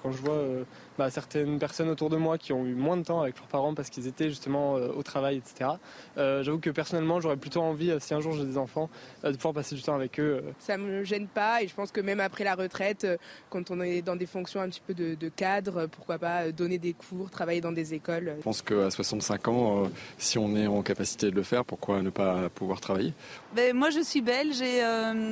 [0.00, 0.64] Quand je vois euh,
[0.98, 3.74] bah, certaines personnes autour de moi qui ont eu moins de temps avec leurs parents
[3.74, 5.70] parce qu'ils étaient justement euh, au travail, etc.,
[6.18, 8.90] euh, j'avoue que personnellement, j'aurais plutôt envie, si un jour j'ai des enfants,
[9.24, 10.42] de pouvoir passer du temps avec eux.
[10.58, 13.06] Ça ne me gêne pas et je pense que même après la retraite,
[13.50, 16.92] quand on est dans des fonctions un petit peu de, cadre, pourquoi pas donner des
[16.92, 18.34] cours, travailler dans des écoles.
[18.38, 22.10] Je pense qu'à 65 ans, si on est en capacité de le faire, pourquoi ne
[22.10, 23.14] pas pouvoir travailler?
[23.54, 24.82] Ben, Moi, je suis belge et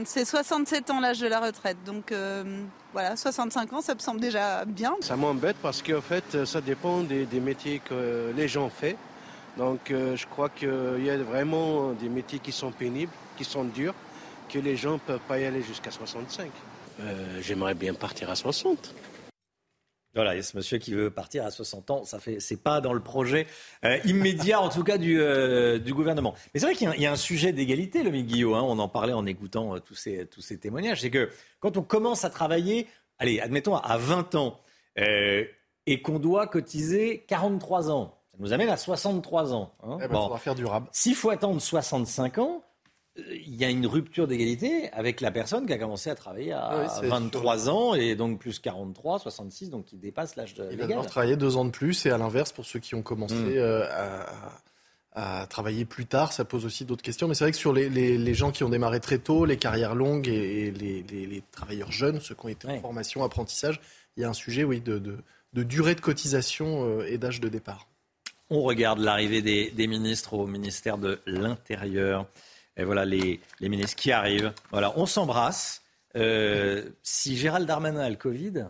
[0.05, 1.77] c'est 67 ans l'âge de la retraite.
[1.85, 2.13] Donc
[2.93, 4.97] voilà, 65 ans, ça me semble déjà bien.
[5.01, 8.97] Ça m'embête parce qu'en fait, ça dépend des, métiers que les gens font.
[9.57, 13.65] Donc euh, je crois qu'il y a vraiment des métiers qui sont pénibles, qui sont
[13.65, 13.95] durs,
[14.49, 16.51] que les gens ne peuvent pas y aller jusqu'à 65.
[17.01, 18.95] Euh, j'aimerais bien partir à 60.
[20.15, 22.05] Voilà, il y a ce monsieur qui veut partir à 60 ans.
[22.05, 23.47] Ça fait, c'est pas dans le projet
[23.85, 25.23] euh, immédiat, en tout cas, du,
[25.81, 26.35] du gouvernement.
[26.53, 28.55] Mais c'est vrai qu'il y, a un sujet d'égalité, le Guillaume.
[28.55, 31.03] Hein, on en parlait en écoutant tous, ces, tous ces témoignages.
[31.03, 34.61] C'est que quand on commence à travailler, allez, admettons à 20 ans,
[35.01, 35.45] euh,
[35.87, 39.73] et qu'on doit cotiser 43 ans, ça nous amène à 63 ans.
[39.83, 39.99] Hein.
[40.03, 40.89] Eh ben, faire durable.
[40.93, 42.63] S'il faut attendre 65 ans,
[43.19, 46.53] euh, il y a une rupture d'égalité avec la personne qui a commencé à travailler
[46.53, 50.69] à 23 ans et donc plus 43, 66, donc qui dépasse l'âge de.
[50.71, 53.03] Il va devoir travailler deux ans de plus et à l'inverse pour ceux qui ont
[53.03, 53.57] commencé hmm.
[53.57, 54.27] euh, à,
[55.13, 57.27] à travailler plus tard, ça pose aussi d'autres questions.
[57.27, 59.95] Mais c'est vrai que sur les, les, gens qui ont démarré très tôt, les carrières
[59.95, 63.81] longues et, les, les, travailleurs jeunes, ceux qui ont été en formation, apprentissage,
[64.17, 65.19] il y a un sujet oui, de, de,
[65.53, 67.87] de durée de cotisation euh, et d'âge de départ.
[68.51, 72.27] On regarde l'arrivée des, des, ministres au ministère de l'Intérieur.
[72.77, 74.53] Et voilà les, les, ministres qui arrivent.
[74.71, 75.83] Voilà, on s'embrasse.
[76.17, 78.65] Euh, si Gérald Darmanin a le Covid,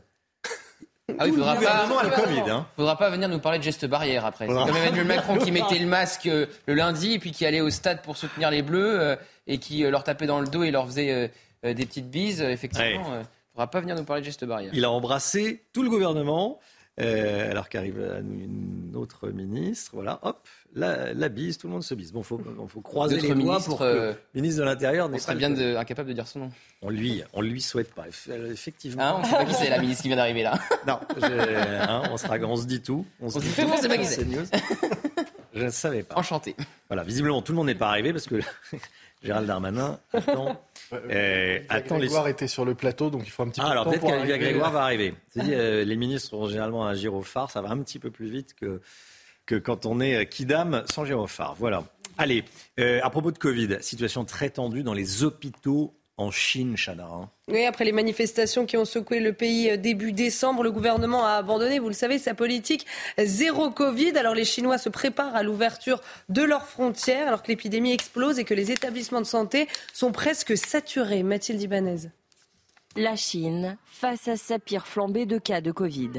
[1.18, 2.66] ah oui, faudra pas, hein.
[2.76, 4.46] faudra pas venir nous parler de gestes barrières après.
[4.46, 7.60] C'est comme Emmanuel Macron qui mettait le masque euh, le lundi et puis qui allait
[7.60, 10.62] au stade pour soutenir les Bleus euh, et qui euh, leur tapait dans le dos
[10.62, 11.30] et leur faisait
[11.62, 12.40] des petites bises.
[12.40, 13.22] Effectivement, ouais.
[13.66, 14.72] Pas venir nous parler de gestes barrières.
[14.74, 16.60] Il a embrassé tout le gouvernement.
[16.98, 22.12] alors qu'arrive une autre ministre, voilà, hop, la, bise, tout le monde se bise.
[22.12, 25.50] Bon, faut, faut croiser les doigts pour que le ministre de l'Intérieur on serait bien
[25.50, 26.50] de, incapable de dire son nom.
[26.82, 28.06] On lui, on lui souhaite pas,
[28.50, 29.02] effectivement.
[29.02, 30.58] Ah, on ne sait pas qui c'est la ministre qui vient d'arriver là.
[30.86, 33.06] non, hein, on, sera, on se dit tout.
[33.20, 34.26] On, se dit tout, on sait pas qui c'est.
[35.54, 36.16] Je ne savais pas.
[36.16, 36.54] Enchanté.
[36.88, 38.36] Voilà, visiblement, tout le monde n'est pas arrivé parce que
[39.22, 40.62] Gérald Darmanin attend.
[40.92, 42.06] euh, attend les...
[42.06, 44.26] Grégoire était sur le plateau, donc il faut un petit peu Ah, de alors peut-être.
[44.38, 45.14] Grégoire va arriver.
[45.40, 48.80] Euh, les ministres ont généralement un gyrophare, ça va un petit peu plus vite que,
[49.46, 51.54] que quand on est euh, Kidam sans gyrophare.
[51.58, 51.84] Voilà.
[52.18, 52.44] Allez,
[52.78, 57.04] euh, à propos de Covid, situation très tendue dans les hôpitaux en Chine, Chana.
[57.04, 57.30] hein.
[57.48, 61.32] Oui, après les manifestations qui ont secoué le pays euh, début décembre, le gouvernement a
[61.32, 62.86] abandonné, vous le savez, sa politique
[63.18, 64.16] zéro Covid.
[64.16, 68.44] Alors les Chinois se préparent à l'ouverture de leurs frontières alors que l'épidémie explose et
[68.44, 71.22] que les établissements de santé sont presque saturés.
[71.22, 72.10] Mathilde Ibanez.
[72.96, 76.10] La Chine face à sa pire flambée de cas de Covid.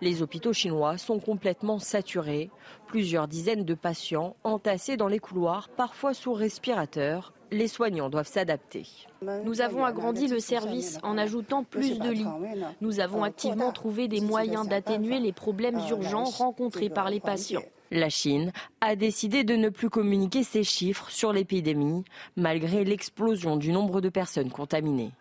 [0.00, 2.50] Les hôpitaux chinois sont complètement saturés.
[2.88, 7.32] Plusieurs dizaines de patients entassés dans les couloirs, parfois sous respirateur.
[7.52, 8.86] Les soignants doivent s'adapter.
[9.44, 12.26] Nous avons agrandi le service en ajoutant plus de lits.
[12.80, 17.62] Nous avons activement trouvé des moyens d'atténuer les problèmes urgents rencontrés par les patients.
[17.90, 22.04] La Chine a décidé de ne plus communiquer ses chiffres sur l'épidémie,
[22.36, 25.12] malgré l'explosion du nombre de personnes contaminées.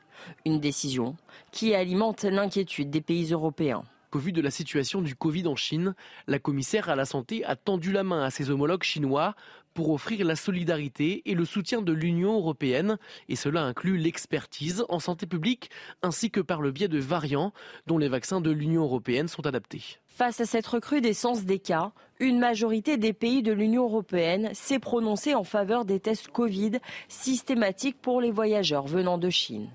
[0.45, 1.15] Une décision
[1.51, 3.83] qui alimente l'inquiétude des pays européens.
[4.11, 5.95] Au vu de la situation du Covid en Chine,
[6.27, 9.35] la commissaire à la santé a tendu la main à ses homologues chinois
[9.73, 14.99] pour offrir la solidarité et le soutien de l'Union européenne, et cela inclut l'expertise en
[14.99, 15.69] santé publique
[16.01, 17.51] ainsi que par le biais de variants
[17.85, 19.99] dont les vaccins de l'Union européenne sont adaptés.
[20.07, 21.91] Face à cette recrudescence des cas,
[22.21, 26.79] une majorité des pays de l'Union européenne s'est prononcée en faveur des tests Covid
[27.09, 29.69] systématiques pour les voyageurs venant de Chine.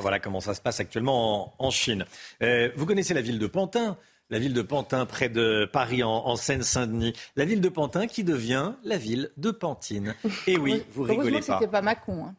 [0.00, 2.04] Voilà comment ça se passe actuellement en, en Chine.
[2.42, 3.96] Euh, vous connaissez la ville de Pantin
[4.30, 7.12] la ville de Pantin, près de Paris, en, en Seine-Saint-Denis.
[7.36, 10.14] La ville de Pantin qui devient la ville de Pantine.
[10.46, 11.58] Et oui, vous rigolez pas.
[11.58, 12.24] c'était pas Macron.
[12.24, 12.34] hein.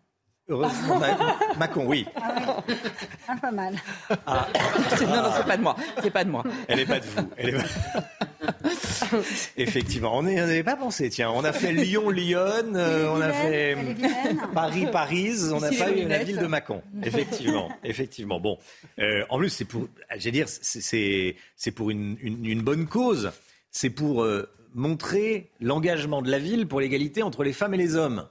[0.49, 2.05] Heureusement, Ma- Macron, oui.
[2.17, 3.75] Ah, pas mal.
[4.27, 4.47] Ah.
[5.01, 5.75] non, non, c'est pas de moi.
[6.01, 6.43] C'est pas de moi.
[6.67, 7.29] Elle n'est pas de vous.
[7.37, 7.63] Elle est pas-
[9.57, 11.09] Effectivement, on n'y avait pas pensé.
[11.09, 13.77] Tiens, on a fait Lyon-Lyon, euh, on a fait
[14.53, 16.81] Paris-Paris, on n'a pas eu la ville de Macon.
[17.03, 18.39] Effectivement, effectivement.
[18.39, 18.57] Bon,
[18.99, 19.87] euh, en plus, c'est pour,
[20.17, 21.35] dire, c'est-
[21.75, 23.31] pour une, une- une bonne cause.
[23.71, 27.95] C'est pour euh, montrer l'engagement de la ville pour l'égalité entre les femmes et les
[27.95, 28.27] hommes.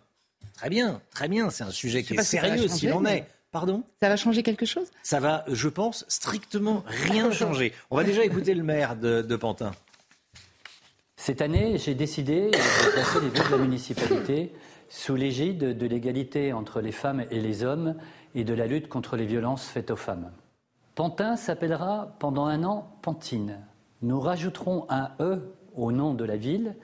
[0.56, 1.50] Très bien, très bien.
[1.50, 3.26] C'est un sujet qui est si sérieux en mais- est.
[3.50, 3.82] Pardon?
[4.00, 4.88] Ça va changer quelque chose?
[5.02, 7.74] Ça va, je pense, strictement rien changer.
[7.90, 9.72] On va déjà écouter le maire de, de Pantin.
[11.16, 14.52] Cette année, j'ai décidé de placer les vœux de la municipalité
[14.88, 17.96] sous l'égide de l'égalité entre les femmes et les hommes
[18.34, 20.32] et de la lutte contre les violences faites aux femmes.
[20.94, 23.58] Pantin s'appellera pendant un an Pantine.
[24.00, 25.42] Nous rajouterons un E
[25.76, 26.74] au nom de la ville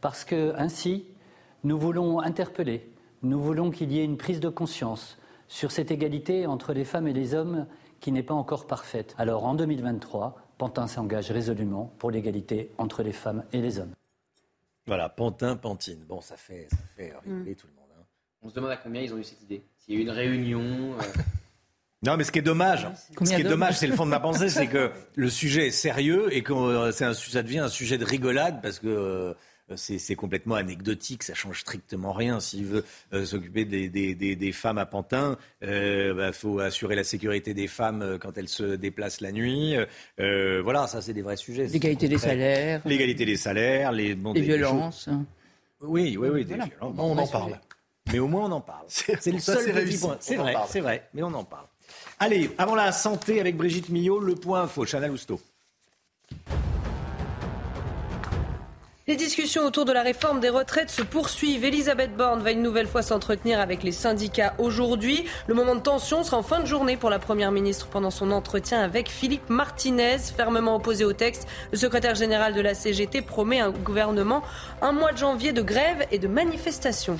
[0.00, 1.04] parce que ainsi,
[1.64, 2.88] nous voulons interpeller,
[3.24, 5.18] nous voulons qu'il y ait une prise de conscience
[5.48, 7.66] sur cette égalité entre les femmes et les hommes
[8.00, 9.14] qui n'est pas encore parfaite.
[9.18, 13.94] Alors en 2023, Pantin s'engage résolument pour l'égalité entre les femmes et les hommes.
[14.86, 16.04] Voilà, Pantin, Pantine.
[16.06, 17.88] Bon, ça fait, ça fait rigoler tout le monde.
[17.98, 18.02] hein.
[18.42, 19.62] On se demande à combien ils ont eu cette idée.
[19.78, 20.60] S'il y a eu une réunion.
[20.60, 21.02] euh,
[22.02, 22.86] Non, mais ce qui est dommage,
[23.24, 25.70] ce qui est dommage, c'est le fond de ma pensée, c'est que le sujet est
[25.70, 29.34] sérieux et que euh, c'est un, ça devient un sujet de rigolade parce que euh,
[29.76, 32.38] c'est c'est complètement anecdotique, ça change strictement rien.
[32.40, 37.04] S'il veut euh, s'occuper des, des- des- des femmes à Pantin, il faut assurer la
[37.04, 39.74] sécurité des femmes euh, quand elles se déplacent la nuit.
[40.20, 41.66] Euh, voilà, ça c'est des vrais sujets.
[41.66, 42.82] L'égalité des salaires.
[42.84, 45.06] L'égalité des salaires, les, bon, Les violences.
[45.06, 45.14] choses-
[45.80, 46.64] Oui, oui, oui, des Voilà.
[46.66, 46.94] violences.
[46.98, 47.58] On en parle.
[48.12, 48.84] Mais au moins on en parle.
[48.88, 50.16] C'est le seul petit point.
[50.20, 51.66] C'est vrai, c'est vrai, mais on en parle.
[52.18, 55.40] Allez, avant la santé avec Brigitte Millot, le point info, Chana Lousteau.
[59.06, 61.66] Les discussions autour de la réforme des retraites se poursuivent.
[61.66, 65.26] Elisabeth Borne va une nouvelle fois s'entretenir avec les syndicats aujourd'hui.
[65.46, 68.30] Le moment de tension sera en fin de journée pour la Première ministre pendant son
[68.30, 71.46] entretien avec Philippe Martinez, fermement opposé au texte.
[71.70, 74.42] Le secrétaire général de la CGT promet un gouvernement
[74.80, 77.18] un mois de janvier de grève et de manifestations.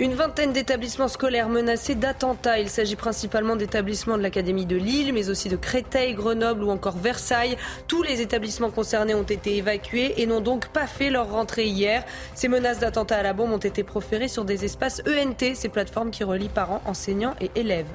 [0.00, 2.60] Une vingtaine d'établissements scolaires menacés d'attentats.
[2.60, 6.96] Il s'agit principalement d'établissements de l'Académie de Lille, mais aussi de Créteil, Grenoble ou encore
[6.96, 7.56] Versailles.
[7.88, 12.04] Tous les établissements concernés ont été évacués et n'ont donc pas fait leur rentrée hier.
[12.36, 16.12] Ces menaces d'attentats à la bombe ont été proférées sur des espaces ENT, ces plateformes
[16.12, 17.88] qui relient parents, enseignants et élèves.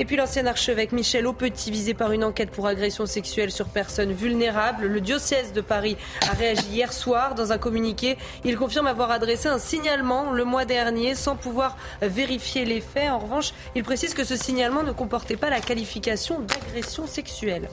[0.00, 4.12] Et puis l'ancien archevêque Michel Aupetit, visé par une enquête pour agression sexuelle sur personnes
[4.12, 4.86] vulnérables.
[4.86, 5.96] Le diocèse de Paris
[6.30, 8.16] a réagi hier soir dans un communiqué.
[8.44, 13.10] Il confirme avoir adressé un signalement le mois dernier sans pouvoir vérifier les faits.
[13.10, 17.68] En revanche, il précise que ce signalement ne comportait pas la qualification d'agression sexuelle.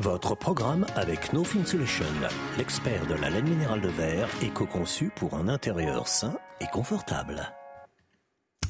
[0.00, 2.06] Votre programme avec No Fin Solution,
[2.56, 7.52] l'expert de la laine minérale de verre, éco-conçu pour un intérieur sain et confortable.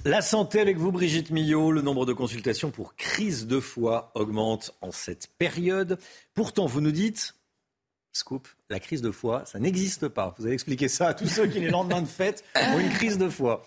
[0.07, 1.73] La santé avec vous, Brigitte Millot.
[1.73, 5.99] Le nombre de consultations pour crise de foie augmente en cette période.
[6.33, 7.35] Pourtant, vous nous dites,
[8.12, 10.35] scoop, la crise de foie, ça n'existe pas.
[10.39, 13.19] Vous avez expliqué ça à tous ceux qui, les lendemains de fête, ont une crise
[13.19, 13.67] de foie.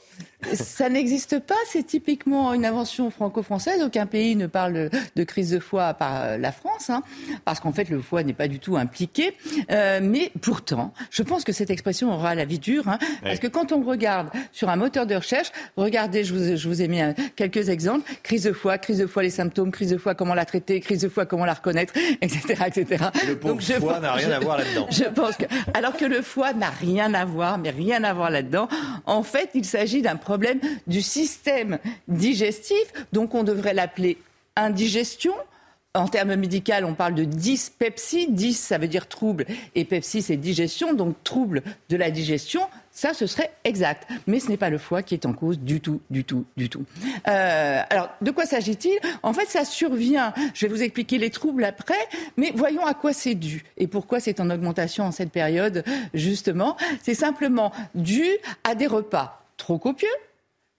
[0.53, 3.81] Ça n'existe pas, c'est typiquement une invention franco-française.
[3.83, 7.01] Aucun pays ne parle de crise de foie à part euh, la France, hein,
[7.45, 9.35] parce qu'en fait le foie n'est pas du tout impliqué.
[9.71, 13.47] Euh, mais pourtant, je pense que cette expression aura la vie dure, hein, parce que
[13.47, 17.01] quand on regarde sur un moteur de recherche, regardez, je vous, je vous ai mis
[17.01, 20.33] un- quelques exemples crise de foie, crise de foie, les symptômes, crise de foie, comment
[20.35, 23.05] la traiter, crise de foie, comment la reconnaître, etc., etc.
[23.27, 24.87] Le pauvre foie n'a rien à voir là-dedans.
[24.93, 28.29] Je pense que, alors que le foie n'a rien à voir, mais rien à voir
[28.29, 28.67] là-dedans,
[29.05, 34.17] en fait, il s'agit d'un problème du système digestif, donc on devrait l'appeler
[34.55, 35.33] indigestion.
[35.95, 38.25] En termes médicaux, on parle de dyspepsie.
[38.27, 42.61] Dys, ça veut dire trouble, et pepsie, c'est digestion, donc trouble de la digestion.
[42.89, 44.09] Ça, ce serait exact.
[44.25, 46.67] Mais ce n'est pas le foie qui est en cause du tout, du tout, du
[46.67, 46.83] tout.
[47.27, 48.97] Euh, alors, de quoi s'agit-il?
[49.21, 50.33] En fait, ça survient.
[50.55, 51.93] Je vais vous expliquer les troubles après,
[52.37, 55.83] mais voyons à quoi c'est dû et pourquoi c'est en augmentation en cette période,
[56.15, 56.75] justement?
[57.03, 58.25] C'est simplement dû
[58.63, 60.07] à des repas trop copieux,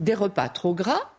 [0.01, 1.12] des repas trop gras,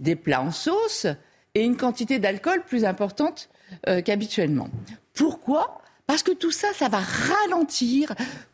[0.00, 1.06] des plats en sauce
[1.54, 3.48] et une quantité d'alcool plus importante
[3.88, 4.68] euh, qu'habituellement.
[5.14, 5.82] Pourquoi?
[6.06, 8.12] Parce que tout ça, ça va ralentir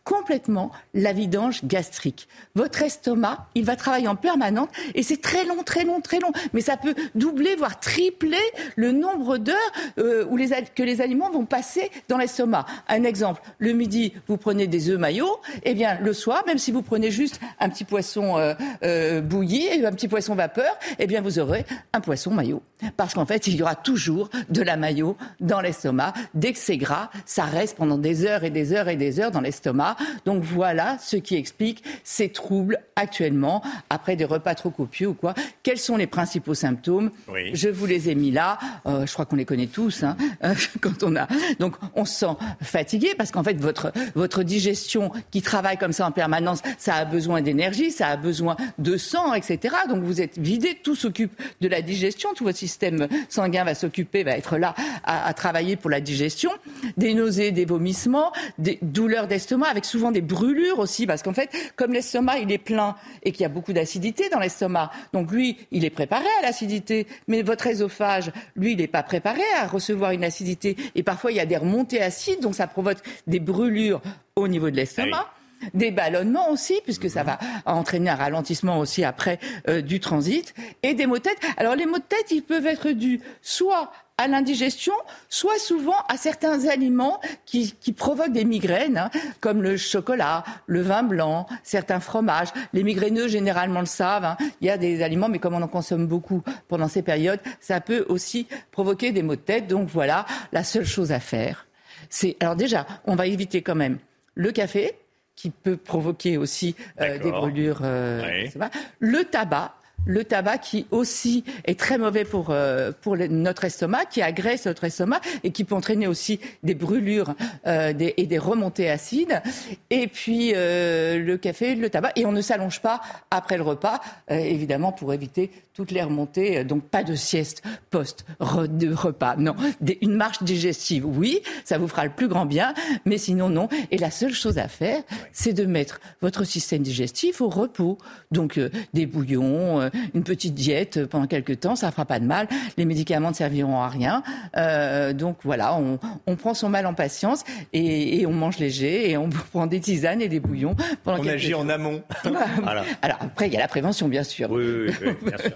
[0.08, 2.28] complètement la vidange gastrique.
[2.54, 6.32] Votre estomac, il va travailler en permanence et c'est très long, très long, très long.
[6.54, 8.38] Mais ça peut doubler, voire tripler
[8.76, 9.56] le nombre d'heures
[9.98, 12.64] euh, où les, que les aliments vont passer dans l'estomac.
[12.88, 16.72] Un exemple, le midi, vous prenez des œufs maillots, et bien le soir, même si
[16.72, 18.54] vous prenez juste un petit poisson euh,
[18.84, 22.62] euh, bouilli, un petit poisson vapeur, eh bien vous aurez un poisson maillot.
[22.96, 26.14] Parce qu'en fait, il y aura toujours de la maillot dans l'estomac.
[26.32, 29.32] Dès que c'est gras, ça reste pendant des heures et des heures et des heures
[29.32, 29.96] dans l'estomac.
[30.24, 35.34] Donc voilà ce qui explique ces troubles actuellement après des repas trop copieux ou quoi.
[35.62, 37.50] Quels sont les principaux symptômes Oui.
[37.54, 38.58] Je vous les ai mis là.
[38.86, 40.02] Euh, je crois qu'on les connaît tous.
[40.02, 40.16] Hein,
[40.80, 41.26] quand on a
[41.58, 46.06] donc on se sent fatigué parce qu'en fait votre votre digestion qui travaille comme ça
[46.06, 49.74] en permanence, ça a besoin d'énergie, ça a besoin de sang, etc.
[49.88, 54.24] Donc vous êtes vidé, tout s'occupe de la digestion, tout votre système sanguin va s'occuper,
[54.24, 56.50] va être là à, à travailler pour la digestion.
[56.96, 61.50] Des nausées, des vomissements, des douleurs d'estomac avec souvent des brûlures aussi parce qu'en fait
[61.76, 65.56] comme l'estomac il est plein et qu'il y a beaucoup d'acidité dans l'estomac, donc lui
[65.70, 70.12] il est préparé à l'acidité, mais votre œsophage lui il n'est pas préparé à recevoir
[70.12, 70.76] une acidité.
[70.94, 74.00] Et parfois il y a des remontées acides donc ça provoque des brûlures
[74.36, 75.26] au niveau de l'estomac.
[75.74, 77.36] Des ballonnements aussi, puisque ça va
[77.66, 81.38] entraîner un ralentissement aussi après euh, du transit, et des maux de tête.
[81.56, 84.92] Alors les maux de tête, ils peuvent être dus soit à l'indigestion,
[85.28, 90.82] soit souvent à certains aliments qui, qui provoquent des migraines, hein, comme le chocolat, le
[90.82, 92.48] vin blanc, certains fromages.
[92.72, 94.24] Les migraineux, généralement, le savent.
[94.24, 94.36] hein.
[94.60, 97.80] Il y a des aliments, mais comme on en consomme beaucoup pendant ces périodes, ça
[97.80, 99.68] peut aussi provoquer des maux de tête.
[99.68, 101.66] Donc voilà, la seule chose à faire,
[102.10, 102.36] c'est...
[102.40, 103.98] Alors déjà, on va éviter quand même
[104.34, 104.96] le café,
[105.36, 107.80] qui peut provoquer aussi euh, des brûlures.
[107.84, 108.50] euh, Oui.
[108.98, 109.72] Le tabac.
[110.08, 114.64] Le tabac qui aussi est très mauvais pour, euh, pour le- notre estomac, qui agresse
[114.66, 117.34] notre estomac et qui peut entraîner aussi des brûlures
[117.66, 119.42] euh, des- et des remontées acides.
[119.90, 122.12] Et puis euh, le café, le tabac.
[122.16, 126.64] Et on ne s'allonge pas après le repas, évidemment pour éviter toutes les remontées.
[126.64, 129.36] Donc pas de sieste post re- de repas.
[129.36, 132.72] Non, Des- une marche digestive, oui, ça vous fera le plus grand bien,
[133.04, 133.68] mais sinon non.
[133.90, 137.98] Et la seule chose à faire, c'est de mettre votre système digestif au repos.
[138.32, 138.58] Donc
[138.94, 142.48] des bouillons, une petite diète euh, pendant quelques temps, ça fera pas de mal.
[142.76, 144.22] Les médicaments ne serviront à rien.
[144.56, 149.10] Euh, donc voilà, on, on prend son mal en patience et, et on mange léger
[149.10, 151.60] et on prend des tisanes et des bouillons pendant On quelques agit jours.
[151.60, 152.02] en amont.
[152.62, 152.84] Voilà.
[153.02, 154.50] Alors après, il y a la prévention, bien sûr.
[154.50, 155.52] Oui, oui, oui, bien sûr.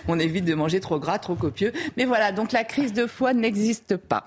[0.08, 1.72] On évite de manger trop gras, trop copieux.
[1.96, 4.26] Mais voilà, donc la crise de foie n'existe pas.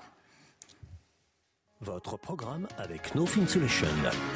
[1.80, 3.86] Votre programme avec No Solution,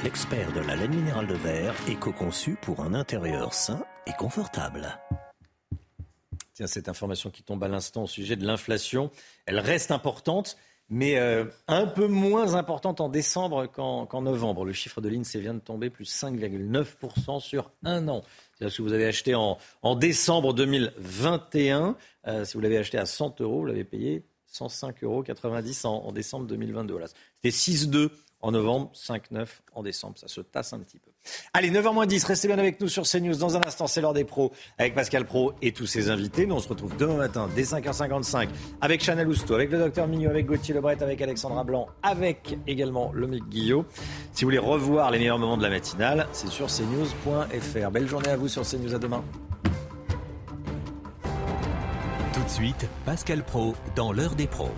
[0.04, 5.00] l'expert de la laine minérale de verre, éco-conçu pour un intérieur sain et confortable.
[6.54, 9.10] Tiens, cette information qui tombe à l'instant au sujet de l'inflation,
[9.46, 10.56] elle reste importante,
[10.88, 14.64] mais euh, un peu moins importante en décembre qu'en novembre.
[14.64, 18.22] Le chiffre de l'INSEE vient de tomber, plus 5,9% sur un an.
[18.54, 21.96] C'est-à-dire vous avez acheté en, en décembre 2021,
[22.28, 24.22] euh, si vous l'avez acheté à 100 euros, vous l'avez payé
[24.52, 25.24] 105,90 euros
[25.84, 26.92] en, en décembre 2022.
[26.92, 27.08] Voilà.
[27.44, 30.18] C'était 6,2 en novembre, 5,9 en décembre.
[30.18, 31.10] Ça se tasse un petit peu.
[31.54, 33.36] Allez, 9h10, restez bien avec nous sur CNews.
[33.36, 36.46] Dans un instant, c'est l'heure des pros avec Pascal Pro et tous ses invités.
[36.46, 38.48] Nous, on se retrouve demain matin dès 5h55
[38.80, 43.12] avec Chanel Housteau, avec le docteur Mignot, avec Gauthier Lebret, avec Alexandra Blanc, avec également
[43.12, 43.86] Lomic Guillot.
[44.32, 47.90] Si vous voulez revoir les meilleurs moments de la matinale, c'est sur cnews.fr.
[47.90, 48.94] Belle journée à vous sur CNews.
[48.94, 49.24] À demain.
[52.52, 54.70] suite, Pascal Pro dans l'heure des pros.